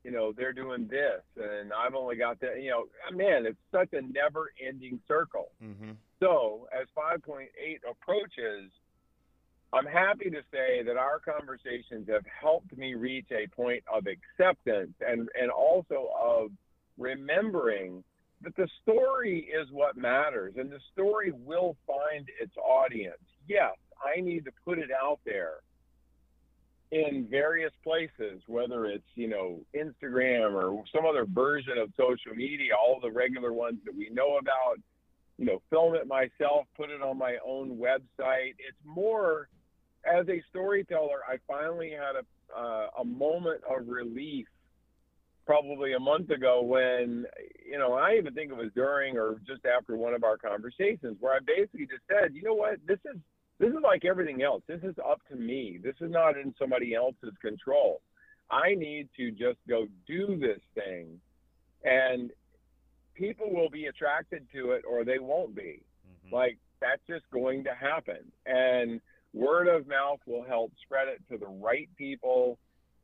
you 0.03 0.11
know, 0.11 0.33
they're 0.35 0.53
doing 0.53 0.87
this 0.87 1.21
and 1.35 1.71
I've 1.73 1.95
only 1.95 2.15
got 2.15 2.39
that, 2.41 2.61
you 2.61 2.69
know, 2.69 2.85
man, 3.15 3.45
it's 3.45 3.57
such 3.71 3.93
a 3.93 4.01
never-ending 4.01 4.99
circle. 5.07 5.49
Mm-hmm. 5.63 5.91
So 6.19 6.67
as 6.73 6.87
5.8 6.97 7.47
approaches 7.89 8.71
I'm 9.73 9.85
happy 9.85 10.29
to 10.29 10.41
say 10.51 10.83
that 10.83 10.97
our 10.97 11.19
conversations 11.19 12.09
have 12.09 12.25
helped 12.41 12.77
me 12.77 12.93
reach 12.93 13.27
a 13.31 13.47
point 13.55 13.83
of 13.91 14.05
acceptance 14.05 14.93
and, 14.99 15.29
and 15.39 15.49
also 15.49 16.09
of 16.21 16.51
remembering 16.97 18.03
that 18.41 18.55
the 18.57 18.67
story 18.81 19.49
is 19.49 19.67
what 19.71 19.95
matters 19.95 20.55
and 20.57 20.69
the 20.69 20.79
story 20.91 21.31
will 21.31 21.77
find 21.87 22.27
its 22.41 22.51
audience. 22.57 23.21
Yes, 23.47 23.75
I 24.03 24.19
need 24.19 24.43
to 24.45 24.51
put 24.65 24.77
it 24.77 24.89
out 24.91 25.19
there 25.25 25.55
in 26.91 27.27
various 27.29 27.71
places, 27.83 28.41
whether 28.47 28.85
it's, 28.85 29.07
you 29.15 29.27
know, 29.27 29.59
Instagram 29.75 30.53
or 30.53 30.83
some 30.93 31.05
other 31.05 31.25
version 31.25 31.77
of 31.77 31.89
social 31.95 32.35
media, 32.35 32.73
all 32.75 32.99
the 33.01 33.11
regular 33.11 33.53
ones 33.53 33.77
that 33.85 33.95
we 33.95 34.09
know 34.09 34.37
about, 34.37 34.75
you 35.37 35.45
know, 35.45 35.61
film 35.69 35.95
it 35.95 36.07
myself, 36.07 36.67
put 36.75 36.89
it 36.89 37.01
on 37.01 37.17
my 37.17 37.37
own 37.45 37.77
website. 37.77 38.55
It's 38.59 38.77
more 38.85 39.47
as 40.05 40.27
a 40.29 40.43
storyteller, 40.49 41.19
I 41.27 41.37
finally 41.47 41.91
had 41.91 42.15
a 42.15 42.25
uh, 42.57 42.87
a 42.99 43.05
moment 43.05 43.61
of 43.69 43.87
relief 43.87 44.45
probably 45.45 45.93
a 45.93 45.99
month 45.99 46.29
ago 46.29 46.61
when 46.61 47.25
you 47.65 47.77
know 47.77 47.93
I 47.93 48.15
even 48.17 48.33
think 48.33 48.51
it 48.51 48.57
was 48.57 48.71
during 48.75 49.17
or 49.17 49.39
just 49.47 49.61
after 49.65 49.95
one 49.95 50.13
of 50.13 50.23
our 50.23 50.37
conversations 50.37 51.17
where 51.19 51.33
I 51.33 51.39
basically 51.45 51.87
just 51.87 52.03
said, 52.09 52.33
you 52.33 52.43
know 52.43 52.53
what, 52.53 52.75
this 52.87 52.99
is 53.05 53.19
this 53.61 53.69
is 53.69 53.83
like 53.83 54.05
everything 54.05 54.41
else. 54.41 54.63
This 54.67 54.81
is 54.81 54.95
up 55.07 55.21
to 55.29 55.35
me. 55.35 55.79
This 55.81 55.93
is 56.01 56.11
not 56.11 56.35
in 56.35 56.53
somebody 56.57 56.95
else's 56.95 57.35
control. 57.41 58.01
I 58.49 58.73
need 58.73 59.07
to 59.17 59.31
just 59.31 59.59
go 59.69 59.85
do 60.07 60.37
this 60.37 60.59
thing, 60.75 61.19
and 61.83 62.31
people 63.13 63.53
will 63.53 63.69
be 63.69 63.85
attracted 63.85 64.47
to 64.53 64.71
it 64.71 64.83
or 64.89 65.05
they 65.05 65.19
won't 65.19 65.55
be. 65.55 65.83
Mm-hmm. 66.05 66.35
Like 66.35 66.57
that's 66.81 67.01
just 67.07 67.23
going 67.31 67.63
to 67.65 67.75
happen, 67.75 68.31
and 68.47 68.99
word 69.33 69.67
of 69.67 69.87
mouth 69.87 70.19
will 70.25 70.43
help 70.43 70.73
spread 70.83 71.07
it 71.07 71.21
to 71.31 71.37
the 71.37 71.47
right 71.47 71.87
people 71.97 72.57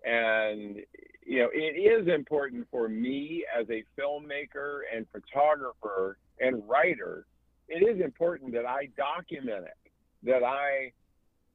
and 0.05 0.77
you 1.25 1.39
know 1.39 1.49
it 1.53 1.77
is 1.79 2.07
important 2.13 2.67
for 2.69 2.87
me 2.87 3.43
as 3.57 3.65
a 3.69 3.83
filmmaker 3.99 4.81
and 4.95 5.05
photographer 5.11 6.17
and 6.39 6.61
writer 6.67 7.25
it 7.67 7.83
is 7.83 8.03
important 8.03 8.51
that 8.51 8.65
i 8.65 8.87
document 8.95 9.65
it 9.65 9.86
that 10.23 10.43
i 10.43 10.91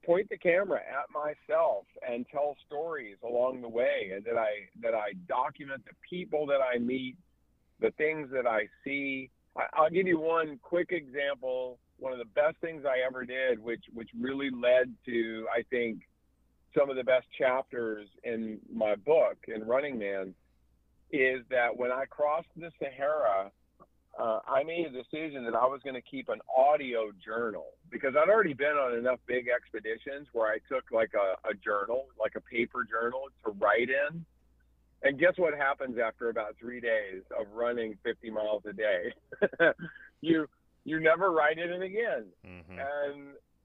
point 0.05 0.29
the 0.31 0.37
camera 0.37 0.81
at 0.81 1.07
myself 1.13 1.85
and 2.09 2.27
tell 2.31 2.57
stories 2.67 3.17
along 3.25 3.61
the 3.61 3.69
way 3.69 4.11
and 4.15 4.25
that 4.25 4.37
i 4.37 4.51
that 4.81 4.95
i 4.95 5.13
document 5.29 5.83
the 5.85 5.95
people 6.09 6.47
that 6.47 6.61
i 6.61 6.79
meet 6.79 7.17
the 7.81 7.91
things 7.93 8.29
that 8.33 8.47
i 8.47 8.67
see. 8.85 9.31
I, 9.57 9.63
i'll 9.75 9.91
give 9.91 10.07
you 10.07 10.19
one 10.19 10.59
quick 10.63 10.91
example 10.91 11.79
one 11.99 12.13
of 12.13 12.19
the 12.19 12.25
best 12.25 12.57
things 12.61 12.85
i 12.85 13.07
ever 13.07 13.25
did 13.25 13.59
which 13.59 13.85
which 13.93 14.11
really 14.19 14.51
led 14.51 14.93
to 15.07 15.47
i 15.55 15.63
think 15.71 16.03
some 16.77 16.91
of 16.91 16.97
the 16.97 17.05
best 17.05 17.27
chapters 17.39 18.09
in 18.25 18.59
my 18.73 18.95
book 18.95 19.37
in 19.49 19.65
Running 19.65 19.99
Man 19.99 20.35
is 21.11 21.43
that 21.51 21.77
when 21.77 21.93
I 21.93 22.05
crossed 22.07 22.49
the 22.57 22.71
Sahara, 22.79 23.51
uh, 24.19 24.41
I 24.47 24.63
made 24.63 24.87
a 24.87 24.91
decision 24.91 25.45
that 25.45 25.55
I 25.55 25.67
was 25.67 25.81
going 25.83 25.95
to 25.95 26.03
keep 26.03 26.29
an 26.29 26.41
audio 26.55 27.13
journal 27.25 27.67
because 27.91 28.15
I'd 28.17 28.29
already 28.29 28.53
been 28.53 28.77
on 28.77 28.99
enough 28.99 29.19
big 29.27 29.47
expeditions 29.49 30.29
where 30.33 30.49
I 30.49 30.59
took 30.69 30.91
like 30.93 31.13
a, 31.15 31.49
a 31.49 31.55
journal, 31.55 32.07
like 32.21 32.35
a 32.37 32.41
paper 32.41 32.85
journal 32.89 33.25
to 33.45 33.53
write 33.53 33.89
in. 33.89 34.25
And 35.03 35.19
guess 35.19 35.33
what 35.37 35.55
happens 35.55 35.97
after 35.99 36.29
about 36.29 36.57
three 36.61 36.81
days 36.81 37.23
of 37.39 37.47
running 37.53 37.97
50 38.05 38.31
miles 38.31 38.63
a 38.69 38.73
day? 38.73 39.15
you 40.21 40.47
you 40.85 41.01
never 41.01 41.33
write 41.33 41.59
in 41.59 41.71
it 41.71 41.75
in 41.75 41.83
again. 41.83 42.27
Mm-hmm. 42.47 42.79
And 42.79 43.23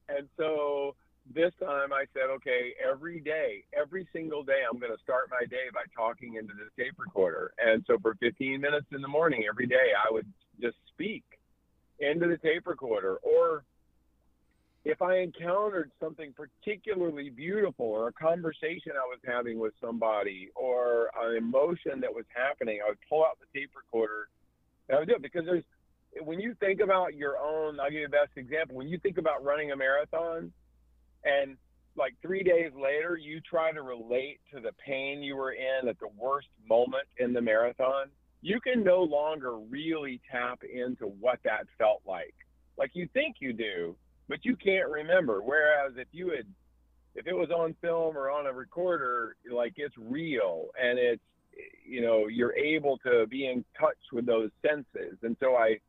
and 0.09 0.29
so 0.37 0.95
this 1.33 1.51
time 1.59 1.93
I 1.93 2.05
said, 2.13 2.29
okay, 2.37 2.73
every 2.83 3.19
day, 3.19 3.63
every 3.77 4.07
single 4.13 4.43
day, 4.43 4.61
I'm 4.69 4.79
going 4.79 4.95
to 4.95 5.03
start 5.03 5.29
my 5.29 5.45
day 5.45 5.67
by 5.73 5.83
talking 5.95 6.35
into 6.35 6.53
this 6.53 6.71
tape 6.77 6.95
recorder. 6.97 7.51
And 7.57 7.83
so 7.87 7.97
for 8.01 8.15
15 8.19 8.61
minutes 8.61 8.87
in 8.93 9.01
the 9.01 9.07
morning, 9.07 9.45
every 9.49 9.67
day, 9.67 9.91
I 9.97 10.11
would 10.11 10.27
just 10.61 10.77
speak 10.93 11.23
into 11.99 12.27
the 12.27 12.37
tape 12.37 12.67
recorder. 12.67 13.17
Or 13.17 13.63
if 14.85 15.01
I 15.01 15.17
encountered 15.17 15.91
something 15.99 16.33
particularly 16.33 17.29
beautiful 17.29 17.85
or 17.85 18.07
a 18.07 18.13
conversation 18.13 18.93
I 18.95 19.07
was 19.07 19.19
having 19.25 19.59
with 19.59 19.73
somebody 19.81 20.49
or 20.55 21.09
an 21.21 21.35
emotion 21.35 21.99
that 22.01 22.13
was 22.13 22.25
happening, 22.33 22.79
I 22.85 22.89
would 22.89 22.99
pull 23.09 23.25
out 23.25 23.37
the 23.39 23.59
tape 23.59 23.71
recorder 23.75 24.29
and 24.87 24.95
I 24.95 24.99
would 24.99 25.09
do 25.09 25.15
it 25.15 25.21
because 25.21 25.45
there's, 25.45 25.63
when 26.23 26.39
you 26.39 26.55
think 26.59 26.79
about 26.79 27.15
your 27.15 27.37
own, 27.37 27.79
I'll 27.79 27.91
give 27.91 27.99
you 27.99 28.07
the 28.07 28.11
best 28.11 28.31
example. 28.37 28.77
When 28.77 28.87
you 28.87 28.97
think 28.97 29.17
about 29.17 29.43
running 29.43 29.71
a 29.71 29.75
marathon, 29.75 30.53
and 31.23 31.57
like 31.97 32.13
three 32.21 32.43
days 32.43 32.71
later, 32.75 33.17
you 33.17 33.41
try 33.41 33.71
to 33.71 33.81
relate 33.81 34.39
to 34.53 34.59
the 34.59 34.71
pain 34.85 35.23
you 35.23 35.35
were 35.35 35.53
in 35.53 35.87
at 35.87 35.99
the 35.99 36.09
worst 36.15 36.47
moment 36.69 37.07
in 37.17 37.33
the 37.33 37.41
marathon, 37.41 38.07
you 38.41 38.59
can 38.61 38.83
no 38.83 39.01
longer 39.01 39.57
really 39.57 40.21
tap 40.31 40.61
into 40.63 41.05
what 41.05 41.39
that 41.43 41.65
felt 41.77 42.01
like. 42.05 42.35
Like 42.77 42.91
you 42.93 43.09
think 43.13 43.37
you 43.39 43.51
do, 43.51 43.95
but 44.29 44.45
you 44.45 44.55
can't 44.55 44.89
remember. 44.89 45.41
Whereas 45.41 45.93
if 45.97 46.07
you 46.11 46.29
had, 46.29 46.45
if 47.15 47.25
it 47.25 47.33
was 47.33 47.49
on 47.49 47.75
film 47.81 48.15
or 48.15 48.29
on 48.29 48.45
a 48.45 48.53
recorder, 48.53 49.35
like 49.51 49.73
it's 49.77 49.95
real 49.97 50.67
and 50.79 50.99
it's, 50.99 51.23
you 51.83 52.01
know, 52.01 52.27
you're 52.27 52.55
able 52.55 52.99
to 52.99 53.25
be 53.25 53.47
in 53.47 53.65
touch 53.79 53.97
with 54.13 54.27
those 54.27 54.51
senses. 54.61 55.17
And 55.23 55.35
so 55.39 55.55
I, 55.55 55.79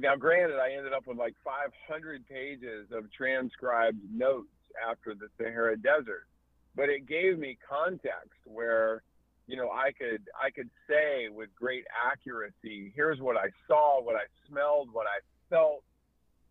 now 0.00 0.16
granted 0.16 0.58
i 0.58 0.72
ended 0.72 0.92
up 0.92 1.06
with 1.06 1.18
like 1.18 1.34
500 1.44 2.26
pages 2.28 2.88
of 2.92 3.10
transcribed 3.12 3.98
notes 4.12 4.48
after 4.88 5.14
the 5.14 5.28
sahara 5.38 5.76
desert 5.76 6.26
but 6.74 6.88
it 6.88 7.06
gave 7.06 7.38
me 7.38 7.56
context 7.68 8.38
where 8.44 9.02
you 9.46 9.56
know 9.56 9.70
i 9.70 9.90
could 9.92 10.22
i 10.42 10.50
could 10.50 10.70
say 10.88 11.28
with 11.30 11.48
great 11.54 11.84
accuracy 12.10 12.92
here's 12.94 13.20
what 13.20 13.36
i 13.36 13.48
saw 13.66 14.02
what 14.02 14.16
i 14.16 14.24
smelled 14.48 14.88
what 14.92 15.06
i 15.06 15.18
felt 15.48 15.82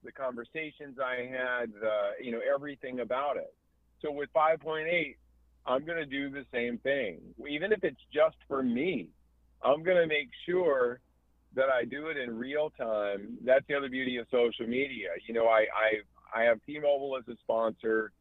the 0.03 0.11
conversations 0.11 0.97
i 1.03 1.27
had 1.29 1.71
uh, 1.83 2.11
you 2.21 2.31
know 2.31 2.39
everything 2.53 2.99
about 2.99 3.37
it. 3.37 3.53
So 4.01 4.11
with 4.11 4.29
5.8 4.35 5.15
i'm 5.65 5.83
going 5.85 5.97
to 5.97 6.05
do 6.05 6.29
the 6.29 6.45
same 6.53 6.77
thing. 6.77 7.17
Even 7.49 7.71
if 7.71 7.83
it's 7.83 8.01
just 8.13 8.37
for 8.47 8.63
me 8.63 9.09
i'm 9.63 9.83
going 9.83 9.97
to 9.97 10.07
make 10.07 10.29
sure 10.45 10.99
that 11.55 11.69
I 11.69 11.85
do 11.85 12.07
it 12.07 12.17
in 12.17 12.37
real 12.37 12.71
time. 12.77 13.37
That's 13.43 13.65
the 13.67 13.75
other 13.75 13.89
beauty 13.89 14.17
of 14.17 14.27
social 14.31 14.67
media. 14.67 15.09
You 15.27 15.33
know, 15.33 15.47
I 15.47 15.65
I, 15.73 16.41
I 16.41 16.43
have 16.43 16.59
T-Mobile 16.65 17.17
as 17.17 17.27
a 17.27 17.37
sponsor, 17.43 18.11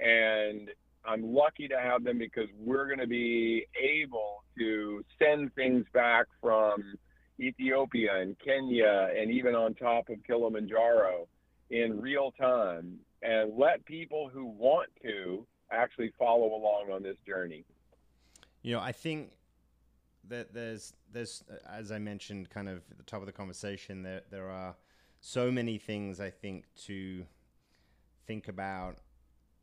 and 0.00 0.70
I'm 1.04 1.34
lucky 1.34 1.68
to 1.68 1.78
have 1.78 2.04
them 2.04 2.18
because 2.18 2.48
we're 2.58 2.86
going 2.86 2.98
to 2.98 3.06
be 3.06 3.66
able 3.80 4.44
to 4.58 5.04
send 5.18 5.54
things 5.54 5.86
back 5.92 6.26
from 6.40 6.94
Ethiopia 7.40 8.20
and 8.20 8.36
Kenya 8.38 9.08
and 9.16 9.30
even 9.30 9.54
on 9.54 9.74
top 9.74 10.08
of 10.10 10.18
Kilimanjaro 10.26 11.26
in 11.70 12.00
real 12.00 12.32
time 12.32 12.98
and 13.22 13.56
let 13.56 13.84
people 13.84 14.28
who 14.32 14.44
want 14.44 14.90
to 15.02 15.46
actually 15.72 16.12
follow 16.18 16.54
along 16.54 16.90
on 16.92 17.02
this 17.02 17.16
journey. 17.26 17.64
You 18.62 18.74
know, 18.74 18.80
I 18.80 18.92
think 18.92 19.30
that 20.30 20.54
there's 20.54 20.94
there's 21.12 21.44
as 21.68 21.92
I 21.92 21.98
mentioned, 21.98 22.50
kind 22.50 22.68
of 22.68 22.78
at 22.90 22.96
the 22.96 23.04
top 23.04 23.20
of 23.20 23.26
the 23.26 23.32
conversation, 23.32 24.02
there 24.02 24.22
there 24.30 24.48
are 24.48 24.74
so 25.20 25.50
many 25.50 25.76
things 25.76 26.18
I 26.20 26.30
think 26.30 26.64
to 26.86 27.24
think 28.26 28.48
about 28.48 28.98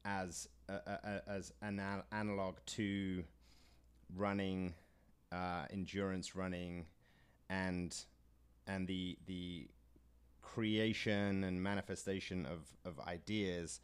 as 0.05 0.47
as 1.27 1.51
an 1.61 1.81
analog 2.11 2.57
to 2.65 3.23
running, 4.15 4.73
uh, 5.31 5.65
endurance 5.71 6.35
running, 6.35 6.85
and 7.49 7.95
and 8.67 8.87
the 8.87 9.17
the 9.25 9.67
creation 10.41 11.43
and 11.43 11.61
manifestation 11.61 12.45
of 12.45 12.67
of 12.85 12.99
ideas. 13.07 13.81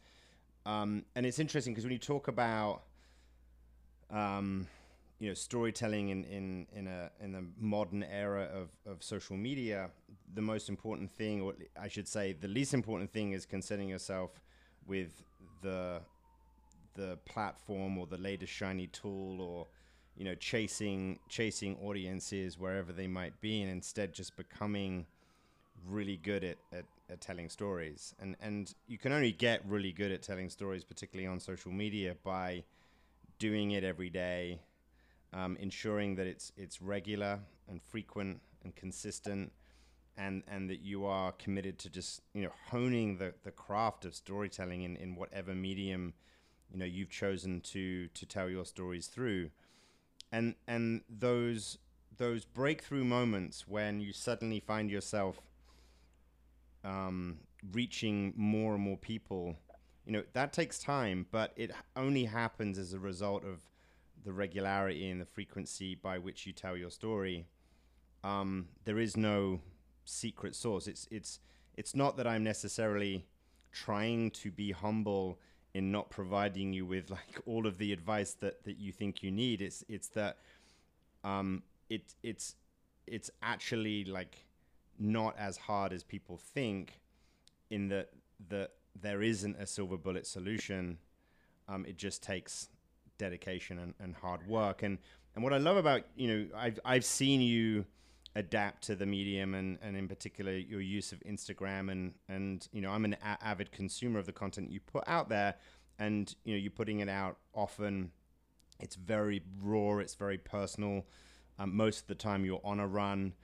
Um, 0.66 1.04
and 1.14 1.26
it's 1.26 1.38
interesting 1.38 1.74
because 1.74 1.84
when 1.84 1.92
you 1.92 1.98
talk 1.98 2.28
about 2.28 2.84
um, 4.10 4.66
you 5.18 5.28
know 5.28 5.34
storytelling 5.34 6.08
in 6.08 6.24
in 6.24 6.66
in 6.72 6.86
a 6.86 7.10
in 7.20 7.34
a 7.34 7.42
modern 7.58 8.02
era 8.02 8.48
of 8.52 8.70
of 8.86 9.02
social 9.02 9.36
media 9.36 9.90
the 10.34 10.42
most 10.42 10.68
important 10.68 11.10
thing 11.10 11.40
or 11.40 11.54
I 11.80 11.88
should 11.88 12.08
say 12.08 12.32
the 12.32 12.48
least 12.48 12.74
important 12.74 13.12
thing 13.12 13.32
is 13.32 13.46
concerning 13.46 13.88
yourself 13.88 14.40
with 14.86 15.22
the 15.62 16.00
the 16.94 17.18
platform 17.24 17.98
or 17.98 18.06
the 18.06 18.18
latest 18.18 18.52
shiny 18.52 18.86
tool 18.88 19.40
or 19.40 19.66
you 20.16 20.24
know 20.24 20.34
chasing 20.34 21.18
chasing 21.28 21.76
audiences 21.82 22.58
wherever 22.58 22.92
they 22.92 23.06
might 23.06 23.40
be 23.40 23.62
and 23.62 23.70
instead 23.70 24.12
just 24.12 24.36
becoming 24.36 25.06
really 25.86 26.16
good 26.16 26.44
at, 26.44 26.56
at, 26.72 26.84
at 27.10 27.20
telling 27.20 27.48
stories. 27.48 28.14
And 28.20 28.36
and 28.40 28.72
you 28.86 28.98
can 28.98 29.12
only 29.12 29.32
get 29.32 29.62
really 29.66 29.92
good 29.92 30.12
at 30.12 30.22
telling 30.22 30.50
stories 30.50 30.84
particularly 30.84 31.26
on 31.26 31.40
social 31.40 31.72
media 31.72 32.16
by 32.22 32.64
doing 33.38 33.72
it 33.72 33.84
every 33.84 34.10
day 34.10 34.60
um, 35.34 35.56
ensuring 35.60 36.14
that 36.14 36.26
it's 36.26 36.52
it's 36.56 36.80
regular 36.80 37.40
and 37.68 37.82
frequent 37.82 38.40
and 38.62 38.74
consistent, 38.74 39.52
and 40.16 40.42
and 40.46 40.70
that 40.70 40.80
you 40.80 41.04
are 41.04 41.32
committed 41.32 41.78
to 41.80 41.90
just 41.90 42.22
you 42.32 42.42
know 42.42 42.52
honing 42.70 43.18
the, 43.18 43.34
the 43.42 43.50
craft 43.50 44.04
of 44.04 44.14
storytelling 44.14 44.82
in, 44.82 44.96
in 44.96 45.16
whatever 45.16 45.54
medium 45.54 46.14
you 46.70 46.78
know 46.78 46.84
you've 46.84 47.10
chosen 47.10 47.60
to 47.60 48.08
to 48.08 48.24
tell 48.24 48.48
your 48.48 48.64
stories 48.64 49.08
through, 49.08 49.50
and 50.30 50.54
and 50.68 51.02
those 51.08 51.78
those 52.16 52.44
breakthrough 52.44 53.04
moments 53.04 53.66
when 53.66 54.00
you 54.00 54.12
suddenly 54.12 54.60
find 54.60 54.88
yourself 54.88 55.40
um, 56.84 57.38
reaching 57.72 58.32
more 58.36 58.74
and 58.74 58.82
more 58.82 58.96
people 58.96 59.56
you 60.06 60.12
know 60.12 60.22
that 60.32 60.52
takes 60.52 60.78
time 60.78 61.26
but 61.32 61.52
it 61.56 61.72
only 61.96 62.24
happens 62.24 62.78
as 62.78 62.92
a 62.92 62.98
result 63.00 63.42
of 63.44 63.62
the 64.24 64.32
regularity 64.32 65.10
and 65.10 65.20
the 65.20 65.26
frequency 65.26 65.94
by 65.94 66.18
which 66.18 66.46
you 66.46 66.52
tell 66.52 66.76
your 66.76 66.90
story, 66.90 67.46
um, 68.22 68.68
there 68.84 68.98
is 68.98 69.16
no 69.16 69.60
secret 70.04 70.54
source. 70.54 70.86
It's 70.86 71.06
it's 71.10 71.40
it's 71.76 71.94
not 71.94 72.16
that 72.16 72.26
I'm 72.26 72.44
necessarily 72.44 73.26
trying 73.72 74.30
to 74.30 74.50
be 74.50 74.72
humble 74.72 75.38
in 75.74 75.90
not 75.90 76.08
providing 76.08 76.72
you 76.72 76.86
with 76.86 77.10
like 77.10 77.40
all 77.46 77.66
of 77.66 77.78
the 77.78 77.92
advice 77.92 78.34
that 78.34 78.64
that 78.64 78.78
you 78.78 78.92
think 78.92 79.22
you 79.22 79.30
need. 79.30 79.60
It's 79.60 79.84
it's 79.88 80.08
that 80.08 80.38
um, 81.22 81.62
it 81.90 82.14
it's 82.22 82.54
it's 83.06 83.30
actually 83.42 84.04
like 84.04 84.46
not 84.98 85.36
as 85.38 85.56
hard 85.56 85.92
as 85.92 86.02
people 86.02 86.38
think 86.38 87.00
in 87.70 87.88
that 87.88 88.10
that 88.48 88.70
there 89.00 89.22
isn't 89.22 89.56
a 89.56 89.66
silver 89.66 89.96
bullet 89.96 90.26
solution. 90.26 90.98
Um, 91.68 91.84
it 91.86 91.96
just 91.96 92.22
takes 92.22 92.68
dedication 93.18 93.78
and, 93.78 93.94
and 94.00 94.14
hard 94.14 94.46
work. 94.46 94.82
And 94.82 94.98
and 95.34 95.42
what 95.42 95.52
I 95.52 95.58
love 95.58 95.76
about 95.76 96.02
you 96.16 96.28
know 96.28 96.46
I've 96.56 96.78
I've 96.84 97.04
seen 97.04 97.40
you 97.40 97.84
adapt 98.36 98.82
to 98.82 98.96
the 98.96 99.06
medium 99.06 99.54
and, 99.54 99.78
and 99.80 99.96
in 99.96 100.08
particular 100.08 100.52
your 100.52 100.80
use 100.80 101.12
of 101.12 101.20
Instagram 101.20 101.90
and 101.90 102.14
and 102.28 102.66
you 102.72 102.80
know 102.80 102.90
I'm 102.90 103.04
an 103.04 103.16
a- 103.22 103.44
avid 103.44 103.72
consumer 103.72 104.18
of 104.18 104.26
the 104.26 104.32
content 104.32 104.70
you 104.70 104.80
put 104.80 105.04
out 105.06 105.28
there. 105.28 105.54
And 105.98 106.34
you 106.44 106.54
know 106.54 106.58
you're 106.58 106.70
putting 106.70 107.00
it 107.00 107.08
out 107.08 107.36
often. 107.54 108.10
It's 108.80 108.96
very 108.96 109.42
raw 109.60 109.98
it's 109.98 110.14
very 110.14 110.38
personal. 110.38 111.06
Um, 111.58 111.76
most 111.76 112.00
of 112.02 112.06
the 112.08 112.16
time 112.16 112.44
you're 112.44 112.60
on 112.64 112.80
a 112.80 112.86
run. 112.86 113.34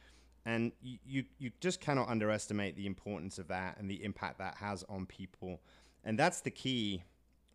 And 0.46 0.72
you, 0.80 0.98
you 1.04 1.24
you 1.38 1.50
just 1.60 1.80
cannot 1.80 2.08
underestimate 2.08 2.74
the 2.74 2.86
importance 2.86 3.38
of 3.38 3.48
that 3.48 3.76
and 3.78 3.90
the 3.90 4.02
impact 4.02 4.38
that 4.38 4.56
has 4.56 4.82
on 4.88 5.06
people. 5.06 5.60
And 6.02 6.18
that's 6.18 6.40
the 6.40 6.50
key 6.50 7.04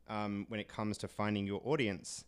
um, 0.07 0.45
when 0.49 0.59
it 0.59 0.67
comes 0.67 0.97
to 0.99 1.07
finding 1.07 1.45
your 1.45 1.61
audience 1.63 2.25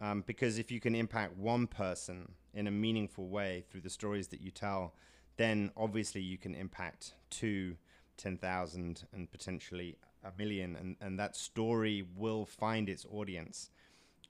um, 0.00 0.22
because 0.26 0.58
if 0.58 0.70
you 0.70 0.80
can 0.80 0.94
impact 0.94 1.36
one 1.36 1.66
person 1.66 2.32
in 2.54 2.66
a 2.66 2.70
meaningful 2.70 3.28
way 3.28 3.64
through 3.68 3.80
the 3.80 3.90
stories 3.90 4.28
that 4.28 4.40
you 4.40 4.50
tell, 4.50 4.94
then 5.36 5.70
obviously 5.76 6.20
you 6.20 6.38
can 6.38 6.54
impact 6.54 7.14
two, 7.30 7.76
10,000, 8.16 9.04
and 9.12 9.30
potentially 9.30 9.96
a 10.24 10.30
million. 10.38 10.76
And, 10.76 10.96
and 11.00 11.18
that 11.18 11.36
story 11.36 12.06
will 12.16 12.46
find 12.46 12.88
its 12.88 13.06
audience. 13.12 13.70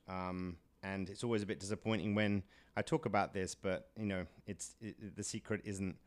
Um, 0.07 0.57
and 0.81 1.09
it's 1.09 1.23
always 1.23 1.43
a 1.43 1.45
bit 1.45 1.59
disappointing 1.59 2.15
when 2.15 2.43
I 2.75 2.81
talk 2.81 3.05
about 3.05 3.33
this, 3.33 3.53
but 3.53 3.89
you 3.97 4.05
know, 4.05 4.25
it's 4.47 4.75
it, 4.81 5.15
the 5.15 5.23
secret 5.23 5.61
isn't 5.65 5.97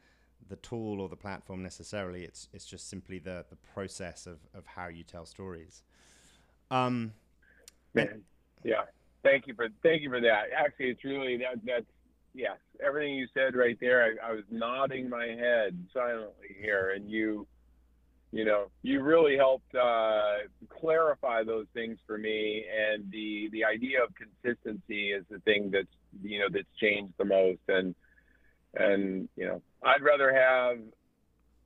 the 0.49 0.57
tool 0.57 1.01
or 1.01 1.09
the 1.09 1.16
platform 1.16 1.62
necessarily. 1.62 2.24
It's 2.24 2.49
it's 2.53 2.64
just 2.64 2.89
simply 2.89 3.18
the 3.18 3.45
the 3.51 3.57
process 3.74 4.26
of, 4.26 4.39
of 4.55 4.64
how 4.66 4.89
you 4.89 5.05
tell 5.05 5.26
stories. 5.26 5.83
Um, 6.73 7.12
Man, 7.95 8.23
yeah. 8.64 8.85
Thank 9.23 9.47
you 9.47 9.55
for 9.55 9.68
thank 9.83 10.03
you 10.03 10.09
for 10.09 10.20
that. 10.20 10.45
Actually, 10.57 10.87
it's 10.87 11.05
really 11.05 11.37
that 11.37 11.61
that's 11.64 11.85
yes. 12.35 12.57
Everything 12.85 13.14
you 13.14 13.29
said 13.35 13.55
right 13.55 13.77
there, 13.81 14.03
I, 14.03 14.31
I 14.31 14.33
was 14.33 14.45
nodding 14.51 15.09
my 15.09 15.27
head 15.27 15.79
silently 15.93 16.57
here, 16.61 16.93
and 16.97 17.09
you, 17.09 17.47
you 18.33 18.45
know, 18.45 18.70
you 18.83 19.03
really 19.03 19.37
helped 19.37 19.75
uh, 19.75 20.39
clarify 20.68 21.45
those 21.45 21.66
things 21.75 21.99
for 22.07 22.18
me. 22.18 22.64
And 22.66 23.09
the 23.12 23.51
the 23.53 23.64
idea 23.64 24.03
of 24.03 24.11
consistency 24.14 25.12
is 25.12 25.25
the 25.31 25.39
thing 25.41 25.70
that's 25.70 25.87
you 26.23 26.41
know 26.41 26.47
that's 26.51 26.66
changed 26.81 27.12
the 27.18 27.27
most. 27.27 27.61
And 27.68 27.95
and 28.75 29.29
you 29.37 29.47
know, 29.47 29.62
I'd 29.85 30.03
rather 30.03 30.35
have 30.35 30.79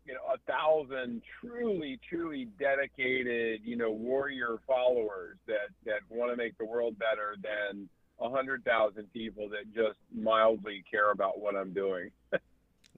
you 0.06 0.14
know 0.14 0.20
a 0.32 0.38
thousand 0.50 1.22
truly 1.40 1.98
truly 2.08 2.48
dedicated 2.58 3.60
you 3.64 3.76
know 3.76 3.90
warrior 3.90 4.58
followers 4.66 5.36
that 5.46 5.68
that 5.84 6.00
want 6.08 6.30
to 6.30 6.36
make 6.36 6.56
the 6.58 6.64
world 6.64 6.96
better 6.98 7.36
than 7.42 7.88
a 8.20 8.30
hundred 8.30 8.64
thousand 8.64 9.12
people 9.12 9.48
that 9.48 9.72
just 9.74 9.98
mildly 10.14 10.84
care 10.90 11.10
about 11.10 11.40
what 11.40 11.56
i'm 11.56 11.72
doing. 11.72 12.10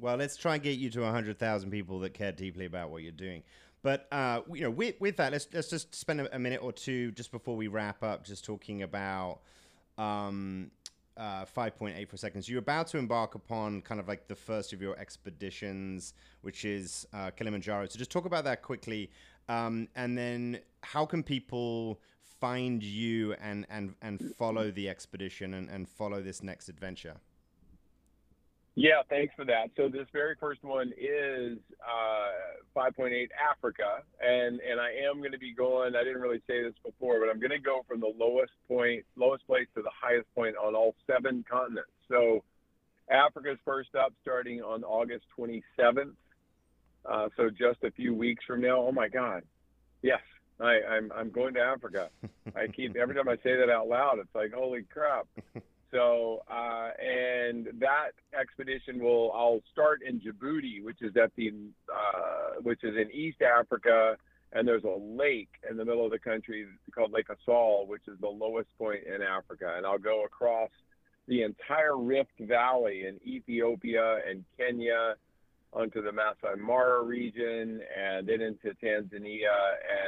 Well 0.00 0.16
let's 0.16 0.36
try 0.36 0.54
and 0.54 0.62
get 0.62 0.78
you 0.78 0.90
to 0.90 1.02
a 1.02 1.10
hundred 1.10 1.40
thousand 1.40 1.70
people 1.70 1.98
that 2.00 2.14
care 2.14 2.30
deeply 2.30 2.66
about 2.66 2.90
what 2.90 3.02
you're 3.02 3.10
doing. 3.10 3.42
But 3.82 4.06
uh, 4.12 4.42
you 4.52 4.62
know 4.62 4.70
with, 4.70 4.94
with 5.00 5.16
that 5.16 5.32
let's 5.32 5.48
let's 5.52 5.68
just 5.68 5.92
spend 5.94 6.20
a, 6.20 6.36
a 6.36 6.38
minute 6.38 6.62
or 6.62 6.72
two 6.72 7.10
just 7.10 7.32
before 7.32 7.56
we 7.56 7.66
wrap 7.66 8.04
up 8.04 8.24
just 8.24 8.44
talking 8.44 8.82
about 8.82 9.40
um, 9.96 10.70
uh, 11.18 11.44
5.8 11.44 12.08
for 12.08 12.16
seconds. 12.16 12.48
You're 12.48 12.60
about 12.60 12.86
to 12.88 12.98
embark 12.98 13.34
upon 13.34 13.82
kind 13.82 14.00
of 14.00 14.08
like 14.08 14.28
the 14.28 14.36
first 14.36 14.72
of 14.72 14.80
your 14.80 14.96
expeditions, 14.98 16.14
which 16.42 16.64
is 16.64 17.06
uh, 17.12 17.30
Kilimanjaro. 17.30 17.86
So 17.88 17.98
just 17.98 18.10
talk 18.10 18.24
about 18.24 18.44
that 18.44 18.62
quickly. 18.62 19.10
Um, 19.48 19.88
and 19.96 20.16
then 20.16 20.60
how 20.82 21.04
can 21.04 21.22
people 21.22 22.00
find 22.40 22.82
you 22.82 23.34
and, 23.34 23.66
and, 23.68 23.94
and 24.00 24.34
follow 24.38 24.70
the 24.70 24.88
expedition 24.88 25.54
and, 25.54 25.68
and 25.68 25.88
follow 25.88 26.22
this 26.22 26.42
next 26.42 26.68
adventure? 26.68 27.16
Yeah, 28.78 29.02
thanks 29.10 29.34
for 29.34 29.44
that. 29.44 29.70
So 29.76 29.88
this 29.88 30.06
very 30.12 30.36
first 30.38 30.62
one 30.62 30.92
is 30.96 31.58
uh, 31.82 32.78
5.8 32.80 33.26
Africa, 33.34 34.04
and 34.20 34.60
and 34.60 34.80
I 34.80 34.90
am 35.04 35.18
going 35.18 35.32
to 35.32 35.38
be 35.38 35.52
going. 35.52 35.96
I 35.96 36.04
didn't 36.04 36.22
really 36.22 36.40
say 36.46 36.62
this 36.62 36.74
before, 36.86 37.18
but 37.18 37.28
I'm 37.28 37.40
going 37.40 37.50
to 37.50 37.58
go 37.58 37.84
from 37.88 37.98
the 37.98 38.12
lowest 38.16 38.52
point, 38.68 39.04
lowest 39.16 39.44
place 39.48 39.66
to 39.74 39.82
the 39.82 39.90
highest 40.00 40.32
point 40.32 40.54
on 40.56 40.76
all 40.76 40.94
seven 41.08 41.44
continents. 41.50 41.90
So 42.08 42.44
Africa's 43.10 43.58
first 43.64 43.96
up, 43.96 44.12
starting 44.22 44.62
on 44.62 44.84
August 44.84 45.24
27th. 45.36 46.14
Uh, 47.04 47.30
so 47.36 47.50
just 47.50 47.82
a 47.82 47.90
few 47.90 48.14
weeks 48.14 48.44
from 48.46 48.60
now. 48.60 48.76
Oh 48.76 48.92
my 48.92 49.08
God, 49.08 49.42
yes, 50.02 50.20
I, 50.60 50.78
I'm 50.88 51.10
I'm 51.12 51.30
going 51.30 51.54
to 51.54 51.60
Africa. 51.60 52.10
I 52.54 52.68
keep 52.68 52.94
every 52.94 53.16
time 53.16 53.28
I 53.28 53.38
say 53.42 53.56
that 53.56 53.70
out 53.70 53.88
loud, 53.88 54.20
it's 54.20 54.32
like 54.36 54.52
holy 54.52 54.82
crap. 54.82 55.26
So, 55.90 56.42
uh, 56.50 56.90
and 57.00 57.68
that 57.80 58.10
expedition 58.38 58.98
will, 59.00 59.32
I'll 59.32 59.62
start 59.72 60.00
in 60.06 60.20
Djibouti, 60.20 60.82
which 60.84 61.00
is 61.00 61.16
at 61.16 61.32
the, 61.36 61.52
uh, 61.90 62.60
which 62.62 62.84
is 62.84 62.94
in 62.96 63.10
East 63.10 63.40
Africa. 63.42 64.16
And 64.52 64.66
there's 64.66 64.84
a 64.84 64.98
lake 64.98 65.50
in 65.68 65.76
the 65.76 65.84
middle 65.84 66.04
of 66.04 66.10
the 66.10 66.18
country 66.18 66.66
called 66.94 67.12
Lake 67.12 67.26
Assal, 67.28 67.86
which 67.86 68.02
is 68.08 68.18
the 68.20 68.28
lowest 68.28 68.68
point 68.78 69.00
in 69.04 69.22
Africa. 69.22 69.74
And 69.76 69.86
I'll 69.86 69.98
go 69.98 70.24
across 70.24 70.70
the 71.26 71.42
entire 71.42 71.96
Rift 71.96 72.38
Valley 72.40 73.04
in 73.06 73.20
Ethiopia 73.26 74.18
and 74.28 74.44
Kenya 74.56 75.16
onto 75.72 76.02
the 76.02 76.12
Masai 76.12 76.58
Mara 76.58 77.02
region 77.02 77.82
and 77.96 78.26
then 78.26 78.40
into 78.40 78.74
Tanzania 78.82 79.54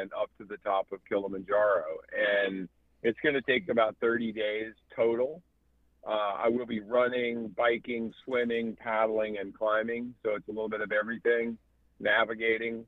and 0.01 0.11
up 0.19 0.31
to 0.39 0.45
the 0.45 0.57
top 0.59 0.87
of 0.93 1.01
Kilimanjaro. 1.07 1.85
And 2.47 2.69
it's 3.03 3.19
going 3.23 3.35
to 3.35 3.43
take 3.43 3.69
about 3.69 3.97
30 4.01 4.33
days 4.33 4.73
total. 4.95 5.43
Uh, 6.07 6.45
I 6.45 6.49
will 6.49 6.67
be 6.67 6.81
running, 6.81 7.49
biking, 7.57 8.13
swimming, 8.25 8.77
paddling, 8.77 9.37
and 9.39 9.55
climbing. 9.55 10.15
So 10.23 10.35
it's 10.35 10.49
a 10.49 10.51
little 10.51 10.69
bit 10.69 10.81
of 10.81 10.93
everything, 10.93 11.59
navigating. 11.99 12.87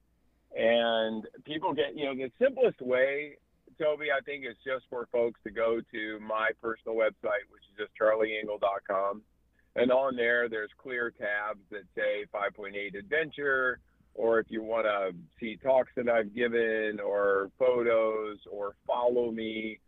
And 0.57 1.27
people 1.45 1.73
get, 1.73 1.97
you 1.97 2.07
know, 2.07 2.15
the 2.15 2.31
simplest 2.39 2.81
way, 2.81 3.37
Toby, 3.81 4.07
I 4.17 4.21
think 4.23 4.45
is 4.45 4.57
just 4.65 4.85
for 4.89 5.09
folks 5.13 5.41
to 5.45 5.51
go 5.51 5.81
to 5.93 6.21
my 6.21 6.51
personal 6.61 6.97
website, 6.97 7.45
which 7.51 7.63
is 7.71 7.79
just 7.79 7.91
charlieengle.com. 8.01 9.23
And 9.77 9.91
on 9.91 10.17
there, 10.17 10.49
there's 10.49 10.71
clear 10.83 11.11
tabs 11.11 11.61
that 11.71 11.85
say 11.95 12.27
5.8 12.35 12.99
Adventure, 12.99 13.81
or 14.15 14.39
if 14.39 14.47
you 14.51 14.63
want 14.63 14.85
to 14.85 15.17
see 15.41 15.57
talks 15.57 15.91
that 15.97 16.09
I've 16.09 16.35
given, 16.35 17.01
or 17.01 17.51
photos, 17.59 18.39
or 18.51 18.75
follow 18.87 19.31
me 19.31 19.79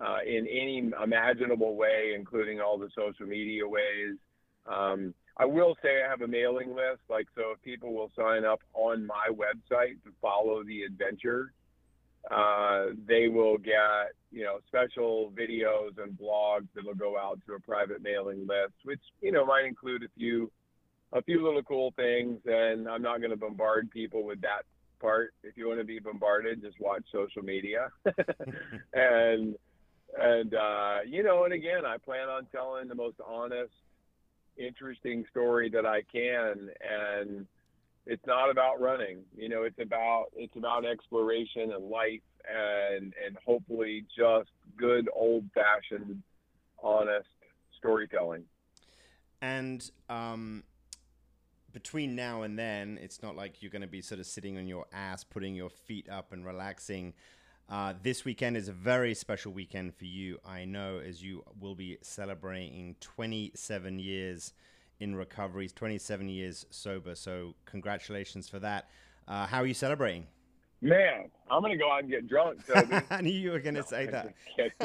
uh, 0.00 0.18
in 0.26 0.46
any 0.46 0.90
imaginable 1.02 1.76
way, 1.76 2.12
including 2.16 2.60
all 2.60 2.78
the 2.78 2.88
social 2.96 3.26
media 3.26 3.66
ways. 3.66 4.16
Um, 4.66 5.14
I 5.36 5.44
will 5.44 5.76
say 5.82 6.02
I 6.04 6.10
have 6.10 6.20
a 6.20 6.28
mailing 6.28 6.70
list, 6.70 7.00
like 7.08 7.26
so 7.34 7.52
if 7.54 7.62
people 7.62 7.94
will 7.94 8.10
sign 8.16 8.44
up 8.44 8.60
on 8.74 9.06
my 9.06 9.28
website 9.30 10.02
to 10.04 10.10
follow 10.20 10.62
the 10.62 10.82
adventure, 10.82 11.52
uh, 12.30 12.86
they 13.06 13.28
will 13.28 13.58
get 13.58 14.12
you 14.30 14.44
know 14.44 14.58
special 14.68 15.32
videos 15.36 15.98
and 16.02 16.18
blogs 16.18 16.68
that'll 16.74 16.94
go 16.94 17.18
out 17.18 17.40
to 17.46 17.54
a 17.54 17.60
private 17.60 18.02
mailing 18.02 18.46
list, 18.46 18.74
which 18.84 19.00
you 19.20 19.32
know 19.32 19.44
might 19.44 19.64
include 19.64 20.02
a 20.02 20.08
few 20.16 20.50
a 21.12 21.22
few 21.22 21.44
little 21.44 21.62
cool 21.62 21.92
things. 21.96 22.38
And 22.46 22.88
I'm 22.88 23.02
not 23.02 23.18
going 23.18 23.30
to 23.30 23.36
bombard 23.36 23.90
people 23.90 24.24
with 24.24 24.40
that 24.42 24.62
part. 25.00 25.34
If 25.42 25.56
you 25.56 25.68
want 25.68 25.80
to 25.80 25.84
be 25.84 25.98
bombarded, 25.98 26.62
just 26.62 26.78
watch 26.80 27.02
social 27.10 27.42
media 27.42 27.88
and 28.94 29.56
and 30.20 30.54
uh, 30.54 30.98
you 31.06 31.22
know, 31.22 31.44
and 31.44 31.52
again, 31.52 31.84
I 31.86 31.96
plan 31.98 32.28
on 32.28 32.46
telling 32.52 32.88
the 32.88 32.94
most 32.94 33.16
honest, 33.26 33.72
interesting 34.56 35.24
story 35.30 35.70
that 35.70 35.86
I 35.86 36.02
can, 36.02 36.70
and 36.80 37.46
it's 38.06 38.26
not 38.26 38.50
about 38.50 38.80
running. 38.80 39.20
You 39.36 39.48
know, 39.48 39.62
it's 39.62 39.78
about 39.80 40.26
it's 40.34 40.56
about 40.56 40.84
exploration 40.84 41.72
and 41.72 41.88
life, 41.88 42.20
and 42.48 43.14
and 43.24 43.36
hopefully 43.44 44.04
just 44.16 44.50
good 44.76 45.08
old 45.14 45.44
fashioned, 45.54 46.22
honest 46.82 47.28
storytelling. 47.78 48.44
And 49.40 49.90
um, 50.08 50.62
between 51.72 52.14
now 52.14 52.42
and 52.42 52.58
then, 52.58 52.98
it's 53.02 53.22
not 53.22 53.34
like 53.34 53.62
you're 53.62 53.70
going 53.70 53.82
to 53.82 53.88
be 53.88 54.02
sort 54.02 54.20
of 54.20 54.26
sitting 54.26 54.56
on 54.56 54.68
your 54.68 54.86
ass, 54.92 55.24
putting 55.24 55.54
your 55.54 55.70
feet 55.70 56.08
up 56.08 56.32
and 56.32 56.44
relaxing. 56.44 57.14
Uh, 57.72 57.94
this 58.02 58.26
weekend 58.26 58.54
is 58.54 58.68
a 58.68 58.72
very 58.72 59.14
special 59.14 59.50
weekend 59.50 59.94
for 59.94 60.04
you, 60.04 60.38
I 60.44 60.66
know, 60.66 60.98
as 60.98 61.22
you 61.22 61.42
will 61.58 61.74
be 61.74 61.96
celebrating 62.02 62.96
27 63.00 63.98
years 63.98 64.52
in 65.00 65.16
recovery, 65.16 65.68
27 65.68 66.28
years 66.28 66.66
sober. 66.68 67.14
So, 67.14 67.54
congratulations 67.64 68.46
for 68.46 68.58
that. 68.58 68.90
Uh, 69.26 69.46
how 69.46 69.62
are 69.62 69.66
you 69.66 69.72
celebrating? 69.72 70.26
Man, 70.82 71.30
I'm 71.50 71.62
gonna 71.62 71.78
go 71.78 71.90
out 71.90 72.00
and 72.00 72.10
get 72.10 72.28
drunk. 72.28 72.60
I 73.10 73.22
knew 73.22 73.30
you 73.32 73.52
were 73.52 73.60
going 73.60 73.76
to 73.76 73.84
say 73.84 74.04
that. 74.04 74.34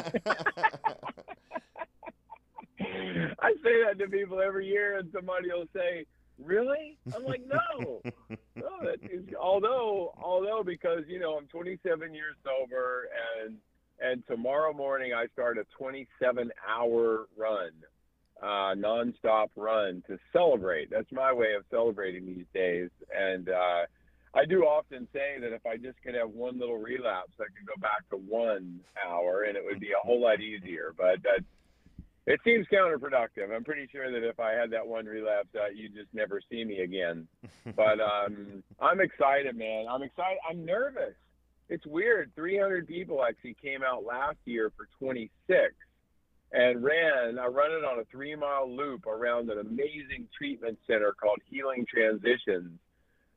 I 2.80 3.52
say 3.64 3.84
that 3.84 4.00
to 4.00 4.08
people 4.08 4.40
every 4.40 4.66
year, 4.66 4.98
and 4.98 5.10
somebody 5.12 5.50
will 5.50 5.68
say, 5.76 6.06
"Really?" 6.44 6.98
I'm 7.16 7.24
like, 7.26 7.42
"No, 7.46 8.02
no." 8.56 8.70
That 8.84 9.00
is, 9.12 9.24
although, 9.40 10.14
although, 10.22 10.64
because 10.66 11.04
you 11.08 11.20
know, 11.20 11.38
I'm 11.38 11.48
27 11.48 12.14
years 12.14 12.36
sober, 12.44 13.10
and 13.44 13.58
and 14.00 14.26
tomorrow 14.28 14.74
morning 14.74 15.14
I 15.14 15.28
start 15.28 15.58
a 15.58 15.66
27 15.78 16.52
hour 16.68 17.26
run, 17.38 17.72
uh, 18.42 18.76
nonstop 18.76 19.50
run 19.56 20.04
to 20.08 20.18
celebrate. 20.32 20.90
That's 20.90 21.12
my 21.12 21.34
way 21.34 21.54
of 21.58 21.64
celebrating 21.70 22.26
these 22.26 22.46
days, 22.54 22.90
and. 23.16 23.50
uh 23.50 23.86
I 24.34 24.46
do 24.46 24.64
often 24.66 25.08
say 25.14 25.40
that 25.40 25.52
if 25.52 25.66
I 25.66 25.78
just 25.78 26.00
could 26.04 26.14
have 26.14 26.30
one 26.30 26.60
little 26.60 26.78
relapse, 26.78 27.32
I 27.40 27.46
could 27.46 27.66
go 27.66 27.74
back 27.82 28.08
to 28.12 28.18
one 28.18 28.82
hour, 29.04 29.44
and 29.44 29.58
it 29.58 29.64
would 29.66 29.80
be 29.80 29.94
a 29.94 30.06
whole 30.06 30.22
lot 30.22 30.42
easier. 30.42 30.94
But 30.96 31.24
that 31.24 31.44
it 32.28 32.41
seems 32.43 32.67
counterproductive. 32.67 33.55
I'm 33.55 33.63
pretty 33.63 33.88
sure 33.89 34.11
that 34.11 34.28
if 34.28 34.38
I 34.38 34.51
had 34.51 34.69
that 34.71 34.86
one 34.86 35.05
relapse, 35.05 35.47
uh, 35.55 35.69
you'd 35.73 35.95
just 35.95 36.13
never 36.13 36.41
see 36.51 36.65
me 36.65 36.82
again. 36.82 37.25
but 37.75 38.01
um, 38.01 38.61
I'm 38.82 38.99
excited, 38.99 39.55
man. 39.55 39.86
I'm 39.89 40.03
excited. 40.03 40.38
I'm 40.47 40.65
nervous. 40.65 41.15
It's 41.69 41.86
weird. 41.86 42.32
300 42.36 42.86
people 42.86 43.23
actually 43.23 43.55
came 43.61 43.82
out 43.82 44.03
last 44.03 44.38
year 44.43 44.73
for 44.75 44.89
26 44.99 45.73
and 46.51 46.84
ran. 46.84 47.39
I 47.39 47.45
run 47.45 47.71
it 47.71 47.86
on 47.86 47.99
a 47.99 48.05
three 48.11 48.36
mile 48.36 48.69
loop 48.69 49.07
around 49.07 49.49
an 49.49 49.59
amazing 49.59 50.28
treatment 50.38 50.78
center 50.86 51.13
called 51.17 51.39
Healing 51.49 51.86
Transitions 51.89 52.78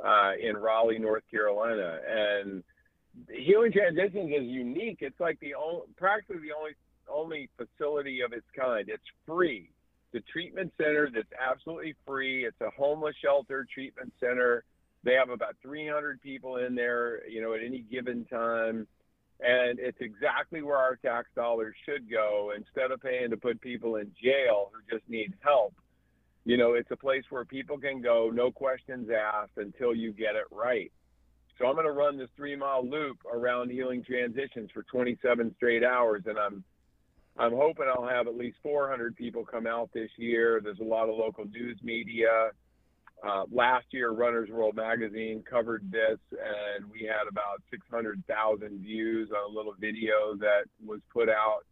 uh, 0.04 0.32
in 0.40 0.56
Raleigh, 0.56 0.98
North 0.98 1.24
Carolina. 1.30 2.00
And 2.08 2.64
Healing 3.28 3.70
Transitions 3.70 4.32
is 4.36 4.46
unique. 4.46 4.98
It's 5.00 5.20
like 5.20 5.38
the 5.38 5.54
only, 5.54 5.82
practically 5.96 6.48
the 6.48 6.56
only 6.56 6.72
only 7.12 7.48
facility 7.56 8.20
of 8.20 8.32
its 8.32 8.46
kind. 8.56 8.88
It's 8.88 9.02
free. 9.26 9.70
The 10.12 10.20
treatment 10.32 10.72
center 10.76 11.08
that's 11.12 11.32
absolutely 11.38 11.94
free. 12.06 12.44
It's 12.44 12.60
a 12.60 12.70
homeless 12.70 13.14
shelter 13.22 13.66
treatment 13.72 14.12
center. 14.18 14.64
They 15.04 15.14
have 15.14 15.30
about 15.30 15.56
300 15.62 16.20
people 16.20 16.56
in 16.56 16.74
there, 16.74 17.26
you 17.28 17.40
know, 17.40 17.54
at 17.54 17.60
any 17.64 17.80
given 17.80 18.24
time. 18.26 18.86
And 19.40 19.78
it's 19.78 20.00
exactly 20.00 20.62
where 20.62 20.76
our 20.76 20.96
tax 20.96 21.28
dollars 21.34 21.74
should 21.86 22.10
go. 22.10 22.52
Instead 22.56 22.90
of 22.90 23.00
paying 23.00 23.30
to 23.30 23.36
put 23.36 23.60
people 23.60 23.96
in 23.96 24.10
jail 24.22 24.70
who 24.72 24.96
just 24.96 25.08
need 25.08 25.32
help, 25.40 25.74
you 26.44 26.56
know, 26.56 26.74
it's 26.74 26.90
a 26.90 26.96
place 26.96 27.24
where 27.30 27.44
people 27.44 27.78
can 27.78 28.02
go, 28.02 28.30
no 28.32 28.50
questions 28.50 29.08
asked, 29.10 29.56
until 29.56 29.94
you 29.94 30.12
get 30.12 30.36
it 30.36 30.46
right. 30.50 30.90
So 31.58 31.66
I'm 31.66 31.74
going 31.74 31.86
to 31.86 31.92
run 31.92 32.16
this 32.16 32.30
three 32.36 32.56
mile 32.56 32.86
loop 32.86 33.18
around 33.30 33.70
healing 33.70 34.02
transitions 34.02 34.70
for 34.72 34.82
27 34.84 35.54
straight 35.56 35.84
hours, 35.84 36.22
and 36.26 36.38
I'm 36.38 36.64
I'm 37.38 37.52
hoping 37.52 37.86
I'll 37.88 38.08
have 38.08 38.26
at 38.26 38.36
least 38.36 38.58
400 38.62 39.16
people 39.16 39.44
come 39.44 39.66
out 39.66 39.90
this 39.92 40.10
year. 40.16 40.60
There's 40.62 40.80
a 40.80 40.84
lot 40.84 41.08
of 41.08 41.16
local 41.16 41.44
news 41.46 41.78
media. 41.82 42.50
Uh, 43.26 43.44
last 43.52 43.86
year, 43.90 44.10
Runner's 44.10 44.48
World 44.48 44.76
Magazine 44.76 45.42
covered 45.48 45.90
this, 45.90 46.18
and 46.32 46.90
we 46.90 47.02
had 47.02 47.28
about 47.28 47.62
600,000 47.70 48.80
views 48.80 49.30
on 49.30 49.50
a 49.50 49.54
little 49.54 49.74
video 49.78 50.34
that 50.38 50.64
was 50.84 51.00
put 51.12 51.28
out. 51.28 51.64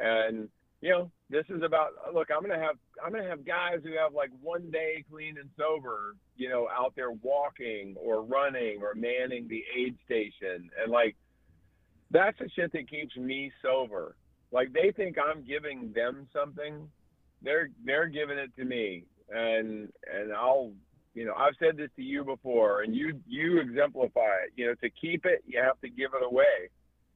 And 0.00 0.48
you 0.80 0.90
know, 0.90 1.10
this 1.28 1.44
is 1.48 1.62
about 1.64 1.90
look. 2.14 2.28
I'm 2.34 2.40
gonna 2.40 2.60
have 2.60 2.76
I'm 3.04 3.10
gonna 3.10 3.28
have 3.28 3.44
guys 3.44 3.80
who 3.82 3.96
have 4.00 4.14
like 4.14 4.30
one 4.40 4.70
day 4.70 5.04
clean 5.10 5.36
and 5.38 5.50
sober, 5.58 6.14
you 6.36 6.48
know, 6.48 6.68
out 6.72 6.92
there 6.94 7.10
walking 7.10 7.96
or 7.98 8.22
running 8.22 8.80
or 8.80 8.94
manning 8.94 9.48
the 9.48 9.64
aid 9.76 9.96
station, 10.04 10.70
and 10.80 10.92
like 10.92 11.16
that's 12.12 12.38
the 12.38 12.48
shit 12.54 12.72
that 12.72 12.88
keeps 12.88 13.16
me 13.16 13.50
sober 13.60 14.14
like 14.50 14.72
they 14.72 14.92
think 14.92 15.16
I'm 15.18 15.44
giving 15.44 15.92
them 15.94 16.26
something. 16.32 16.88
They're 17.42 17.68
they're 17.84 18.08
giving 18.08 18.38
it 18.38 18.54
to 18.56 18.64
me, 18.64 19.04
and 19.30 19.92
and 20.12 20.32
I'll 20.32 20.72
you 21.14 21.24
know 21.24 21.34
I've 21.34 21.54
said 21.58 21.76
this 21.76 21.90
to 21.96 22.02
you 22.02 22.24
before, 22.24 22.82
and 22.82 22.94
you 22.94 23.20
you 23.26 23.60
exemplify 23.60 24.44
it. 24.44 24.52
You 24.56 24.66
know, 24.66 24.74
to 24.74 24.90
keep 24.90 25.26
it, 25.26 25.42
you 25.46 25.60
have 25.62 25.80
to 25.80 25.88
give 25.88 26.10
it 26.14 26.24
away. 26.24 26.70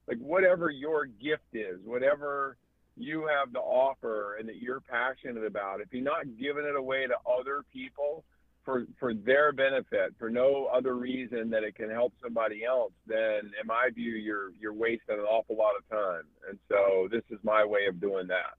Like 0.08 0.18
whatever 0.18 0.70
your 0.70 1.06
gift 1.06 1.54
is, 1.54 1.78
whatever 1.84 2.56
you 2.96 3.26
have 3.26 3.52
to 3.52 3.58
offer 3.58 4.36
and 4.36 4.48
that 4.48 4.56
you're 4.56 4.80
passionate 4.80 5.44
about, 5.46 5.80
if 5.80 5.88
you're 5.92 6.02
not 6.02 6.24
giving 6.38 6.64
it 6.64 6.76
away 6.76 7.06
to 7.06 7.14
other 7.26 7.64
people, 7.72 8.24
for 8.64 8.86
for 8.98 9.14
their 9.14 9.52
benefit 9.52 10.14
for 10.18 10.30
no 10.30 10.66
other 10.72 10.94
reason 10.94 11.50
that 11.50 11.64
it 11.64 11.74
can 11.74 11.90
help 11.90 12.12
somebody 12.22 12.64
else 12.64 12.92
then 13.06 13.40
in 13.60 13.66
my 13.66 13.88
view 13.94 14.12
you're 14.12 14.52
you're 14.60 14.74
wasting 14.74 15.18
an 15.18 15.24
awful 15.24 15.56
lot 15.56 15.72
of 15.76 15.88
time. 15.88 16.22
And 16.48 16.58
so 16.68 17.08
this 17.10 17.22
is 17.30 17.38
my 17.42 17.64
way 17.64 17.86
of 17.88 18.00
doing 18.00 18.26
that. 18.28 18.54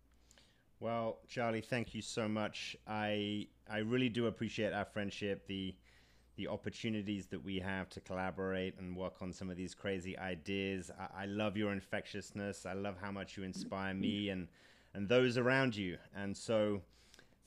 Well 0.80 1.20
charlie 1.28 1.62
thank 1.62 1.94
you 1.96 2.02
so 2.02 2.28
much. 2.28 2.76
I 2.88 3.48
i 3.70 3.80
really 3.80 4.10
do 4.10 4.28
appreciate 4.28 4.74
our 4.74 4.86
friendship 4.86 5.48
the 5.48 5.76
the 6.36 6.48
opportunities 6.48 7.28
that 7.28 7.44
we 7.44 7.60
have 7.60 7.90
to 7.90 8.02
collaborate 8.02 8.78
and 8.80 8.98
work 8.98 9.22
on 9.22 9.32
some 9.32 9.52
of 9.52 9.56
these 9.56 9.76
crazy 9.76 10.18
ideas. 10.18 10.90
I, 11.00 11.24
I 11.24 11.26
love 11.26 11.56
your 11.56 11.72
infectiousness. 11.72 12.66
I 12.66 12.74
love 12.74 12.96
how 13.00 13.12
much 13.12 13.38
you 13.38 13.44
inspire 13.44 13.94
me 13.94 14.30
and 14.30 14.48
and 14.96 15.08
those 15.08 15.38
around 15.38 15.76
you. 15.76 15.98
And 16.16 16.36
so 16.36 16.82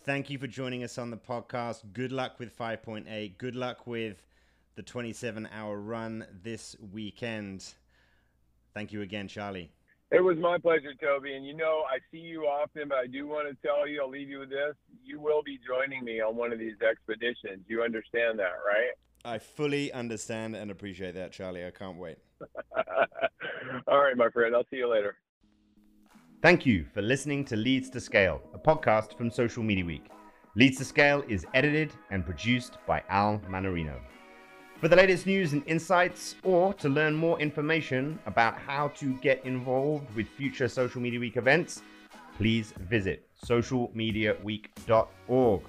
Thank 0.07 0.31
you 0.31 0.39
for 0.39 0.47
joining 0.47 0.85
us 0.85 0.99
on 0.99 1.11
the 1.11 1.17
podcast. 1.17 1.83
Good 1.93 2.13
luck 2.13 2.39
with 2.39 2.57
5.8. 2.57 3.39
Good 3.39 3.57
luck 3.57 3.89
with 3.89 4.23
the 4.77 4.83
27 4.85 5.49
hour 5.53 5.81
run 5.81 6.25
this 6.45 6.77
weekend. 6.93 7.75
Thank 8.73 8.93
you 8.93 9.03
again, 9.03 9.27
Charlie. 9.27 9.73
It 10.13 10.23
was 10.23 10.37
my 10.39 10.59
pleasure, 10.59 10.95
Toby. 11.03 11.35
And 11.35 11.45
you 11.45 11.57
know, 11.57 11.83
I 11.91 11.99
see 12.13 12.19
you 12.19 12.43
often, 12.43 12.91
but 12.91 12.99
I 12.99 13.09
do 13.09 13.27
want 13.27 13.49
to 13.49 13.67
tell 13.67 13.89
you, 13.89 14.01
I'll 14.01 14.09
leave 14.09 14.29
you 14.29 14.39
with 14.39 14.51
this. 14.51 14.77
You 15.05 15.19
will 15.19 15.43
be 15.43 15.59
joining 15.67 16.05
me 16.05 16.21
on 16.21 16.37
one 16.37 16.53
of 16.53 16.61
these 16.61 16.81
expeditions. 16.89 17.65
You 17.67 17.83
understand 17.83 18.39
that, 18.39 18.55
right? 18.65 18.93
I 19.25 19.41
fully 19.41 19.93
understand 19.93 20.55
and 20.55 20.71
appreciate 20.71 21.17
that, 21.17 21.33
Charlie. 21.33 21.67
I 21.67 21.73
can't 21.73 21.99
wait. 21.99 22.19
All 23.89 23.99
right, 23.99 24.17
my 24.17 24.31
friend. 24.31 24.55
I'll 24.55 24.67
see 24.71 24.77
you 24.77 24.89
later. 24.89 25.17
Thank 26.43 26.67
you 26.67 26.85
for 26.93 27.01
listening 27.01 27.47
to 27.47 27.57
Leads 27.57 27.89
to 27.91 27.99
Scale, 27.99 28.43
a 28.53 28.59
podcast 28.59 29.17
from 29.17 29.31
Social 29.31 29.63
Media 29.63 29.87
Week. 29.87 30.11
Leads 30.55 30.77
to 30.77 30.85
Scale 30.85 31.25
is 31.29 31.47
edited 31.55 31.95
and 32.11 32.27
produced 32.27 32.77
by 32.87 33.03
Al 33.09 33.39
Manarino. 33.49 33.99
For 34.79 34.89
the 34.89 34.97
latest 34.97 35.25
news 35.27 35.55
and 35.55 35.63
insights, 35.67 36.35
or 36.45 36.75
to 36.75 36.91
learn 36.91 37.15
more 37.15 37.41
information 37.41 38.19
about 38.27 38.59
how 38.59 38.89
to 38.89 39.15
get 39.21 39.43
involved 39.47 40.15
with 40.15 40.29
future 40.29 40.69
Social 40.69 41.01
Media 41.01 41.19
Week 41.19 41.39
events, 41.39 41.81
please 42.37 42.75
visit 42.81 43.27
socialmediaweek.org. 43.43 45.63